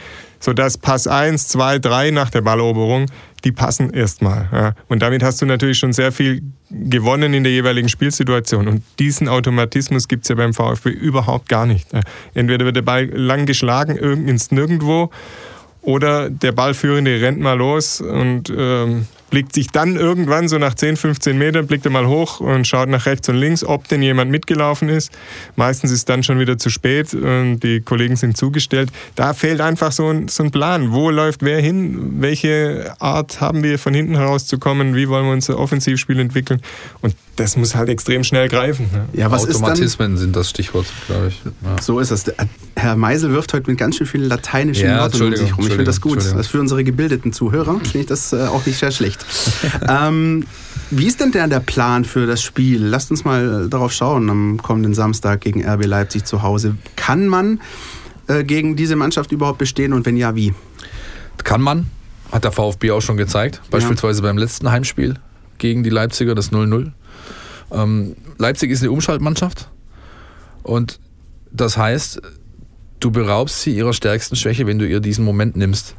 sodass 0.45 0.77
Pass 0.77 1.07
1, 1.07 1.47
2, 1.47 1.79
3 1.79 2.11
nach 2.11 2.29
der 2.29 2.41
Balleroberung, 2.41 3.07
die 3.43 3.51
passen 3.51 3.89
erstmal. 3.89 4.47
Ja. 4.51 4.73
Und 4.87 5.01
damit 5.01 5.23
hast 5.23 5.41
du 5.41 5.47
natürlich 5.47 5.79
schon 5.79 5.91
sehr 5.91 6.11
viel 6.11 6.43
gewonnen 6.69 7.33
in 7.33 7.43
der 7.43 7.51
jeweiligen 7.51 7.89
Spielsituation. 7.89 8.67
Und 8.67 8.83
diesen 8.99 9.27
Automatismus 9.27 10.07
gibt 10.07 10.23
es 10.23 10.29
ja 10.29 10.35
beim 10.35 10.53
VfB 10.53 10.89
überhaupt 10.89 11.49
gar 11.49 11.65
nicht. 11.65 11.91
Ja. 11.91 12.01
Entweder 12.35 12.63
wird 12.63 12.75
der 12.75 12.83
Ball 12.83 13.05
lang 13.05 13.47
geschlagen, 13.47 13.97
ins 13.97 14.51
Nirgendwo, 14.51 15.09
oder 15.81 16.29
der 16.29 16.51
Ballführende 16.51 17.21
rennt 17.21 17.39
mal 17.39 17.57
los 17.57 18.01
und 18.01 18.53
ähm, 18.55 19.07
blickt 19.29 19.53
sich 19.53 19.67
dann 19.67 19.95
irgendwann 19.95 20.47
so 20.47 20.57
nach 20.57 20.73
10, 20.73 20.97
15 20.97 21.37
Metern, 21.37 21.67
blickt 21.67 21.85
er 21.85 21.91
mal 21.91 22.07
hoch 22.07 22.39
und 22.39 22.65
schaut 22.67 22.89
nach 22.89 23.05
rechts 23.05 23.27
und 23.29 23.35
links, 23.35 23.63
ob 23.63 23.87
denn 23.87 24.01
jemand 24.01 24.31
mitgelaufen 24.31 24.89
ist. 24.89 25.11
Meistens 25.55 25.91
ist 25.91 26.09
dann 26.09 26.23
schon 26.23 26.39
wieder 26.39 26.57
zu 26.57 26.69
spät 26.69 27.13
und 27.13 27.59
die 27.59 27.81
Kollegen 27.81 28.15
sind 28.15 28.37
zugestellt. 28.37 28.89
Da 29.15 29.33
fehlt 29.33 29.61
einfach 29.61 29.91
so 29.91 30.09
ein, 30.09 30.27
so 30.27 30.43
ein 30.43 30.51
Plan. 30.51 30.91
Wo 30.91 31.09
läuft 31.09 31.43
wer 31.43 31.59
hin? 31.59 32.21
Welche 32.21 32.93
Art 32.99 33.41
haben 33.41 33.63
wir 33.63 33.79
von 33.79 33.93
hinten 33.93 34.15
herauszukommen? 34.15 34.95
Wie 34.95 35.09
wollen 35.09 35.25
wir 35.25 35.33
unser 35.33 35.59
Offensivspiel 35.59 36.19
entwickeln? 36.19 36.61
Und 37.01 37.15
das 37.35 37.57
muss 37.57 37.75
halt 37.75 37.89
extrem 37.89 38.23
schnell 38.23 38.47
greifen. 38.47 38.89
Ne? 38.91 39.05
Ja, 39.13 39.31
was 39.31 39.43
ist 39.43 39.55
dann, 39.55 39.63
Automatismen 39.63 40.17
sind 40.17 40.35
das 40.35 40.49
Stichwort, 40.49 40.85
glaube 41.07 41.27
ich. 41.27 41.41
Ja. 41.43 41.81
So 41.81 41.99
ist 41.99 42.11
es. 42.11 42.25
Herr 42.75 42.95
Meisel 42.95 43.31
wirft 43.31 43.53
heute 43.53 43.69
mit 43.69 43.77
ganz 43.77 43.97
schön 43.97 44.07
vielen 44.07 44.29
lateinischen 44.29 44.87
Ja, 44.87 45.01
Worten 45.01 45.21
um 45.21 45.35
sich 45.35 45.57
rum. 45.57 45.65
Ich 45.65 45.69
finde 45.69 45.83
das 45.83 46.01
gut. 46.01 46.17
Das 46.17 46.47
für 46.47 46.59
unsere 46.59 46.83
gebildeten 46.83 47.33
Zuhörer 47.33 47.79
finde 47.79 47.99
ich 47.99 48.05
das 48.05 48.33
äh, 48.33 48.43
auch 48.47 48.65
nicht 48.65 48.77
sehr 48.77 48.91
schlecht. 48.91 49.25
ähm, 49.87 50.45
wie 50.91 51.07
ist 51.07 51.19
denn 51.19 51.31
der, 51.31 51.47
der 51.47 51.59
Plan 51.59 52.05
für 52.05 52.25
das 52.25 52.41
Spiel? 52.41 52.83
Lasst 52.83 53.11
uns 53.11 53.25
mal 53.25 53.65
äh, 53.65 53.69
darauf 53.69 53.91
schauen 53.91 54.29
am 54.29 54.61
kommenden 54.61 54.93
Samstag 54.93 55.41
gegen 55.41 55.67
RB 55.67 55.85
Leipzig 55.85 56.25
zu 56.25 56.41
Hause. 56.41 56.75
Kann 56.95 57.27
man 57.27 57.59
äh, 58.27 58.43
gegen 58.43 58.75
diese 58.75 58.95
Mannschaft 58.95 59.31
überhaupt 59.31 59.57
bestehen 59.57 59.93
und 59.93 60.05
wenn 60.05 60.15
ja, 60.15 60.35
wie? 60.35 60.53
Kann 61.43 61.61
man, 61.61 61.87
hat 62.31 62.43
der 62.43 62.51
VfB 62.51 62.91
auch 62.91 63.01
schon 63.01 63.17
gezeigt, 63.17 63.61
beispielsweise 63.71 64.21
beim 64.21 64.37
letzten 64.37 64.71
Heimspiel 64.71 65.15
gegen 65.57 65.83
die 65.83 65.89
Leipziger, 65.89 66.35
das 66.35 66.51
0-0. 66.51 66.91
Ähm, 67.71 68.15
Leipzig 68.37 68.71
ist 68.71 68.81
eine 68.81 68.91
Umschaltmannschaft 68.91 69.69
und 70.63 70.99
das 71.51 71.77
heißt, 71.77 72.21
du 72.99 73.11
beraubst 73.11 73.61
sie 73.61 73.75
ihrer 73.75 73.93
stärksten 73.93 74.35
Schwäche, 74.35 74.67
wenn 74.67 74.79
du 74.79 74.87
ihr 74.87 74.99
diesen 74.99 75.25
Moment 75.25 75.55
nimmst. 75.55 75.95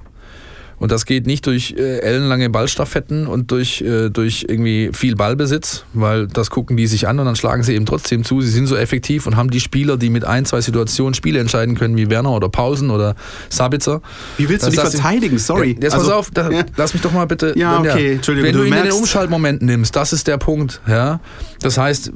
Und 0.78 0.92
das 0.92 1.06
geht 1.06 1.26
nicht 1.26 1.46
durch 1.46 1.74
äh, 1.78 2.00
ellenlange 2.00 2.50
Ballstaffetten 2.50 3.26
und 3.26 3.50
durch, 3.50 3.80
äh, 3.80 4.10
durch 4.10 4.44
irgendwie 4.48 4.90
viel 4.92 5.16
Ballbesitz, 5.16 5.84
weil 5.94 6.26
das 6.26 6.50
gucken 6.50 6.76
die 6.76 6.86
sich 6.86 7.08
an 7.08 7.18
und 7.18 7.24
dann 7.24 7.36
schlagen 7.36 7.62
sie 7.62 7.74
eben 7.74 7.86
trotzdem 7.86 8.24
zu. 8.24 8.42
Sie 8.42 8.50
sind 8.50 8.66
so 8.66 8.76
effektiv 8.76 9.26
und 9.26 9.36
haben 9.36 9.50
die 9.50 9.60
Spieler, 9.60 9.96
die 9.96 10.10
mit 10.10 10.24
ein, 10.24 10.44
zwei 10.44 10.60
Situationen 10.60 11.14
Spiele 11.14 11.40
entscheiden 11.40 11.76
können, 11.76 11.96
wie 11.96 12.10
Werner 12.10 12.32
oder 12.32 12.50
Pausen 12.50 12.90
oder 12.90 13.14
Sabitzer. 13.48 14.02
Wie 14.36 14.48
willst 14.48 14.66
du 14.66 14.70
die 14.70 14.76
verteidigen? 14.76 15.38
Sorry. 15.38 15.76
Jetzt 15.80 15.94
Also, 15.94 16.06
pass 16.08 16.14
auf, 16.14 16.30
da, 16.30 16.50
ja. 16.50 16.64
lass 16.76 16.92
mich 16.92 17.02
doch 17.02 17.12
mal 17.12 17.26
bitte. 17.26 17.54
Ja, 17.56 17.80
okay, 17.80 18.14
Entschuldigung, 18.14 18.48
Wenn 18.48 18.52
du, 18.54 18.60
du 18.60 18.66
ihn 18.66 18.74
in 18.74 18.82
den 18.84 18.92
Umschaltmoment 18.92 19.62
nimmst, 19.62 19.96
das 19.96 20.12
ist 20.12 20.26
der 20.26 20.36
Punkt. 20.36 20.82
Ja? 20.86 21.20
Das 21.60 21.78
heißt, 21.78 22.12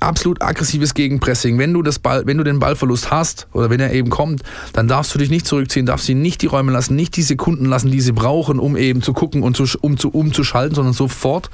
absolut 0.00 0.40
aggressives 0.42 0.94
Gegenpressing. 0.94 1.58
Wenn 1.58 1.72
du, 1.72 1.82
das 1.82 1.98
Ball, 1.98 2.26
wenn 2.26 2.38
du 2.38 2.44
den 2.44 2.58
Ballverlust 2.58 3.10
hast 3.10 3.46
oder 3.52 3.70
wenn 3.70 3.80
er 3.80 3.92
eben 3.92 4.10
kommt, 4.10 4.42
dann 4.72 4.88
darfst 4.88 5.14
du 5.14 5.18
dich 5.18 5.30
nicht 5.30 5.46
zurückziehen, 5.46 5.86
darfst 5.86 6.06
sie 6.06 6.14
nicht 6.14 6.42
die 6.42 6.46
Räume 6.46 6.72
lassen, 6.72 6.96
nicht 6.96 7.16
die 7.16 7.22
Sekunden 7.22 7.66
lassen, 7.66 7.90
die 7.90 8.00
sie 8.00 8.12
brauchen, 8.12 8.58
um 8.58 8.76
eben 8.76 9.02
zu 9.02 9.12
gucken 9.12 9.42
und 9.42 9.56
zu, 9.56 9.66
um 9.80 9.98
zu, 9.98 10.10
umzuschalten, 10.10 10.74
sondern 10.74 10.94
sofort 10.94 11.50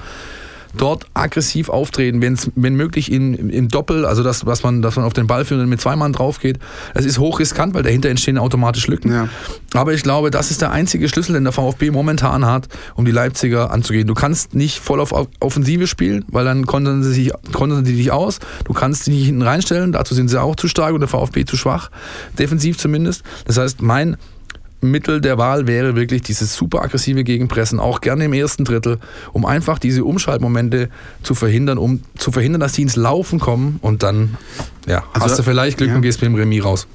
dort 0.76 1.06
aggressiv 1.14 1.68
auftreten, 1.68 2.22
wenn's, 2.22 2.50
wenn 2.54 2.74
möglich 2.74 3.10
in, 3.10 3.50
im 3.50 3.68
Doppel, 3.68 4.04
also 4.04 4.22
das, 4.22 4.46
was 4.46 4.62
man, 4.62 4.82
dass 4.82 4.96
man 4.96 5.04
auf 5.04 5.12
den 5.12 5.26
Ball 5.26 5.44
führt 5.44 5.60
und 5.60 5.68
mit 5.68 5.80
zwei 5.80 5.96
Mann 5.96 6.12
drauf 6.12 6.40
geht. 6.40 6.58
Es 6.94 7.04
ist 7.04 7.18
hochriskant, 7.18 7.74
weil 7.74 7.82
dahinter 7.82 8.08
entstehen 8.08 8.38
automatisch 8.38 8.86
Lücken. 8.86 9.12
Ja. 9.12 9.28
Aber 9.74 9.92
ich 9.92 10.02
glaube, 10.02 10.30
das 10.30 10.50
ist 10.50 10.60
der 10.60 10.70
einzige 10.70 11.08
Schlüssel, 11.08 11.34
den 11.34 11.44
der 11.44 11.52
VfB 11.52 11.90
momentan 11.90 12.46
hat, 12.46 12.68
um 12.94 13.04
die 13.04 13.10
Leipziger 13.10 13.70
anzugehen. 13.70 14.06
Du 14.06 14.14
kannst 14.14 14.54
nicht 14.54 14.78
voll 14.78 15.00
auf 15.00 15.12
Offensive 15.40 15.86
spielen, 15.86 16.24
weil 16.28 16.44
dann 16.44 16.66
kontern 16.66 17.02
sie, 17.02 17.12
sich, 17.12 17.32
kontern 17.52 17.84
sie 17.84 17.96
dich 17.96 18.10
aus. 18.10 18.38
Du 18.64 18.72
kannst 18.72 19.04
sie 19.04 19.10
nicht 19.10 19.26
hinten 19.26 19.42
reinstellen, 19.42 19.92
dazu 19.92 20.14
sind 20.14 20.28
sie 20.28 20.40
auch 20.40 20.56
zu 20.56 20.68
stark 20.68 20.94
und 20.94 21.00
der 21.00 21.08
VfB 21.08 21.44
zu 21.44 21.56
schwach, 21.56 21.90
defensiv 22.38 22.78
zumindest. 22.78 23.22
Das 23.46 23.58
heißt, 23.58 23.82
mein 23.82 24.16
Mittel 24.82 25.20
der 25.20 25.38
Wahl 25.38 25.66
wäre 25.66 25.96
wirklich 25.96 26.22
dieses 26.22 26.54
super 26.54 26.82
aggressive 26.82 27.24
Gegenpressen, 27.24 27.80
auch 27.80 28.00
gerne 28.00 28.24
im 28.24 28.32
ersten 28.32 28.64
Drittel, 28.64 28.98
um 29.32 29.46
einfach 29.46 29.78
diese 29.78 30.04
Umschaltmomente 30.04 30.90
zu 31.22 31.34
verhindern, 31.34 31.78
um 31.78 32.00
zu 32.18 32.32
verhindern, 32.32 32.60
dass 32.60 32.72
die 32.72 32.82
ins 32.82 32.96
Laufen 32.96 33.38
kommen 33.38 33.78
und 33.80 34.02
dann 34.02 34.36
ja, 34.86 35.04
Also, 35.12 35.26
hast 35.26 35.38
du 35.38 35.42
vielleicht 35.44 35.78
Glück 35.78 35.90
ja. 35.90 35.96
und 35.96 36.02
gehst 36.02 36.20
mit 36.20 36.30
dem 36.30 36.34
Remis 36.34 36.64
raus. 36.64 36.86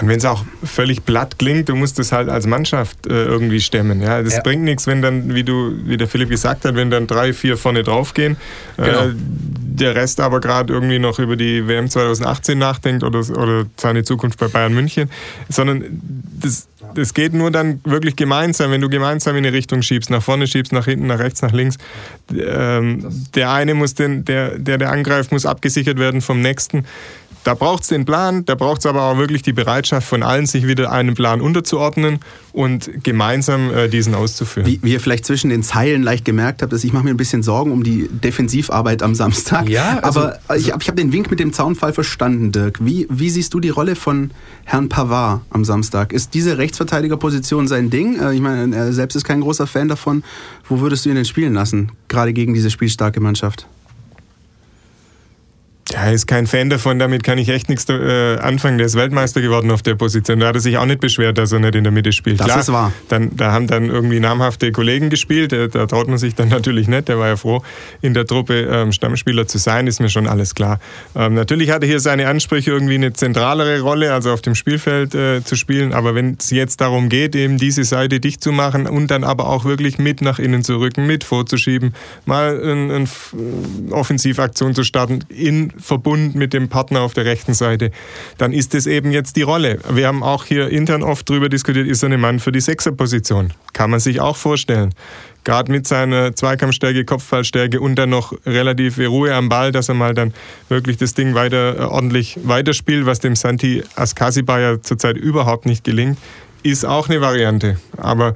Und 0.00 0.08
wenn 0.08 0.18
es 0.18 0.24
auch 0.26 0.44
völlig 0.62 1.04
platt 1.04 1.38
klingt, 1.38 1.68
du 1.70 1.74
musst 1.74 1.98
es 1.98 2.12
halt 2.12 2.28
als 2.28 2.46
Mannschaft 2.46 3.06
äh, 3.06 3.24
irgendwie 3.24 3.60
stemmen. 3.60 4.00
Ja, 4.02 4.22
das 4.22 4.34
Ja. 4.36 4.42
bringt 4.42 4.62
nichts, 4.62 4.86
wenn 4.86 5.00
dann, 5.02 5.34
wie 5.34 5.44
du, 5.44 5.72
wie 5.84 5.96
der 5.96 6.06
Philipp 6.08 6.28
gesagt 6.28 6.64
hat, 6.66 6.74
wenn 6.74 6.90
dann 6.90 7.06
drei, 7.06 7.32
vier 7.32 7.56
vorne 7.56 7.82
draufgehen, 7.82 8.36
Genau. 8.76 9.06
äh, 9.06 9.14
der 9.16 9.94
Rest 9.94 10.20
aber 10.20 10.40
gerade 10.40 10.72
irgendwie 10.72 10.98
noch 10.98 11.18
über 11.18 11.36
die 11.36 11.66
WM 11.66 11.88
2018 11.88 12.58
nachdenkt 12.58 13.02
oder, 13.02 13.20
oder 13.20 13.64
seine 13.76 14.02
Zukunft 14.04 14.38
bei 14.38 14.48
Bayern 14.48 14.74
München, 14.74 15.08
sondern 15.48 15.84
das, 16.40 16.68
das 16.94 17.14
geht 17.14 17.32
nur 17.32 17.50
dann 17.50 17.80
wirklich 17.84 18.16
gemeinsam, 18.16 18.70
wenn 18.72 18.80
du 18.80 18.88
gemeinsam 18.88 19.36
in 19.36 19.46
eine 19.46 19.56
Richtung 19.56 19.82
schiebst, 19.82 20.10
nach 20.10 20.22
vorne 20.22 20.46
schiebst, 20.46 20.72
nach 20.72 20.84
hinten, 20.86 21.06
nach 21.06 21.18
rechts, 21.20 21.42
nach 21.42 21.52
links. 21.52 21.76
Ähm, 22.36 23.06
der 23.34 23.52
eine 23.52 23.74
muss 23.74 23.94
den, 23.94 24.24
der, 24.24 24.58
der, 24.58 24.78
der 24.78 24.90
angreift, 24.90 25.32
muss 25.32 25.46
abgesichert 25.46 25.98
werden 25.98 26.20
vom 26.20 26.40
nächsten. 26.40 26.84
Da 27.44 27.54
braucht 27.54 27.82
es 27.84 27.88
den 27.88 28.04
Plan, 28.04 28.44
da 28.44 28.54
braucht 28.56 28.80
es 28.80 28.86
aber 28.86 29.02
auch 29.04 29.16
wirklich 29.16 29.40
die 29.42 29.52
Bereitschaft 29.54 30.06
von 30.06 30.22
allen, 30.22 30.44
sich 30.46 30.66
wieder 30.66 30.92
einem 30.92 31.14
Plan 31.14 31.40
unterzuordnen 31.40 32.18
und 32.52 32.90
gemeinsam 33.04 33.72
äh, 33.72 33.88
diesen 33.88 34.14
auszuführen. 34.14 34.66
Wie, 34.68 34.80
wie 34.82 34.92
ihr 34.92 35.00
vielleicht 35.00 35.24
zwischen 35.24 35.48
den 35.48 35.62
Zeilen 35.62 36.02
leicht 36.02 36.24
gemerkt 36.26 36.60
habt, 36.60 36.72
ist, 36.74 36.84
ich 36.84 36.92
mache 36.92 37.04
mir 37.04 37.10
ein 37.10 37.16
bisschen 37.16 37.42
Sorgen 37.42 37.72
um 37.72 37.82
die 37.84 38.08
Defensivarbeit 38.10 39.02
am 39.02 39.14
Samstag. 39.14 39.68
Ja, 39.68 39.98
also- 40.02 40.20
aber 40.20 40.38
ich, 40.56 40.72
hab- 40.72 40.82
ich 40.82 40.88
habe 40.88 40.96
den 40.96 41.12
Wink 41.12 41.30
mit 41.30 41.40
dem 41.40 41.52
Zaunfall 41.54 41.92
verstanden, 41.94 42.52
Dirk. 42.52 42.84
Wie, 42.84 43.06
wie 43.08 43.30
siehst 43.30 43.54
du 43.54 43.60
die 43.60 43.70
Rolle 43.70 43.94
von 43.96 44.30
Herrn 44.64 44.88
Pavard 44.90 45.40
am 45.50 45.64
Samstag? 45.64 46.12
Ist 46.12 46.34
diese 46.34 46.58
Rechtsverteidigerposition 46.58 47.66
sein 47.68 47.88
Ding? 47.88 48.20
Äh, 48.20 48.34
Ich 48.34 48.40
meine, 48.40 48.74
er 48.76 48.92
selbst 48.92 49.14
ist 49.14 49.24
kein 49.24 49.40
großer 49.40 49.66
Fan 49.66 49.88
davon. 49.88 50.22
Wo 50.68 50.80
würdest 50.80 51.04
du 51.06 51.08
ihn 51.10 51.14
denn 51.14 51.24
spielen 51.24 51.54
lassen? 51.54 51.92
Gerade 52.08 52.32
gegen 52.34 52.52
diese 52.52 52.70
spielstarke 52.70 53.20
Mannschaft. 53.20 53.66
Ja, 55.92 56.04
er 56.04 56.12
ist 56.12 56.26
kein 56.26 56.46
Fan 56.46 56.68
davon, 56.68 56.98
damit 56.98 57.24
kann 57.24 57.38
ich 57.38 57.48
echt 57.48 57.70
nichts 57.70 57.88
äh, 57.88 58.36
anfangen. 58.38 58.76
Der 58.76 58.86
ist 58.86 58.94
Weltmeister 58.94 59.40
geworden 59.40 59.70
auf 59.70 59.80
der 59.80 59.94
Position. 59.94 60.40
Da 60.40 60.48
hat 60.48 60.54
er 60.54 60.60
sich 60.60 60.76
auch 60.76 60.84
nicht 60.84 61.00
beschwert, 61.00 61.38
dass 61.38 61.50
er 61.52 61.60
nicht 61.60 61.74
in 61.74 61.82
der 61.82 61.92
Mitte 61.92 62.12
spielt. 62.12 62.40
Das 62.40 62.46
Klar, 62.46 62.60
ist 62.60 62.72
wahr. 62.72 62.92
Dann, 63.08 63.30
da 63.34 63.52
haben 63.52 63.66
dann 63.68 63.88
irgendwie 63.88 64.20
namhafte 64.20 64.70
Kollegen 64.70 65.08
gespielt. 65.08 65.52
Äh, 65.54 65.68
Da 65.68 65.86
traut 65.86 66.08
man 66.08 66.18
sich 66.18 66.34
dann 66.34 66.48
natürlich 66.50 66.88
nicht. 66.88 67.08
Der 67.08 67.18
war 67.18 67.28
ja 67.28 67.36
froh, 67.36 67.62
in 68.02 68.12
der 68.12 68.26
Truppe 68.26 68.68
ähm, 68.70 68.92
Stammspieler 68.92 69.46
zu 69.46 69.56
sein, 69.56 69.86
ist 69.86 70.00
mir 70.00 70.10
schon 70.10 70.26
alles 70.26 70.54
klar. 70.54 70.78
Ähm, 71.16 71.32
natürlich 71.34 71.70
hat 71.70 71.82
er 71.82 71.88
hier 71.88 72.00
seine 72.00 72.28
Ansprüche, 72.28 72.70
irgendwie 72.70 72.96
eine 72.96 73.14
zentralere 73.14 73.80
Rolle, 73.80 74.12
also 74.12 74.30
auf 74.32 74.42
dem 74.42 74.54
Spielfeld 74.54 75.14
äh, 75.14 75.42
zu 75.42 75.56
spielen. 75.56 75.94
Aber 75.94 76.14
wenn 76.14 76.36
es 76.38 76.50
jetzt 76.50 76.82
darum 76.82 77.08
geht, 77.08 77.34
eben 77.34 77.56
diese 77.56 77.84
Seite 77.84 78.20
dicht 78.20 78.42
zu 78.42 78.52
machen 78.52 78.86
und 78.86 79.10
dann 79.10 79.24
aber 79.24 79.48
auch 79.48 79.64
wirklich 79.64 79.96
mit 79.96 80.20
nach 80.20 80.38
innen 80.38 80.62
zu 80.64 80.76
rücken, 80.76 81.06
mit 81.06 81.24
vorzuschieben, 81.24 81.94
mal 82.26 82.60
eine 82.60 82.94
ein, 82.94 83.08
Offensivaktion 83.90 84.74
zu 84.74 84.84
starten, 84.84 85.20
in 85.28 85.72
Verbund 85.78 86.34
mit 86.34 86.52
dem 86.52 86.68
Partner 86.68 87.00
auf 87.00 87.14
der 87.14 87.24
rechten 87.24 87.54
Seite, 87.54 87.90
dann 88.36 88.52
ist 88.52 88.74
es 88.74 88.86
eben 88.86 89.10
jetzt 89.10 89.36
die 89.36 89.42
Rolle. 89.42 89.78
Wir 89.90 90.06
haben 90.06 90.22
auch 90.22 90.44
hier 90.44 90.68
intern 90.68 91.02
oft 91.02 91.28
drüber 91.28 91.48
diskutiert, 91.48 91.86
ist 91.86 92.02
er 92.02 92.10
ein 92.10 92.20
Mann 92.20 92.40
für 92.40 92.52
die 92.52 92.60
Sechserposition? 92.60 93.52
Kann 93.72 93.90
man 93.90 94.00
sich 94.00 94.20
auch 94.20 94.36
vorstellen. 94.36 94.94
Gerade 95.44 95.72
mit 95.72 95.86
seiner 95.86 96.34
Zweikampfstärke, 96.34 97.04
Kopfballstärke 97.04 97.80
und 97.80 97.94
dann 97.94 98.10
noch 98.10 98.34
relative 98.44 99.06
Ruhe 99.06 99.34
am 99.34 99.48
Ball, 99.48 99.72
dass 99.72 99.88
er 99.88 99.94
mal 99.94 100.12
dann 100.12 100.34
wirklich 100.68 100.98
das 100.98 101.14
Ding 101.14 101.34
weiter 101.34 101.78
äh, 101.78 101.82
ordentlich 101.82 102.38
weiterspielt, 102.42 103.06
was 103.06 103.20
dem 103.20 103.34
Santi 103.36 103.82
Askasiba 103.94 104.58
ja 104.58 104.82
zurzeit 104.82 105.16
überhaupt 105.16 105.64
nicht 105.64 105.84
gelingt, 105.84 106.18
ist 106.62 106.84
auch 106.84 107.08
eine 107.08 107.20
Variante. 107.20 107.78
Aber 107.96 108.34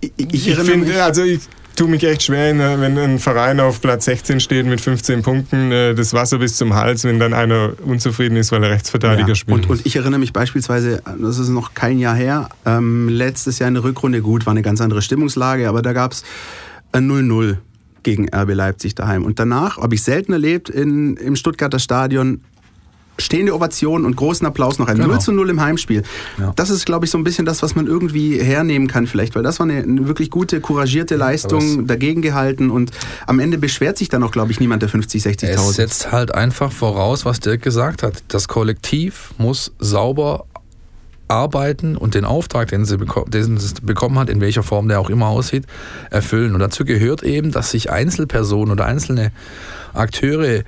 Ich, 0.00 0.12
ich, 0.16 0.48
erinnere 0.48 0.64
finde, 0.66 1.02
also 1.02 1.22
ich 1.22 1.40
tue 1.76 1.88
mich 1.88 2.04
echt 2.04 2.22
schwer, 2.22 2.52
ne, 2.54 2.76
wenn 2.78 2.96
ein 2.98 3.18
Verein 3.18 3.60
auf 3.60 3.80
Platz 3.80 4.04
16 4.06 4.40
steht 4.40 4.66
mit 4.66 4.80
15 4.80 5.22
Punkten, 5.22 5.72
äh, 5.72 5.94
das 5.94 6.12
Wasser 6.14 6.38
bis 6.38 6.56
zum 6.56 6.74
Hals, 6.74 7.04
wenn 7.04 7.18
dann 7.18 7.32
einer 7.34 7.72
unzufrieden 7.84 8.36
ist, 8.36 8.52
weil 8.52 8.62
er 8.64 8.70
Rechtsverteidiger 8.70 9.28
Ja. 9.28 9.34
spielt. 9.34 9.64
Und, 9.64 9.70
und 9.70 9.86
ich 9.86 9.96
erinnere 9.96 10.20
mich 10.20 10.32
beispielsweise, 10.32 11.02
das 11.20 11.38
ist 11.38 11.48
noch 11.48 11.74
kein 11.74 11.98
Jahr 11.98 12.14
her, 12.14 12.48
ähm, 12.64 13.08
letztes 13.08 13.58
Jahr 13.58 13.68
in 13.68 13.74
der 13.74 13.84
Rückrunde, 13.84 14.22
gut, 14.22 14.46
war 14.46 14.52
eine 14.52 14.62
ganz 14.62 14.80
andere 14.80 15.02
Stimmungslage, 15.02 15.68
aber 15.68 15.82
da 15.82 15.92
gab 15.92 16.12
es 16.12 16.22
ein 16.92 17.08
0-0 17.10 17.56
gegen 18.02 18.28
RB 18.34 18.52
Leipzig 18.54 18.94
daheim. 18.94 19.24
Und 19.24 19.38
danach 19.38 19.78
habe 19.78 19.94
ich 19.94 20.02
selten 20.02 20.32
erlebt 20.32 20.68
in, 20.68 21.16
im 21.16 21.36
Stuttgarter 21.36 21.78
Stadion 21.78 22.42
stehende 23.24 23.54
Ovation 23.54 24.04
und 24.04 24.16
großen 24.16 24.46
Applaus 24.46 24.78
noch 24.78 24.86
ein 24.88 24.96
Genau. 24.96 25.08
0 25.08 25.20
zu 25.20 25.32
0 25.32 25.50
im 25.50 25.60
Heimspiel. 25.60 26.02
Ja. 26.38 26.52
Das 26.56 26.70
ist, 26.70 26.86
glaube 26.86 27.06
ich, 27.06 27.10
so 27.10 27.18
ein 27.18 27.24
bisschen 27.24 27.44
das, 27.44 27.62
was 27.62 27.74
man 27.74 27.86
irgendwie 27.86 28.38
hernehmen 28.40 28.88
kann 28.88 29.06
vielleicht, 29.06 29.34
weil 29.34 29.42
das 29.42 29.58
war 29.58 29.66
eine, 29.66 29.82
eine 29.82 30.06
wirklich 30.08 30.30
gute, 30.30 30.60
couragierte 30.60 31.16
Leistung, 31.16 31.86
dagegen 31.86 32.22
gehalten 32.22 32.70
und 32.70 32.90
am 33.26 33.40
Ende 33.40 33.58
beschwert 33.58 33.98
sich 33.98 34.08
dann 34.08 34.22
auch, 34.22 34.30
glaube 34.30 34.52
ich, 34.52 34.60
niemand 34.60 34.82
der 34.82 34.88
50, 34.88 35.24
Es 35.24 35.42
60.000. 35.42 35.72
setzt 35.72 36.12
halt 36.12 36.34
einfach 36.34 36.70
voraus, 36.72 37.24
was 37.24 37.40
Dirk 37.40 37.62
gesagt 37.62 38.02
hat. 38.02 38.22
Das 38.28 38.48
Kollektiv 38.48 39.32
muss 39.38 39.72
sauber 39.78 40.44
arbeiten 41.28 41.96
und 41.96 42.14
den 42.14 42.24
Auftrag, 42.24 42.68
den, 42.68 42.84
sie 42.84 42.98
den 42.98 43.56
es 43.56 43.74
bekommen 43.74 44.18
hat, 44.18 44.28
in 44.28 44.40
welcher 44.40 44.62
Form 44.62 44.88
der 44.88 45.00
auch 45.00 45.10
immer 45.10 45.28
aussieht, 45.28 45.64
erfüllen. 46.10 46.54
Und 46.54 46.60
dazu 46.60 46.84
gehört 46.84 47.22
eben, 47.22 47.50
dass 47.50 47.70
sich 47.70 47.90
Einzelpersonen 47.90 48.72
oder 48.72 48.84
einzelne 48.84 49.32
Akteure 49.94 50.62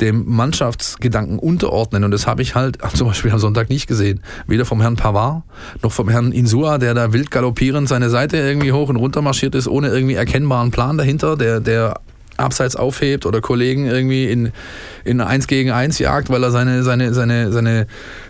dem 0.00 0.24
Mannschaftsgedanken 0.26 1.38
unterordnen. 1.38 2.04
Und 2.04 2.10
das 2.10 2.26
habe 2.26 2.42
ich 2.42 2.54
halt 2.54 2.78
zum 2.94 3.08
Beispiel 3.08 3.30
am 3.30 3.38
Sonntag 3.38 3.68
nicht 3.68 3.86
gesehen. 3.86 4.20
Weder 4.46 4.64
vom 4.64 4.80
Herrn 4.80 4.96
Pavard 4.96 5.42
noch 5.82 5.92
vom 5.92 6.08
Herrn 6.08 6.32
Insua, 6.32 6.78
der 6.78 6.94
da 6.94 7.12
wild 7.12 7.30
galoppierend 7.30 7.88
seine 7.88 8.10
Seite 8.10 8.36
irgendwie 8.36 8.72
hoch 8.72 8.88
und 8.88 8.96
runter 8.96 9.22
marschiert 9.22 9.54
ist, 9.54 9.68
ohne 9.68 9.88
irgendwie 9.88 10.14
erkennbaren 10.14 10.70
Plan 10.70 10.98
dahinter, 10.98 11.36
der, 11.36 11.60
der 11.60 12.00
abseits 12.40 12.74
aufhebt 12.76 13.26
oder 13.26 13.40
Kollegen 13.40 13.86
irgendwie 13.86 14.30
in, 14.30 14.52
in 15.04 15.20
1 15.20 15.46
gegen 15.46 15.70
1 15.70 15.98
jagt, 15.98 16.30
weil 16.30 16.42
er 16.42 16.50
seine, 16.50 16.82
seine, 16.82 17.12
seine, 17.14 17.52
seine 17.52 17.86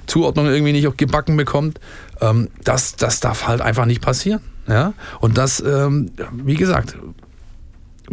Zuordnung 0.07 0.47
irgendwie 0.47 0.73
nicht 0.73 0.99
gebacken 0.99 1.37
bekommt. 1.37 1.81
Ähm, 2.21 2.49
das, 2.65 2.97
das 2.97 3.21
darf 3.21 3.47
halt 3.47 3.61
einfach 3.61 3.87
nicht 3.87 4.03
passieren. 4.03 4.41
Ja? 4.69 4.95
Und 5.21 5.39
das, 5.39 5.61
ähm, 5.61 6.11
wie 6.33 6.55
gesagt, 6.55 6.97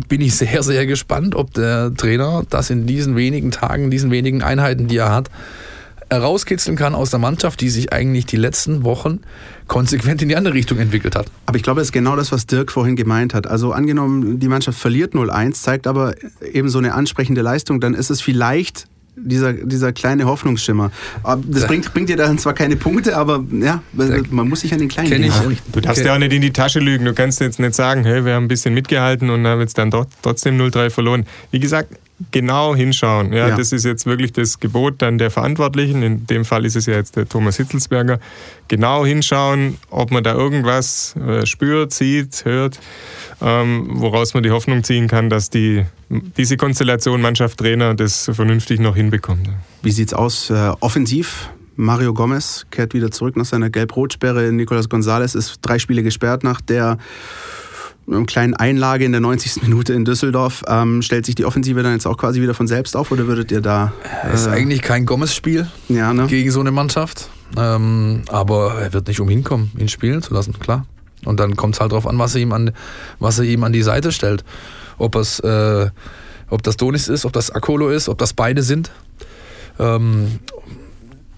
bin 0.08 0.22
ich 0.22 0.36
sehr, 0.36 0.64
sehr 0.64 0.86
gespannt, 0.86 1.36
ob 1.36 1.54
der 1.54 1.94
Trainer 1.94 2.44
das 2.50 2.70
in 2.70 2.86
diesen 2.86 3.16
wenigen 3.16 3.52
Tagen, 3.52 3.90
diesen 3.90 4.12
wenigen 4.12 4.44
Einheiten, 4.44 4.88
die 4.88 4.98
er 4.98 5.12
hat, 5.12 5.30
herauskitzeln 6.10 6.78
kann 6.78 6.96
aus 6.96 7.10
der 7.10 7.20
Mannschaft, 7.20 7.60
die 7.60 7.70
sich 7.70 7.92
eigentlich 7.92 8.26
die 8.26 8.38
letzten 8.38 8.84
Wochen 8.84 9.20
konsequent 9.68 10.22
in 10.22 10.30
die 10.30 10.36
andere 10.36 10.54
Richtung 10.54 10.80
entwickelt 10.80 11.16
hat. 11.16 11.28
Aber 11.46 11.58
ich 11.58 11.64
glaube, 11.64 11.82
das 11.82 11.90
ist 11.90 11.92
genau 11.92 12.16
das, 12.16 12.32
was 12.32 12.46
Dirk 12.46 12.72
vorhin 12.72 12.96
gemeint 12.96 13.34
hat. 13.34 13.48
Also 13.48 13.74
angenommen, 13.74 14.40
die 14.40 14.48
Mannschaft 14.48 14.80
verliert 14.80 15.14
0-1, 15.14 15.54
zeigt 15.54 15.88
aber 15.88 16.14
eben 16.42 16.70
so 16.70 16.78
eine 16.78 16.94
ansprechende 16.94 17.42
Leistung, 17.42 17.82
dann 17.82 17.94
ist 17.94 18.10
es 18.10 18.22
vielleicht 18.22 18.86
dieser, 19.18 19.54
dieser 19.54 19.92
kleine 19.94 20.26
Hoffnungsschimmer. 20.26 20.92
Aber 21.24 21.42
Das 21.48 21.68
bringt, 21.68 21.94
bringt 21.94 22.10
dir 22.10 22.18
dann 22.18 22.38
zwar 22.38 22.54
keine 22.54 22.76
Punkte, 22.76 23.18
aber 23.18 23.44
ja, 23.52 23.82
man 24.30 24.48
muss 24.48 24.62
sich 24.62 24.72
an 24.74 24.80
den 24.80 24.88
kleinen 24.90 25.10
Kenn 25.10 25.22
Dingen. 25.24 25.58
Du 25.74 25.82
darfst 25.82 26.00
Okay. 26.00 26.08
ja 26.08 26.16
auch 26.16 26.20
nicht 26.20 26.34
in 26.34 26.42
die 26.42 26.54
Tasche 26.54 26.80
lügen. 26.80 27.06
Du 27.06 27.14
kannst 27.14 27.40
jetzt 27.42 27.60
nicht 27.60 27.74
sagen, 27.76 28.04
hey, 28.06 28.24
wir 28.26 28.36
haben 28.36 28.46
ein 28.46 28.48
bisschen 28.48 28.74
mitgehalten 28.74 29.30
und 29.30 29.46
haben 29.48 29.60
jetzt 29.62 29.78
dann 29.78 29.92
doch, 29.92 30.06
trotzdem 30.22 30.58
0-3 30.60 30.90
verloren. 30.90 31.26
Wie 31.52 31.60
gesagt, 31.60 31.94
genau 32.32 32.76
hinschauen. 32.76 33.34
Ja, 33.34 33.50
Ja. 33.50 33.58
Das 33.58 33.72
ist 33.72 33.86
jetzt 33.86 34.06
wirklich 34.06 34.34
das 34.34 34.60
Gebot 34.60 35.02
dann 35.02 35.18
der 35.18 35.32
Verantwortlichen. 35.32 36.02
In 36.04 36.26
dem 36.28 36.46
Fall 36.46 36.66
ist 36.66 36.76
es 36.76 36.86
ja 36.86 36.96
jetzt 36.96 37.16
der 37.16 37.28
Thomas 37.28 37.58
Hitzelsberger. 37.58 38.20
Genau 38.68 39.06
hinschauen, 39.06 39.78
ob 39.90 40.12
man 40.12 40.24
da 40.24 40.34
irgendwas 40.34 41.16
äh, 41.16 41.46
spürt, 41.46 41.94
sieht, 41.94 42.44
hört, 42.46 42.80
ähm, 43.42 43.88
woraus 43.94 44.34
man 44.34 44.44
die 44.44 44.52
Hoffnung 44.52 44.84
ziehen 44.84 45.08
kann, 45.08 45.30
dass 45.30 45.50
die, 45.50 45.86
diese 46.10 46.58
Konstellation 46.58 47.22
Mannschaft-Trainer 47.22 47.94
das 47.94 48.30
vernünftig 48.34 48.80
noch 48.80 48.96
hinbekommt. 48.96 49.50
Wie 49.84 49.92
sieht's 49.92 50.14
aus? 50.14 50.50
Äh, 50.50 50.72
offensiv? 50.80 51.50
Mario 51.80 52.14
Gomez 52.14 52.66
kehrt 52.72 52.96
wieder 52.96 53.12
zurück 53.12 53.38
nach 53.38 53.46
seiner 53.46 53.70
Gelb-Rot-Sperre. 53.70 54.52
Nicolas 54.52 54.90
Gonzalez 54.90 55.36
ist 55.36 55.60
drei 55.62 55.78
Spiele 55.78 56.02
gesperrt 56.02 56.44
nach 56.44 56.60
der 56.60 56.98
ähm, 58.12 58.26
kleinen 58.26 58.54
Einlage 58.54 59.06
in 59.06 59.12
der 59.12 59.22
90. 59.22 59.62
Minute 59.64 59.94
in 59.94 60.06
Düsseldorf. 60.06 60.64
Ähm, 60.68 61.02
stellt 61.02 61.26
sich 61.26 61.36
die 61.36 61.46
Offensive 61.46 61.82
dann 61.84 61.94
jetzt 61.94 62.06
auch 62.08 62.18
quasi 62.18 62.42
wieder 62.42 62.54
von 62.54 62.68
selbst 62.68 62.96
auf 62.96 63.12
oder 63.12 63.28
würdet 63.28 63.52
ihr 63.52 63.62
da. 63.62 63.94
Das 64.24 64.42
ist 64.42 64.48
eigentlich 64.48 64.82
kein 64.82 65.06
Gomez-Spiel 65.06 65.68
Ja, 65.90 66.14
ne? 66.14 66.28
gegen 66.28 66.52
so 66.52 66.60
eine 66.60 66.72
Mannschaft. 66.72 67.30
Ähm, 67.56 68.24
aber 68.28 68.76
er 68.82 68.94
wird 68.94 69.08
nicht 69.08 69.20
umhin 69.22 69.44
kommen, 69.44 69.72
ihn 69.78 69.88
spielen 69.88 70.22
zu 70.22 70.34
lassen, 70.34 70.58
klar. 70.60 70.86
Und 71.26 71.40
dann 71.40 71.56
kommt 71.56 71.76
es 71.76 71.82
halt 71.82 71.92
darauf 71.92 72.08
an, 72.08 72.18
was 72.20 72.36
er 72.36 72.42
ihm 72.42 72.52
an, 72.52 72.72
was 73.20 73.40
er 73.40 73.46
ihm 73.46 73.64
an 73.64 73.74
die 73.74 73.82
Seite 73.82 74.12
stellt. 74.12 74.44
Ob 74.98 75.16
es, 75.16 75.40
äh, 75.40 75.90
ob 76.50 76.64
das 76.64 76.78
Donis 76.78 77.08
ist, 77.08 77.26
ob 77.26 77.34
das 77.34 77.52
Akolo 77.52 77.90
ist, 77.90 78.10
ob 78.10 78.18
das 78.18 78.34
beide 78.34 78.64
sind. 78.64 78.92
Ähm, 79.80 80.40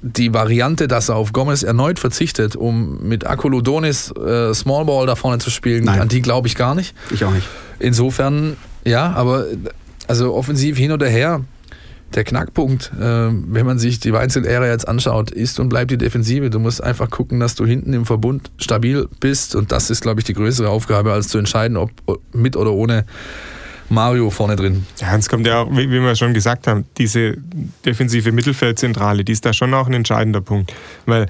die 0.01 0.33
Variante, 0.33 0.87
dass 0.87 1.09
er 1.09 1.15
auf 1.15 1.33
Gomez 1.33 1.63
erneut 1.63 1.99
verzichtet, 1.99 2.55
um 2.55 2.99
mit 3.01 3.27
Akolo 3.27 3.61
Donis 3.61 4.11
äh, 4.11 4.53
Small 4.53 4.85
Ball 4.85 5.05
da 5.05 5.15
vorne 5.15 5.39
zu 5.39 5.49
spielen, 5.49 5.85
Nein. 5.85 6.01
an 6.01 6.07
die 6.07 6.21
glaube 6.21 6.47
ich 6.47 6.55
gar 6.55 6.75
nicht. 6.75 6.95
Ich 7.11 7.25
auch 7.25 7.31
nicht. 7.31 7.47
Insofern, 7.79 8.55
ja, 8.85 9.11
aber 9.11 9.45
also 10.07 10.33
offensiv 10.33 10.77
hin 10.77 10.91
oder 10.91 11.07
her, 11.07 11.41
der 12.15 12.23
Knackpunkt, 12.23 12.91
äh, 12.99 13.03
wenn 13.03 13.65
man 13.65 13.77
sich 13.77 13.99
die 13.99 14.13
Weinzel-Ära 14.13 14.67
jetzt 14.67 14.87
anschaut, 14.87 15.31
ist 15.31 15.59
und 15.59 15.69
bleibt 15.69 15.91
die 15.91 15.97
Defensive. 15.97 16.49
Du 16.49 16.59
musst 16.59 16.83
einfach 16.83 17.09
gucken, 17.09 17.39
dass 17.39 17.55
du 17.55 17.65
hinten 17.65 17.93
im 17.93 18.05
Verbund 18.05 18.51
stabil 18.57 19.07
bist 19.19 19.55
und 19.55 19.71
das 19.71 19.89
ist, 19.89 20.01
glaube 20.01 20.21
ich, 20.21 20.25
die 20.25 20.33
größere 20.33 20.69
Aufgabe, 20.69 21.13
als 21.13 21.27
zu 21.27 21.37
entscheiden, 21.37 21.77
ob 21.77 21.91
mit 22.33 22.55
oder 22.55 22.71
ohne 22.71 23.05
Mario 23.89 24.29
vorne 24.29 24.55
drin. 24.55 24.85
Ja, 24.99 25.15
es 25.15 25.29
kommt 25.29 25.47
ja 25.47 25.61
auch, 25.61 25.71
wie, 25.71 25.89
wie 25.89 25.99
wir 25.99 26.15
schon 26.15 26.33
gesagt 26.33 26.67
haben, 26.67 26.85
diese 26.97 27.37
defensive 27.85 28.31
Mittelfeldzentrale, 28.31 29.23
die 29.23 29.31
ist 29.31 29.45
da 29.45 29.53
schon 29.53 29.73
auch 29.73 29.87
ein 29.87 29.93
entscheidender 29.93 30.41
Punkt. 30.41 30.73
Weil 31.05 31.25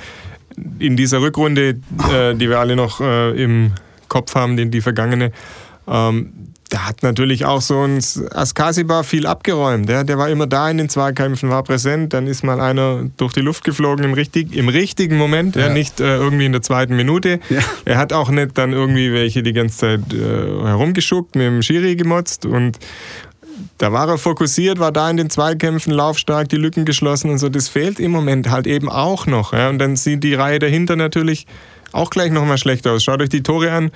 in 0.79 0.95
dieser 0.97 1.21
Rückrunde, 1.21 1.79
äh, 2.13 2.35
die 2.35 2.49
wir 2.49 2.59
alle 2.59 2.75
noch 2.75 2.99
äh, 3.01 3.41
im 3.41 3.73
Kopf 4.07 4.35
haben, 4.35 4.57
die, 4.57 4.69
die 4.69 4.81
vergangene, 4.81 5.31
ähm, 5.87 6.48
da 6.69 6.87
hat 6.87 7.01
natürlich 7.01 7.45
auch 7.45 7.61
so 7.61 7.81
ein 7.81 7.97
Askasiba 8.31 9.01
viel 9.01 9.25
abgeräumt. 9.25 9.89
Der, 9.89 10.03
der 10.03 10.19
war 10.19 10.29
immer 10.29 10.45
da 10.45 10.69
in 10.69 10.77
den 10.77 10.87
Zweikämpfen, 10.87 11.49
war 11.49 11.63
präsent. 11.63 12.13
Dann 12.13 12.27
ist 12.27 12.43
mal 12.43 12.61
einer 12.61 13.05
durch 13.17 13.33
die 13.33 13.41
Luft 13.41 13.63
geflogen 13.63 14.05
im, 14.05 14.13
richtig, 14.13 14.55
im 14.55 14.69
richtigen 14.69 15.17
Moment, 15.17 15.55
ja. 15.55 15.67
Ja. 15.67 15.73
nicht 15.73 15.99
äh, 15.99 16.17
irgendwie 16.17 16.45
in 16.45 16.51
der 16.51 16.61
zweiten 16.61 16.95
Minute. 16.95 17.39
Ja. 17.49 17.59
Er 17.85 17.97
hat 17.97 18.13
auch 18.13 18.29
nicht 18.29 18.55
dann 18.57 18.71
irgendwie 18.71 19.11
welche 19.11 19.41
die 19.41 19.53
ganze 19.53 19.77
Zeit 19.77 20.13
äh, 20.13 20.17
herumgeschuckt, 20.17 21.35
mit 21.35 21.47
dem 21.47 21.63
Schiri 21.63 21.95
gemotzt 21.95 22.45
und 22.45 22.77
da 23.77 23.91
war 23.91 24.07
er 24.07 24.17
fokussiert, 24.17 24.79
war 24.79 24.91
da 24.91 25.09
in 25.09 25.17
den 25.17 25.29
Zweikämpfen 25.29 25.91
laufstark, 25.91 26.49
die 26.49 26.57
Lücken 26.57 26.85
geschlossen 26.85 27.29
und 27.31 27.39
so. 27.39 27.49
Das 27.49 27.67
fehlt 27.67 27.99
im 27.99 28.11
Moment 28.11 28.49
halt 28.49 28.67
eben 28.67 28.89
auch 28.89 29.25
noch. 29.25 29.53
Ja? 29.53 29.69
Und 29.69 29.79
dann 29.79 29.95
sieht 29.95 30.23
die 30.23 30.33
Reihe 30.33 30.59
dahinter 30.59 30.95
natürlich 30.95 31.47
auch 31.91 32.09
gleich 32.09 32.31
nochmal 32.31 32.57
schlecht 32.57 32.85
aus. 32.87 33.03
Schaut 33.03 33.21
euch 33.21 33.29
die 33.29 33.43
Tore 33.43 33.71
an 33.71 33.91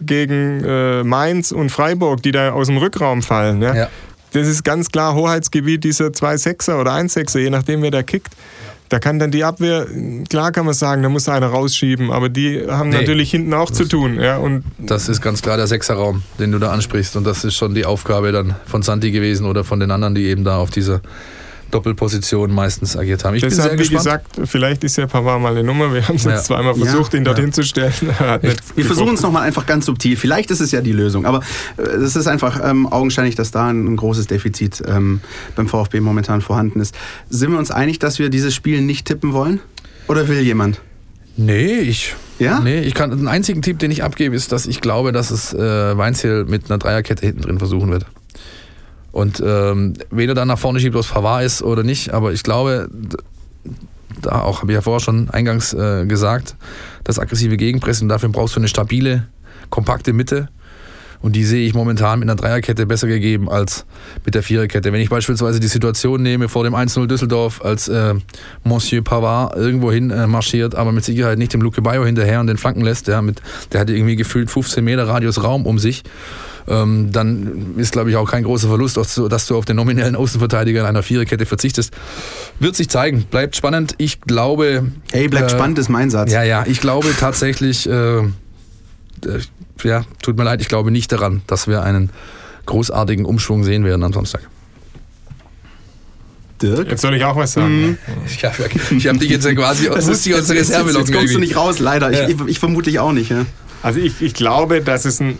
gegen 0.00 0.62
äh, 0.64 1.02
Mainz 1.04 1.52
und 1.52 1.70
Freiburg, 1.70 2.22
die 2.22 2.32
da 2.32 2.52
aus 2.52 2.66
dem 2.66 2.76
Rückraum 2.76 3.22
fallen. 3.22 3.62
Ja? 3.62 3.74
Ja. 3.74 3.88
Das 4.32 4.46
ist 4.46 4.64
ganz 4.64 4.90
klar 4.90 5.14
Hoheitsgebiet 5.14 5.84
dieser 5.84 6.06
2-6er 6.06 6.80
oder 6.80 6.92
1-6er, 6.92 7.38
je 7.38 7.50
nachdem 7.50 7.82
wer 7.82 7.90
da 7.90 8.02
kickt. 8.02 8.28
Da 8.88 9.00
kann 9.00 9.18
dann 9.18 9.32
die 9.32 9.42
Abwehr, 9.42 9.86
klar 10.28 10.52
kann 10.52 10.64
man 10.64 10.74
sagen, 10.74 11.02
da 11.02 11.08
muss 11.08 11.28
einer 11.28 11.48
rausschieben, 11.48 12.12
aber 12.12 12.28
die 12.28 12.62
haben 12.68 12.90
Nee. 12.90 12.98
natürlich 13.00 13.32
hinten 13.32 13.52
auch 13.54 13.70
zu 13.70 13.84
tun. 13.84 14.20
Ja? 14.20 14.36
Und 14.36 14.62
Das 14.78 15.08
ist 15.08 15.20
ganz 15.20 15.42
klar 15.42 15.56
der 15.56 15.66
Sechserraum, 15.66 16.22
den 16.38 16.52
du 16.52 16.58
da 16.60 16.70
ansprichst. 16.70 17.16
Und 17.16 17.24
das 17.24 17.42
ist 17.44 17.56
schon 17.56 17.74
die 17.74 17.84
Aufgabe 17.84 18.30
dann 18.30 18.54
von 18.66 18.82
Santi 18.82 19.10
gewesen 19.10 19.44
oder 19.46 19.64
von 19.64 19.80
den 19.80 19.90
anderen, 19.90 20.14
die 20.14 20.26
eben 20.26 20.44
da 20.44 20.58
auf 20.58 20.70
dieser 20.70 21.00
Doppelposition 21.70 22.52
meistens 22.52 22.96
agiert 22.96 23.24
haben. 23.24 23.34
Ich 23.34 23.42
bin 23.42 23.50
Deshalb, 23.50 23.70
sehr 23.70 23.78
wie 23.78 23.94
gespannt. 23.94 24.24
gesagt, 24.34 24.48
vielleicht 24.50 24.84
ist 24.84 24.96
ja 24.96 25.06
Pavard 25.06 25.40
mal 25.40 25.52
eine 25.52 25.62
Nummer. 25.64 25.92
Wir 25.92 26.06
haben 26.06 26.16
es 26.16 26.24
Ja. 26.24 26.32
jetzt 26.32 26.46
zweimal 26.46 26.76
Ja. 26.76 26.84
versucht, 26.86 27.14
ihn 27.14 27.24
dorthin 27.24 27.52
zu 27.52 27.62
stellen. 27.64 27.92
Wir 28.76 28.84
versuchen 28.84 29.14
es 29.14 29.22
nochmal 29.22 29.42
einfach 29.42 29.66
ganz 29.66 29.86
subtil. 29.86 30.16
Vielleicht 30.16 30.50
ist 30.50 30.60
es 30.60 30.70
ja 30.72 30.80
die 30.80 30.92
Lösung. 30.92 31.26
Aber 31.26 31.40
äh, 31.76 31.82
es 31.82 32.16
ist 32.16 32.26
einfach 32.26 32.60
ähm, 32.64 32.86
augenscheinlich, 32.86 33.34
dass 33.34 33.50
da 33.50 33.68
ein, 33.68 33.86
ein 33.86 33.96
großes 33.96 34.26
Defizit 34.26 34.82
ähm, 34.86 35.20
beim 35.54 35.68
VfB 35.68 36.00
momentan 36.00 36.40
vorhanden 36.40 36.80
ist. 36.80 36.94
Sind 37.30 37.50
wir 37.52 37.58
uns 37.58 37.70
einig, 37.70 37.98
dass 37.98 38.18
wir 38.18 38.28
dieses 38.30 38.54
Spiel 38.54 38.80
nicht 38.80 39.06
tippen 39.06 39.32
wollen? 39.32 39.60
Oder 40.08 40.28
will 40.28 40.40
jemand? 40.40 40.80
Nee, 41.36 41.78
ich. 41.80 42.14
Ja? 42.38 42.60
Nee, 42.60 42.80
ich 42.80 42.94
kann. 42.94 43.10
Den 43.10 43.28
einzigen 43.28 43.60
Tipp, 43.62 43.78
den 43.78 43.90
ich 43.90 44.02
abgebe, 44.02 44.34
ist, 44.34 44.52
dass 44.52 44.66
ich 44.66 44.80
glaube, 44.80 45.12
dass 45.12 45.30
es 45.30 45.52
äh, 45.52 45.58
Weinziel 45.98 46.44
mit 46.46 46.70
einer 46.70 46.78
Dreierkette 46.78 47.26
hinten 47.26 47.42
drin 47.42 47.58
versuchen 47.58 47.90
wird. 47.90 48.06
Und 49.16 49.42
ähm, 49.42 49.94
weder 50.10 50.34
dann 50.34 50.48
nach 50.48 50.58
vorne 50.58 50.78
schiebt, 50.78 50.94
ob 50.94 51.00
es 51.00 51.08
Pavard 51.08 51.42
ist 51.42 51.62
oder 51.62 51.82
nicht, 51.82 52.12
aber 52.12 52.34
ich 52.34 52.42
glaube, 52.42 52.90
da 54.20 54.42
auch, 54.42 54.60
habe 54.60 54.72
ich 54.72 54.74
ja 54.74 54.82
vorher 54.82 55.00
schon 55.00 55.30
eingangs 55.30 55.72
äh, 55.72 56.04
gesagt, 56.04 56.54
das 57.02 57.18
aggressive 57.18 57.56
Gegenpressen, 57.56 58.10
dafür 58.10 58.28
brauchst 58.28 58.56
du 58.56 58.60
eine 58.60 58.68
stabile, 58.68 59.26
kompakte 59.70 60.12
Mitte. 60.12 60.50
Und 61.22 61.34
die 61.34 61.44
sehe 61.44 61.66
ich 61.66 61.72
momentan 61.72 62.18
mit 62.18 62.28
einer 62.28 62.36
Dreierkette 62.36 62.84
besser 62.84 63.06
gegeben 63.08 63.48
als 63.48 63.86
mit 64.26 64.34
der 64.34 64.42
Viererkette. 64.42 64.92
Wenn 64.92 65.00
ich 65.00 65.08
beispielsweise 65.08 65.60
die 65.60 65.66
Situation 65.66 66.22
nehme 66.22 66.50
vor 66.50 66.62
dem 66.64 66.74
1-0 66.74 67.06
Düsseldorf, 67.06 67.64
als 67.64 67.88
äh, 67.88 68.14
Monsieur 68.64 69.02
Pavard 69.02 69.56
irgendwo 69.56 69.90
hin 69.90 70.10
äh, 70.10 70.26
marschiert, 70.26 70.74
aber 70.74 70.92
mit 70.92 71.06
Sicherheit 71.06 71.38
nicht 71.38 71.54
dem 71.54 71.62
Luke 71.62 71.80
Bayo 71.80 72.04
hinterher 72.04 72.40
und 72.40 72.48
den 72.48 72.58
Flanken 72.58 72.82
lässt, 72.82 73.08
ja, 73.08 73.22
mit, 73.22 73.40
der 73.72 73.80
hatte 73.80 73.94
irgendwie 73.94 74.16
gefühlt 74.16 74.50
15 74.50 74.84
Meter 74.84 75.08
Radius 75.08 75.42
Raum 75.42 75.64
um 75.64 75.78
sich, 75.78 76.02
ähm, 76.68 77.12
dann 77.12 77.74
ist, 77.76 77.92
glaube 77.92 78.10
ich, 78.10 78.16
auch 78.16 78.30
kein 78.30 78.44
großer 78.44 78.68
Verlust, 78.68 78.96
dass 78.96 79.14
du, 79.14 79.28
dass 79.28 79.46
du 79.46 79.56
auf 79.56 79.64
den 79.64 79.76
nominellen 79.76 80.16
Außenverteidiger 80.16 80.80
in 80.80 80.86
einer 80.86 81.02
Viererkette 81.02 81.46
verzichtest. 81.46 81.92
Wird 82.58 82.76
sich 82.76 82.88
zeigen. 82.88 83.24
Bleibt 83.30 83.56
spannend. 83.56 83.94
Ich 83.98 84.20
glaube... 84.20 84.90
Hey, 85.12 85.28
bleibt 85.28 85.52
äh, 85.52 85.54
spannend, 85.54 85.78
ist 85.78 85.88
mein 85.88 86.10
Satz. 86.10 86.32
Ja, 86.32 86.42
ja, 86.42 86.64
ich 86.66 86.80
glaube 86.80 87.08
tatsächlich, 87.18 87.88
äh, 87.88 88.18
äh, 88.18 88.24
ja, 89.84 90.04
tut 90.22 90.36
mir 90.36 90.44
leid, 90.44 90.60
ich 90.60 90.68
glaube 90.68 90.90
nicht 90.90 91.12
daran, 91.12 91.42
dass 91.46 91.68
wir 91.68 91.82
einen 91.82 92.10
großartigen 92.66 93.24
Umschwung 93.24 93.64
sehen 93.64 93.84
werden 93.84 94.02
am 94.02 94.12
Samstag. 94.12 94.42
Dirk? 96.60 96.90
Jetzt 96.90 97.02
soll 97.02 97.14
ich 97.14 97.24
auch 97.24 97.36
was 97.36 97.52
sagen. 97.52 97.98
Ich 98.26 98.44
habe 98.44 98.64
hab 98.64 99.18
dich 99.18 99.30
jetzt 99.30 99.44
ja 99.44 99.54
quasi 99.54 99.88
aus 99.90 99.96
Das 99.96 100.08
ist, 100.08 100.26
jetzt, 100.26 100.50
jetzt, 100.50 100.70
jetzt, 100.70 100.94
jetzt 100.94 101.12
kommst 101.12 101.34
du 101.34 101.38
nicht 101.38 101.56
raus, 101.56 101.78
leider. 101.78 102.10
Ja. 102.10 102.28
Ich, 102.28 102.34
ich, 102.40 102.46
ich 102.46 102.58
vermutlich 102.58 102.98
auch 102.98 103.12
nicht. 103.12 103.30
Ja. 103.30 103.46
Also 103.82 104.00
ich, 104.00 104.20
ich 104.20 104.34
glaube, 104.34 104.80
dass 104.80 105.04
es 105.04 105.20
einen 105.20 105.38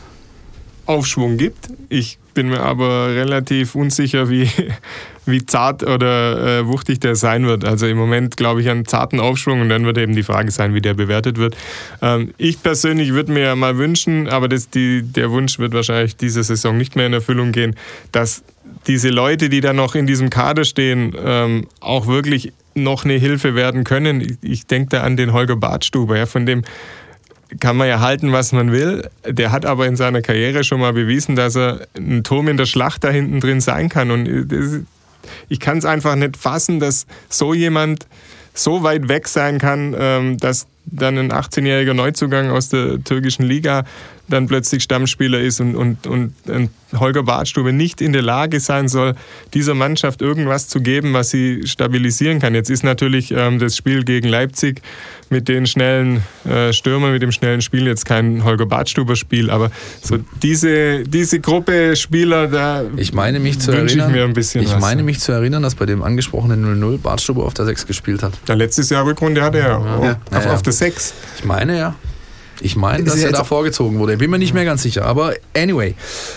Aufschwung 0.86 1.36
gibt. 1.36 1.68
Ich 1.88 2.18
bin 2.34 2.48
mir 2.48 2.60
aber 2.60 3.08
relativ 3.08 3.74
unsicher, 3.74 4.30
wie, 4.30 4.48
wie 5.26 5.44
zart 5.44 5.82
oder 5.82 6.60
äh, 6.60 6.66
wuchtig 6.66 7.00
der 7.00 7.16
sein 7.16 7.46
wird. 7.46 7.64
Also 7.64 7.86
im 7.86 7.96
Moment 7.96 8.36
glaube 8.36 8.60
ich 8.60 8.70
an 8.70 8.84
zarten 8.84 9.20
Aufschwung 9.20 9.60
und 9.60 9.68
dann 9.68 9.84
wird 9.84 9.98
eben 9.98 10.14
die 10.14 10.22
Frage 10.22 10.50
sein, 10.50 10.74
wie 10.74 10.80
der 10.80 10.94
bewertet 10.94 11.38
wird. 11.38 11.56
Ähm, 12.02 12.34
ich 12.38 12.62
persönlich 12.62 13.12
würde 13.12 13.32
mir 13.32 13.56
mal 13.56 13.78
wünschen, 13.78 14.28
aber 14.28 14.48
das, 14.48 14.70
die, 14.70 15.02
der 15.02 15.30
Wunsch 15.30 15.58
wird 15.58 15.72
wahrscheinlich 15.72 16.16
diese 16.16 16.42
Saison 16.42 16.76
nicht 16.76 16.94
mehr 16.94 17.06
in 17.06 17.12
Erfüllung 17.12 17.52
gehen, 17.52 17.74
dass 18.12 18.44
diese 18.86 19.08
Leute, 19.10 19.48
die 19.48 19.60
da 19.60 19.72
noch 19.72 19.94
in 19.94 20.06
diesem 20.06 20.30
Kader 20.30 20.64
stehen, 20.64 21.14
ähm, 21.18 21.66
auch 21.80 22.06
wirklich 22.06 22.52
noch 22.74 23.04
eine 23.04 23.14
Hilfe 23.14 23.54
werden 23.54 23.84
können. 23.84 24.20
Ich, 24.20 24.36
ich 24.42 24.66
denke 24.66 24.90
da 24.90 25.00
an 25.02 25.16
den 25.16 25.32
Holger 25.32 25.56
Bartstuber, 25.56 26.16
ja, 26.16 26.26
von 26.26 26.46
dem 26.46 26.62
kann 27.60 27.76
man 27.76 27.88
ja 27.88 28.00
halten, 28.00 28.32
was 28.32 28.52
man 28.52 28.72
will. 28.72 29.08
Der 29.26 29.52
hat 29.52 29.66
aber 29.66 29.86
in 29.86 29.96
seiner 29.96 30.22
Karriere 30.22 30.64
schon 30.64 30.80
mal 30.80 30.92
bewiesen, 30.92 31.36
dass 31.36 31.56
er 31.56 31.86
ein 31.96 32.24
Turm 32.24 32.48
in 32.48 32.56
der 32.56 32.66
Schlacht 32.66 33.04
da 33.04 33.10
hinten 33.10 33.40
drin 33.40 33.60
sein 33.60 33.88
kann. 33.88 34.10
Und 34.10 34.48
das, 34.50 34.80
ich 35.48 35.60
kann 35.60 35.78
es 35.78 35.84
einfach 35.84 36.16
nicht 36.16 36.36
fassen, 36.36 36.80
dass 36.80 37.06
so 37.28 37.54
jemand 37.54 38.06
so 38.54 38.82
weit 38.82 39.08
weg 39.08 39.28
sein 39.28 39.58
kann, 39.58 39.94
ähm, 39.98 40.38
dass 40.38 40.66
dann 40.86 41.18
ein 41.18 41.32
18-jähriger 41.32 41.94
Neuzugang 41.94 42.50
aus 42.50 42.68
der 42.68 43.02
türkischen 43.02 43.44
Liga 43.44 43.84
dann 44.28 44.46
plötzlich 44.46 44.82
Stammspieler 44.82 45.40
ist 45.40 45.60
und, 45.60 45.76
und, 45.76 46.06
und, 46.06 46.32
und 46.48 46.70
Holger 46.98 47.22
Badstube 47.24 47.72
nicht 47.72 48.00
in 48.00 48.12
der 48.12 48.22
Lage 48.22 48.60
sein 48.60 48.88
soll, 48.88 49.14
dieser 49.54 49.74
Mannschaft 49.74 50.22
irgendwas 50.22 50.68
zu 50.68 50.80
geben, 50.80 51.12
was 51.12 51.30
sie 51.30 51.66
stabilisieren 51.66 52.38
kann. 52.38 52.54
Jetzt 52.54 52.70
ist 52.70 52.84
natürlich 52.84 53.32
ähm, 53.32 53.58
das 53.58 53.76
Spiel 53.76 54.04
gegen 54.04 54.28
Leipzig 54.28 54.82
mit 55.30 55.48
den 55.48 55.66
schnellen 55.66 56.22
äh, 56.48 56.72
Stürmern, 56.72 57.12
mit 57.12 57.22
dem 57.22 57.32
schnellen 57.32 57.60
Spiel 57.60 57.86
jetzt 57.86 58.04
kein 58.04 58.44
Holger 58.44 58.66
Badstuber 58.66 59.16
Spiel, 59.16 59.50
aber 59.50 59.70
so 60.00 60.18
diese, 60.42 61.02
diese 61.02 61.40
Gruppe 61.40 61.96
Spieler, 61.96 62.46
da 62.46 62.84
ich 62.96 63.12
meine 63.12 63.40
mich 63.40 63.58
zu 63.58 63.72
wünsche 63.72 63.98
ich 63.98 64.06
mir 64.06 64.24
ein 64.24 64.34
bisschen 64.34 64.62
ich 64.62 64.72
was. 64.72 64.80
meine 64.80 65.02
mich 65.02 65.18
zu 65.18 65.32
erinnern, 65.32 65.62
dass 65.64 65.74
bei 65.74 65.86
dem 65.86 66.02
angesprochenen 66.02 66.64
0-0 66.80 66.98
Bartstube 66.98 67.42
auf 67.42 67.54
der 67.54 67.64
6 67.64 67.86
gespielt 67.86 68.22
hat. 68.22 68.34
Ja, 68.48 68.54
letztes 68.54 68.90
Jahr 68.90 69.04
Rückrunde 69.04 69.42
hatte 69.42 69.58
er 69.58 69.78
auf, 69.78 69.84
Ja. 69.84 69.92
auf, 69.96 70.04
Ja, 70.32 70.40
ja. 70.42 70.52
auf 70.54 70.62
der 70.62 70.72
6. 70.72 71.14
Ich 71.38 71.44
meine 71.44 71.76
ja. 71.76 71.94
Ich 72.60 72.76
meine, 72.76 73.04
dass 73.04 73.16
er 73.16 73.28
jetzt 73.28 73.38
da 73.38 73.44
vorgezogen 73.44 73.98
wurde. 73.98 74.14
Ich 74.14 74.18
bin 74.18 74.30
mir 74.30 74.38
nicht 74.38 74.54
mehr 74.54 74.64
ganz 74.64 74.82
sicher. 74.82 75.04
Aber 75.04 75.34
anyway. 75.56 75.94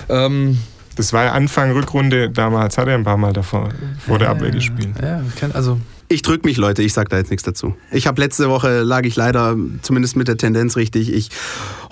Ähm, 0.10 0.58
Das 0.96 1.14
war 1.14 1.26
ja 1.26 1.32
Anfang 1.32 1.72
Rückrunde 1.72 2.30
damals, 2.30 2.78
hat 2.78 2.88
er 2.88 2.96
ein 2.96 3.04
paar 3.04 3.18
Mal 3.18 3.34
davor 3.34 3.70
vor 4.06 4.20
der 4.20 4.30
Abwehr 4.30 4.52
gespielt. 4.52 4.90
ja, 5.02 5.22
also 5.54 5.80
Ich 6.10 6.24
drück 6.24 6.44
mich, 6.44 6.58
Leute, 6.58 6.82
ich 6.84 6.92
sag 6.94 7.08
da 7.10 7.18
jetzt 7.18 7.30
nichts 7.30 7.44
dazu. 7.44 7.74
Ich 7.92 8.06
habe 8.08 8.20
letzte 8.22 8.50
Woche, 8.50 8.82
lag 8.82 9.04
ich 9.06 9.16
leider 9.16 9.56
zumindest 9.82 10.16
mit 10.18 10.28
der 10.28 10.38
Tendenz 10.38 10.76
richtig. 10.76 11.14
Ich 11.14 11.30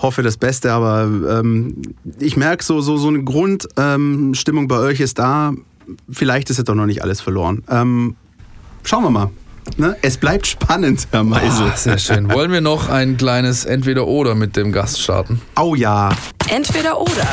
hoffe 0.00 0.22
das 0.22 0.36
Beste, 0.36 0.72
aber 0.72 1.08
ähm, 1.40 1.80
ich 2.18 2.36
merke 2.36 2.62
so, 2.64 2.80
so, 2.80 2.96
so 2.98 3.08
eine 3.08 3.22
Grundstimmung 3.24 4.62
ähm, 4.64 4.68
bei 4.68 4.78
euch 4.78 5.00
ist 5.00 5.18
da. 5.18 5.52
Vielleicht 6.10 6.50
ist 6.50 6.58
es 6.58 6.64
doch 6.64 6.74
noch 6.74 6.86
nicht 6.86 7.02
alles 7.02 7.20
verloren. 7.22 7.62
Ähm, 7.70 8.16
schauen 8.82 9.04
wir 9.04 9.10
mal. 9.10 9.30
Ne? 9.76 9.96
Es 10.02 10.16
bleibt 10.16 10.46
spannend, 10.46 11.06
Herr 11.10 11.24
Meisel. 11.24 11.70
ah, 11.72 11.76
sehr 11.76 11.98
schön. 11.98 12.30
Wollen 12.32 12.50
wir 12.52 12.60
noch 12.60 12.88
ein 12.88 13.16
kleines 13.16 13.64
Entweder-Oder 13.64 14.34
mit 14.34 14.56
dem 14.56 14.72
Gast 14.72 15.00
starten? 15.00 15.40
Oh 15.60 15.74
ja. 15.74 16.10
Entweder 16.48 17.00
oder. 17.00 17.28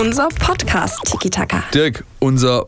Unser 0.00 0.28
Podcast 0.28 0.98
Tiki 1.04 1.30
Taka. 1.30 1.62
Dirk, 1.72 2.04
unser 2.18 2.66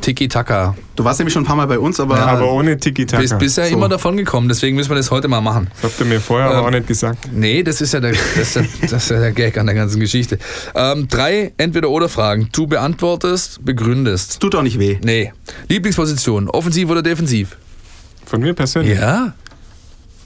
Tiki-Taka. 0.00 0.74
Du 0.96 1.04
warst 1.04 1.18
nämlich 1.18 1.32
schon 1.32 1.44
ein 1.44 1.46
paar 1.46 1.56
Mal 1.56 1.66
bei 1.66 1.78
uns, 1.78 1.98
aber, 1.98 2.16
Ja, 2.18 2.26
aber 2.26 2.52
ohne 2.52 2.76
Tiki-Taka. 2.76 3.22
Bist 3.22 3.38
bisher 3.38 3.66
so. 3.68 3.74
immer 3.74 3.88
davon 3.88 4.16
gekommen, 4.16 4.48
deswegen 4.48 4.76
müssen 4.76 4.90
wir 4.90 4.96
das 4.96 5.10
heute 5.10 5.28
mal 5.28 5.40
machen. 5.40 5.68
Das 5.80 5.84
habt 5.92 6.00
ihr 6.00 6.06
mir 6.06 6.20
vorher 6.20 6.50
aber 6.50 6.66
auch 6.66 6.70
nicht 6.70 6.86
gesagt. 6.86 7.28
Nee, 7.32 7.62
das 7.62 7.80
ist 7.80 7.94
ja 7.94 8.00
der, 8.00 8.12
das 8.12 8.36
ist 8.36 8.56
ja, 8.56 8.62
das 8.82 8.92
ist 9.04 9.10
ja 9.10 9.20
der 9.20 9.32
Gag 9.32 9.56
an 9.56 9.66
der 9.66 9.74
ganzen 9.74 10.00
Geschichte. 10.00 10.38
Ähm, 10.74 11.08
drei 11.08 11.52
Entweder-Oder-Fragen. 11.56 12.48
Du 12.52 12.66
beantwortest, 12.66 13.64
begründest. 13.64 14.40
tut 14.40 14.52
doch 14.54 14.62
nicht 14.62 14.78
weh. 14.78 14.98
Nee. 15.02 15.32
Lieblingsposition, 15.68 16.50
offensiv 16.50 16.90
oder 16.90 17.02
defensiv? 17.02 17.56
Von 18.34 18.42
mir 18.42 18.52
persönlich. 18.52 18.98
Ja. 18.98 19.32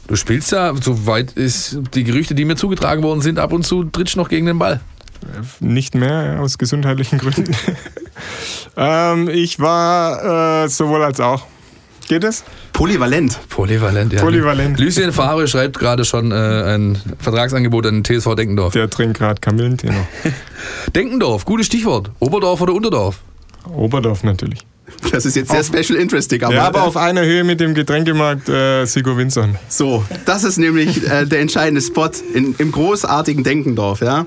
Du 0.07 0.17
spielst 0.17 0.51
ja, 0.53 0.73
soweit 0.81 1.33
ist 1.33 1.79
die 1.93 2.05
Gerüchte, 2.05 2.35
die 2.35 2.47
mir 2.47 2.57
zugetragen 2.57 3.03
worden 3.03 3.21
sind, 3.21 3.39
ab 3.39 3.53
und 3.53 3.67
zu 3.67 3.85
trittst 3.85 4.17
noch 4.17 4.31
gegen 4.31 4.47
den 4.47 4.59
Ball. 4.59 4.81
Nicht 5.61 5.95
mehr 5.95 6.39
aus 6.41 6.57
gesundheitlichen 6.57 7.19
Gründen. 7.19 7.55
ähm, 8.79 9.29
ich 9.29 9.61
war 9.61 10.65
äh, 10.65 10.69
sowohl 10.69 11.03
als 11.03 11.21
auch. 11.21 11.45
Geht 12.09 12.25
es? 12.25 12.45
Polyvalent. 12.73 13.39
Polyvalent, 13.51 14.15
ja. 14.15 14.23
Polyvalent. 14.23 14.81
Lucien 14.81 15.13
Favre 15.13 15.47
schreibt 15.47 15.79
gerade 15.79 16.07
schon 16.07 16.33
äh, 16.33 16.35
ein 16.35 16.99
Vertragsangebot 17.19 17.85
an 17.85 18.03
den 18.03 18.21
TSV 18.21 18.37
Denkendorf. 18.37 18.73
Der 18.73 18.89
trinkt 18.89 19.19
gerade 19.19 19.39
Kamillentee 19.39 19.89
noch. 19.89 20.33
Denkendorf, 20.95 21.45
gutes 21.45 21.67
Stichwort. 21.67 22.11
Oberdorf 22.21 22.63
oder 22.63 22.73
Unterdorf? 22.73 23.21
Oberdorf 23.71 24.25
natürlich. 24.25 24.61
Das 25.13 25.25
ist 25.25 25.37
jetzt 25.37 25.51
sehr 25.51 25.65
special 25.65 25.99
interesting. 25.99 26.43
Aber, 26.43 26.55
Ja, 26.55 26.67
aber 26.67 26.83
auf 26.83 26.97
einer 26.97 27.25
Höhe 27.25 27.45
mit 27.45 27.61
dem 27.61 27.75
Getränkemarkt 27.75 28.49
äh, 28.49 28.85
Sigo 28.85 29.17
Winson. 29.17 29.57
So, 29.69 30.05
das 30.25 30.45
ist 30.45 30.59
nämlich 30.59 31.09
äh, 31.09 31.25
der 31.25 31.41
entscheidende 31.41 31.81
Spot 31.81 32.11
in, 32.35 32.55
im 32.59 32.73
großartigen 32.73 33.45
Denkendorf, 33.45 34.01
ja? 34.01 34.27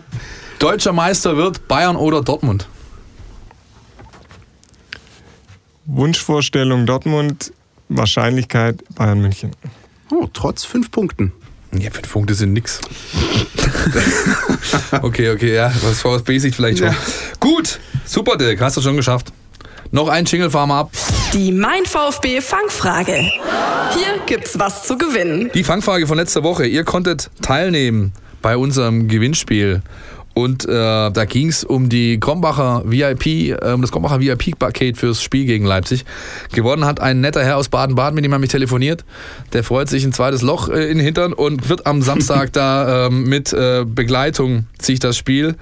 Deutscher 0.59 0.93
Meister 0.93 1.38
wird 1.38 1.67
Bayern 1.67 1.95
oder 1.95 2.22
Dortmund? 2.22 2.67
Wunschvorstellung 5.86 6.86
Dortmund, 6.86 7.51
Wahrscheinlichkeit 7.89 8.84
Bayern 8.95 9.22
München. 9.22 9.51
Oh, 10.11 10.28
trotz 10.32 10.63
fünf 10.63 10.91
Punkten. 10.91 11.32
Ja, 11.78 11.89
fünf 11.89 12.11
Punkte 12.11 12.34
sind 12.34 12.53
nix. 12.53 12.82
okay, 15.01 15.30
okay, 15.30 15.55
ja. 15.55 15.72
Was 15.84 16.01
VfB 16.01 16.38
sieht 16.38 16.55
vielleicht 16.55 16.80
schon. 16.80 16.93
Gut, 17.39 17.80
super, 18.05 18.38
Dirk, 18.38 18.59
hast 18.61 18.78
du 18.78 18.82
schon 18.82 18.97
geschafft. 18.97 19.32
Noch 19.94 20.08
ein 20.08 20.24
Jingle 20.24 20.50
fahren 20.50 20.70
wir 20.70 20.76
ab. 20.76 20.92
Die 21.34 21.52
Mein 21.52 21.84
VfB 21.86 22.39
Fangfrage. 22.39 23.14
Hier 23.14 24.22
gibt's 24.26 24.58
was 24.58 24.84
zu 24.84 24.98
gewinnen. 24.98 25.52
Die 25.54 25.66
Fangfrage 25.66 26.08
von 26.08 26.18
letzter 26.18 26.44
Woche. 26.44 26.66
Ihr 26.66 26.86
konntet 26.86 27.30
teilnehmen 27.42 28.14
bei 28.42 28.56
unserem 28.56 29.10
Gewinnspiel. 29.10 29.82
Und 30.34 30.64
äh, 30.64 30.70
da 30.70 31.26
ging 31.26 31.50
es 31.50 31.66
um 31.66 31.89
die 31.89 32.22
Krombacher 32.22 32.84
VIP, 32.86 33.26
äh, 33.28 33.74
um 33.74 33.82
das 33.82 33.92
Krombacher 33.92 34.22
VIP-Paket 34.22 34.96
fürs 34.96 35.22
Spiel 35.22 35.46
gegen 35.46 35.66
Leipzig. 35.66 36.06
Gewonnen 36.54 36.86
hat 36.86 37.02
ein 37.02 37.20
netter 37.20 37.44
Herr 37.44 37.58
aus 37.58 37.68
Baden-Baden, 37.68 38.16
mit 38.16 38.24
dem 38.24 38.34
habe 38.34 38.46
ich 38.46 38.50
telefoniert. 38.50 39.04
Der 39.52 39.66
freut 39.66 39.89
sich 39.89 40.06
ein 40.06 40.14
zweites 40.14 40.42
Loch 40.42 40.70
äh, 40.70 40.89
in 40.89 41.00
den 41.00 41.06
Hintern 41.06 41.34
und 41.34 41.68
wird 41.68 41.86
am 41.86 42.02
Samstag 42.02 42.54
da 42.54 43.08
ähm, 43.08 43.24
mit 43.24 43.52
äh, 43.52 43.84
Begleitung 43.86 44.68
sich 44.82 45.00
das 45.02 45.18
Spiel 45.18 45.56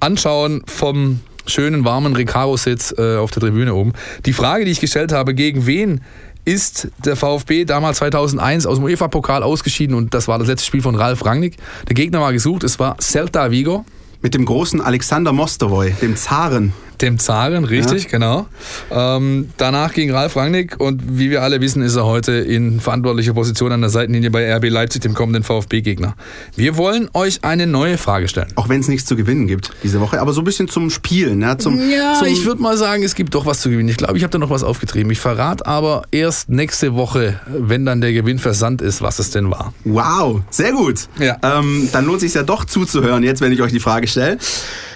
anschauen 0.00 0.62
vom 0.66 1.20
schönen, 1.48 1.84
warmen 1.84 2.14
Recaro-Sitz 2.14 2.94
äh, 2.96 3.16
auf 3.16 3.30
der 3.30 3.42
Tribüne 3.42 3.74
oben. 3.74 3.92
Die 4.26 4.32
Frage, 4.32 4.64
die 4.64 4.70
ich 4.70 4.80
gestellt 4.80 5.12
habe, 5.12 5.34
gegen 5.34 5.66
wen 5.66 6.00
ist 6.44 6.88
der 7.04 7.14
VfB 7.14 7.64
damals 7.66 7.98
2001 7.98 8.64
aus 8.64 8.78
dem 8.78 8.84
UEFA-Pokal 8.84 9.42
ausgeschieden 9.42 9.94
und 9.94 10.14
das 10.14 10.28
war 10.28 10.38
das 10.38 10.48
letzte 10.48 10.66
Spiel 10.66 10.80
von 10.80 10.94
Ralf 10.94 11.24
Rangnick. 11.24 11.56
Der 11.88 11.94
Gegner 11.94 12.20
war 12.20 12.32
gesucht, 12.32 12.64
es 12.64 12.78
war 12.78 12.96
Celta 13.00 13.50
Vigo, 13.50 13.84
Mit 14.22 14.34
dem 14.34 14.46
großen 14.46 14.80
Alexander 14.80 15.32
Mostovoy, 15.32 15.92
dem 16.00 16.16
Zaren. 16.16 16.72
Dem 17.02 17.18
Zaren, 17.18 17.64
richtig, 17.64 18.08
genau. 18.08 18.46
Ähm, 18.90 19.50
danach 19.56 19.92
ging 19.92 20.10
Ralf 20.10 20.36
Rangnick 20.36 20.78
und 20.78 21.18
wie 21.18 21.30
wir 21.30 21.42
alle 21.42 21.60
wissen, 21.60 21.82
ist 21.82 21.96
er 21.96 22.06
heute 22.06 22.32
in 22.32 22.80
verantwortlicher 22.80 23.34
Position 23.34 23.72
an 23.72 23.80
der 23.80 23.90
Seitenlinie 23.90 24.30
bei 24.30 24.54
RB 24.54 24.68
Leipzig, 24.68 25.02
dem 25.02 25.14
kommenden 25.14 25.42
VfB-Gegner. 25.42 26.14
Wir 26.56 26.76
wollen 26.76 27.08
euch 27.14 27.44
eine 27.44 27.66
neue 27.66 27.98
Frage 27.98 28.28
stellen. 28.28 28.48
Auch 28.56 28.68
wenn 28.68 28.80
es 28.80 28.88
nichts 28.88 29.06
zu 29.06 29.16
gewinnen 29.16 29.46
gibt 29.46 29.72
diese 29.82 30.00
Woche, 30.00 30.20
aber 30.20 30.32
so 30.32 30.40
ein 30.40 30.44
bisschen 30.44 30.68
zum 30.68 30.90
Spielen. 30.90 31.40
Ja, 31.40 31.58
zum, 31.58 31.78
Ja, 31.90 32.14
zum, 32.18 32.28
ich 32.28 32.44
würde 32.44 32.62
mal 32.62 32.76
sagen, 32.76 33.02
es 33.02 33.14
gibt 33.14 33.34
doch 33.34 33.46
was 33.46 33.60
zu 33.60 33.70
gewinnen. 33.70 33.88
Ich 33.88 33.96
glaube, 33.96 34.16
ich 34.16 34.22
habe 34.22 34.30
da 34.30 34.38
noch 34.38 34.50
was 34.50 34.62
aufgetrieben. 34.64 35.10
Ich 35.10 35.20
verrate 35.20 35.66
aber 35.66 36.02
erst 36.10 36.48
nächste 36.48 36.94
Woche, 36.94 37.40
wenn 37.46 37.86
dann 37.86 38.00
der 38.00 38.12
Gewinn 38.12 38.38
versandt 38.38 38.82
ist, 38.82 39.02
was 39.02 39.18
es 39.18 39.30
denn 39.30 39.50
war. 39.50 39.72
Wow, 39.84 40.42
sehr 40.50 40.72
gut. 40.72 41.08
Ja. 41.18 41.36
Ähm, 41.42 41.88
dann 41.92 42.04
lohnt 42.06 42.18
es 42.18 42.22
sich 42.22 42.34
ja 42.34 42.42
doch 42.42 42.64
zuzuhören, 42.64 43.22
jetzt, 43.22 43.40
wenn 43.40 43.52
ich 43.52 43.62
euch 43.62 43.72
die 43.72 43.80
Frage 43.80 44.06
stelle. 44.06 44.38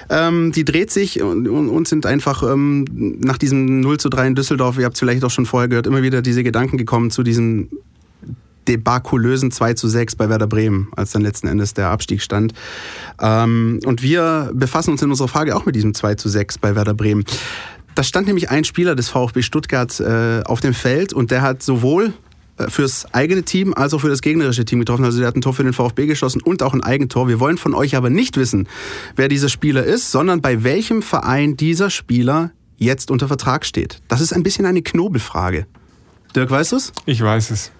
Ähm, 0.08 0.52
die 0.52 0.64
dreht 0.64 0.90
sich 0.90 1.22
und, 1.22 1.48
und, 1.48 1.88
sind 1.88 2.06
einfach 2.06 2.42
ähm, 2.42 2.84
nach 3.20 3.38
diesem 3.38 3.80
0 3.80 3.98
zu 3.98 4.08
3 4.08 4.28
in 4.28 4.34
Düsseldorf, 4.34 4.78
ihr 4.78 4.84
habt 4.84 4.94
es 4.94 5.00
vielleicht 5.00 5.24
auch 5.24 5.30
schon 5.30 5.46
vorher 5.46 5.68
gehört, 5.68 5.86
immer 5.86 6.02
wieder 6.02 6.22
diese 6.22 6.42
Gedanken 6.42 6.76
gekommen 6.78 7.10
zu 7.10 7.22
diesem 7.22 7.68
debakulösen 8.68 9.50
2 9.50 9.74
zu 9.74 9.88
6 9.88 10.16
bei 10.16 10.28
Werder 10.28 10.46
Bremen, 10.46 10.88
als 10.96 11.10
dann 11.12 11.22
letzten 11.22 11.48
Endes 11.48 11.74
der 11.74 11.88
Abstieg 11.88 12.22
stand. 12.22 12.52
Ähm, 13.20 13.80
und 13.84 14.02
wir 14.02 14.50
befassen 14.54 14.90
uns 14.90 15.02
in 15.02 15.10
unserer 15.10 15.28
Frage 15.28 15.56
auch 15.56 15.66
mit 15.66 15.74
diesem 15.74 15.94
2 15.94 16.14
zu 16.14 16.28
6 16.28 16.58
bei 16.58 16.74
Werder 16.74 16.94
Bremen. 16.94 17.24
Da 17.94 18.02
stand 18.02 18.26
nämlich 18.26 18.50
ein 18.50 18.64
Spieler 18.64 18.94
des 18.94 19.08
VfB 19.08 19.42
Stuttgart 19.42 20.00
äh, 20.00 20.42
auf 20.44 20.60
dem 20.60 20.74
Feld 20.74 21.12
und 21.12 21.30
der 21.30 21.42
hat 21.42 21.62
sowohl 21.62 22.14
fürs 22.68 23.06
eigene 23.12 23.42
Team 23.42 23.74
als 23.74 23.94
auch 23.94 24.00
für 24.00 24.08
das 24.08 24.22
gegnerische 24.22 24.64
Team 24.64 24.80
getroffen. 24.80 25.04
Also 25.04 25.18
der 25.18 25.28
hat 25.28 25.36
ein 25.36 25.40
Tor 25.40 25.54
für 25.54 25.64
den 25.64 25.72
VfB 25.72 26.06
geschossen 26.06 26.42
und 26.42 26.62
auch 26.62 26.74
ein 26.74 26.82
Eigentor. 26.82 27.28
Wir 27.28 27.40
wollen 27.40 27.58
von 27.58 27.74
euch 27.74 27.96
aber 27.96 28.10
nicht 28.10 28.36
wissen, 28.36 28.68
wer 29.16 29.28
dieser 29.28 29.48
Spieler 29.48 29.84
ist, 29.84 30.10
sondern 30.10 30.40
bei 30.40 30.62
welchem 30.64 31.02
Verein 31.02 31.56
dieser 31.56 31.90
Spieler 31.90 32.50
jetzt 32.76 33.10
unter 33.10 33.28
Vertrag 33.28 33.64
steht. 33.64 34.00
Das 34.08 34.20
ist 34.20 34.32
ein 34.32 34.42
bisschen 34.42 34.66
eine 34.66 34.82
Knobelfrage. 34.82 35.66
Dirk, 36.34 36.50
weißt 36.50 36.72
du's? 36.72 36.92
Ich 37.06 37.22
weiß 37.22 37.50
es, 37.50 37.72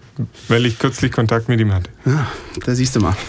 weil 0.48 0.66
ich 0.66 0.78
kürzlich 0.78 1.12
Kontakt 1.12 1.48
mit 1.48 1.60
ihm 1.60 1.72
hatte. 1.72 1.90
Ja, 2.04 2.30
da 2.64 2.74
siehst 2.74 2.96
du 2.96 3.00
mal. 3.00 3.16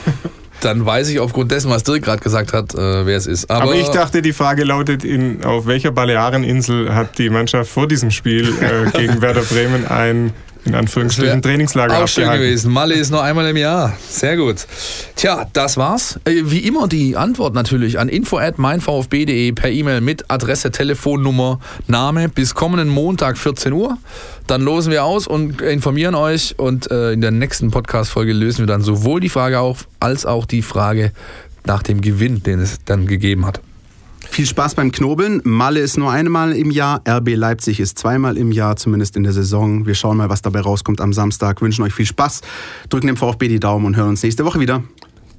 Dann 0.62 0.86
weiß 0.86 1.10
ich 1.10 1.20
aufgrund 1.20 1.52
dessen, 1.52 1.70
was 1.70 1.84
Dirk 1.84 2.04
gerade 2.04 2.22
gesagt 2.22 2.54
hat, 2.54 2.74
äh, 2.74 3.06
wer 3.06 3.18
es 3.18 3.28
ist. 3.28 3.50
Aber, 3.50 3.64
Aber 3.64 3.76
ich 3.76 3.90
dachte, 3.90 4.22
die 4.22 4.32
Frage 4.32 4.64
lautet, 4.64 5.04
in, 5.04 5.44
auf 5.44 5.66
welcher 5.66 5.92
Baleareninsel 5.92 6.94
hat 6.96 7.18
die 7.18 7.30
Mannschaft 7.30 7.70
vor 7.70 7.88
diesem 7.88 8.12
Spiel 8.12 8.54
äh, 8.62 8.90
gegen 8.98 9.22
Werder 9.22 9.42
Bremen 9.42 9.86
ein, 9.86 10.32
in 10.66 10.76
Anführungsstrichen, 10.76 11.42
Trainingslager 11.42 12.04
auch 12.04 12.08
schön 12.08 12.24
abgehalten? 12.24 12.48
gewesen. 12.48 12.72
Malle 12.72 12.96
ist 12.96 13.12
nur 13.12 13.22
einmal 13.22 13.48
im 13.50 13.58
Jahr. 13.58 13.98
Sehr 14.10 14.38
gut. 14.38 14.66
Tja, 15.16 15.48
das 15.54 15.78
war's. 15.78 16.20
Äh, 16.26 16.44
Wie 16.46 16.60
immer 16.60 16.88
die 16.88 17.18
Antwort 17.18 17.54
natürlich 17.54 18.00
an 18.00 18.10
info@meinvfb.de 18.10 19.52
per 19.52 19.70
E-Mail 19.72 20.02
mit 20.02 20.30
Adresse, 20.32 20.72
Telefonnummer, 20.72 21.60
Name 21.88 22.30
bis 22.30 22.56
kommenden 22.56 22.90
Montag 22.90 23.38
14 23.38 23.74
Uhr. 23.74 23.98
Dann 24.48 24.62
losen 24.62 24.92
wir 24.92 25.04
aus 25.04 25.28
und 25.28 25.62
informieren 25.62 26.16
euch 26.16 26.56
und 26.58 26.90
äh, 26.92 27.12
in 27.12 27.22
der 27.22 27.32
nächsten 27.32 27.72
Podcast-Folge 27.72 28.34
lösen 28.34 28.60
wir 28.60 28.68
dann 28.68 28.82
sowohl 28.82 29.20
die 29.20 29.30
Frage 29.30 29.60
auf 29.60 29.88
als 30.00 30.26
auch 30.26 30.46
die 30.46 30.62
Frage 30.62 31.12
nach 31.66 31.84
dem 31.84 32.02
Gewinn, 32.02 32.44
den 32.44 32.60
es 32.60 32.80
dann 32.86 33.08
gegeben 33.08 33.46
hat. 33.46 33.62
Viel 34.34 34.48
Spaß 34.48 34.74
beim 34.74 34.92
Knobeln. 34.92 35.42
Malle 35.44 35.80
ist 35.80 35.96
nur 35.96 36.12
einmal 36.12 36.54
im 36.54 36.72
Jahr, 36.72 37.04
RB 37.08 37.36
Leipzig 37.36 37.80
ist 37.80 38.00
zweimal 38.00 38.36
im 38.36 38.52
Jahr, 38.52 38.76
zumindest 38.76 39.16
in 39.16 39.22
der 39.22 39.32
Saison. 39.32 39.86
Wir 39.86 39.94
schauen 39.94 40.18
mal, 40.18 40.28
was 40.28 40.42
dabei 40.42 40.62
rauskommt 40.62 41.02
am 41.02 41.14
Samstag. 41.14 41.62
Wünschen 41.62 41.84
euch 41.84 41.94
viel 41.94 42.08
Spaß, 42.08 42.42
drücken 42.90 43.06
dem 43.06 43.16
VfB 43.16 43.48
die 43.48 43.60
Daumen 43.60 43.86
und 43.86 43.96
hören 43.96 44.10
uns 44.10 44.24
nächste 44.24 44.44
Woche 44.44 44.60
wieder. 44.60 44.82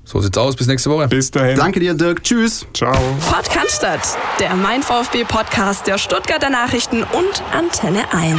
So 0.05 0.21
sieht's 0.21 0.39
aus. 0.39 0.55
Bis 0.55 0.69
nächste 0.69 0.91
Woche. 0.91 1.09
Bis 1.09 1.33
dahin. 1.33 1.57
Danke 1.57 1.81
dir, 1.81 1.95
Dirk. 1.95 2.23
Tschüss. 2.23 2.69
Ciao. 2.73 2.95
Pott 3.29 3.51
Cannstatt, 3.51 4.17
der 4.39 4.55
Mein 4.55 4.81
VfB 4.81 5.25
Podcast 5.25 5.89
der 5.89 5.99
Stuttgarter 5.99 6.51
Nachrichten 6.51 7.03
und 7.03 7.43
Antenne 7.53 8.05
1. 8.13 8.39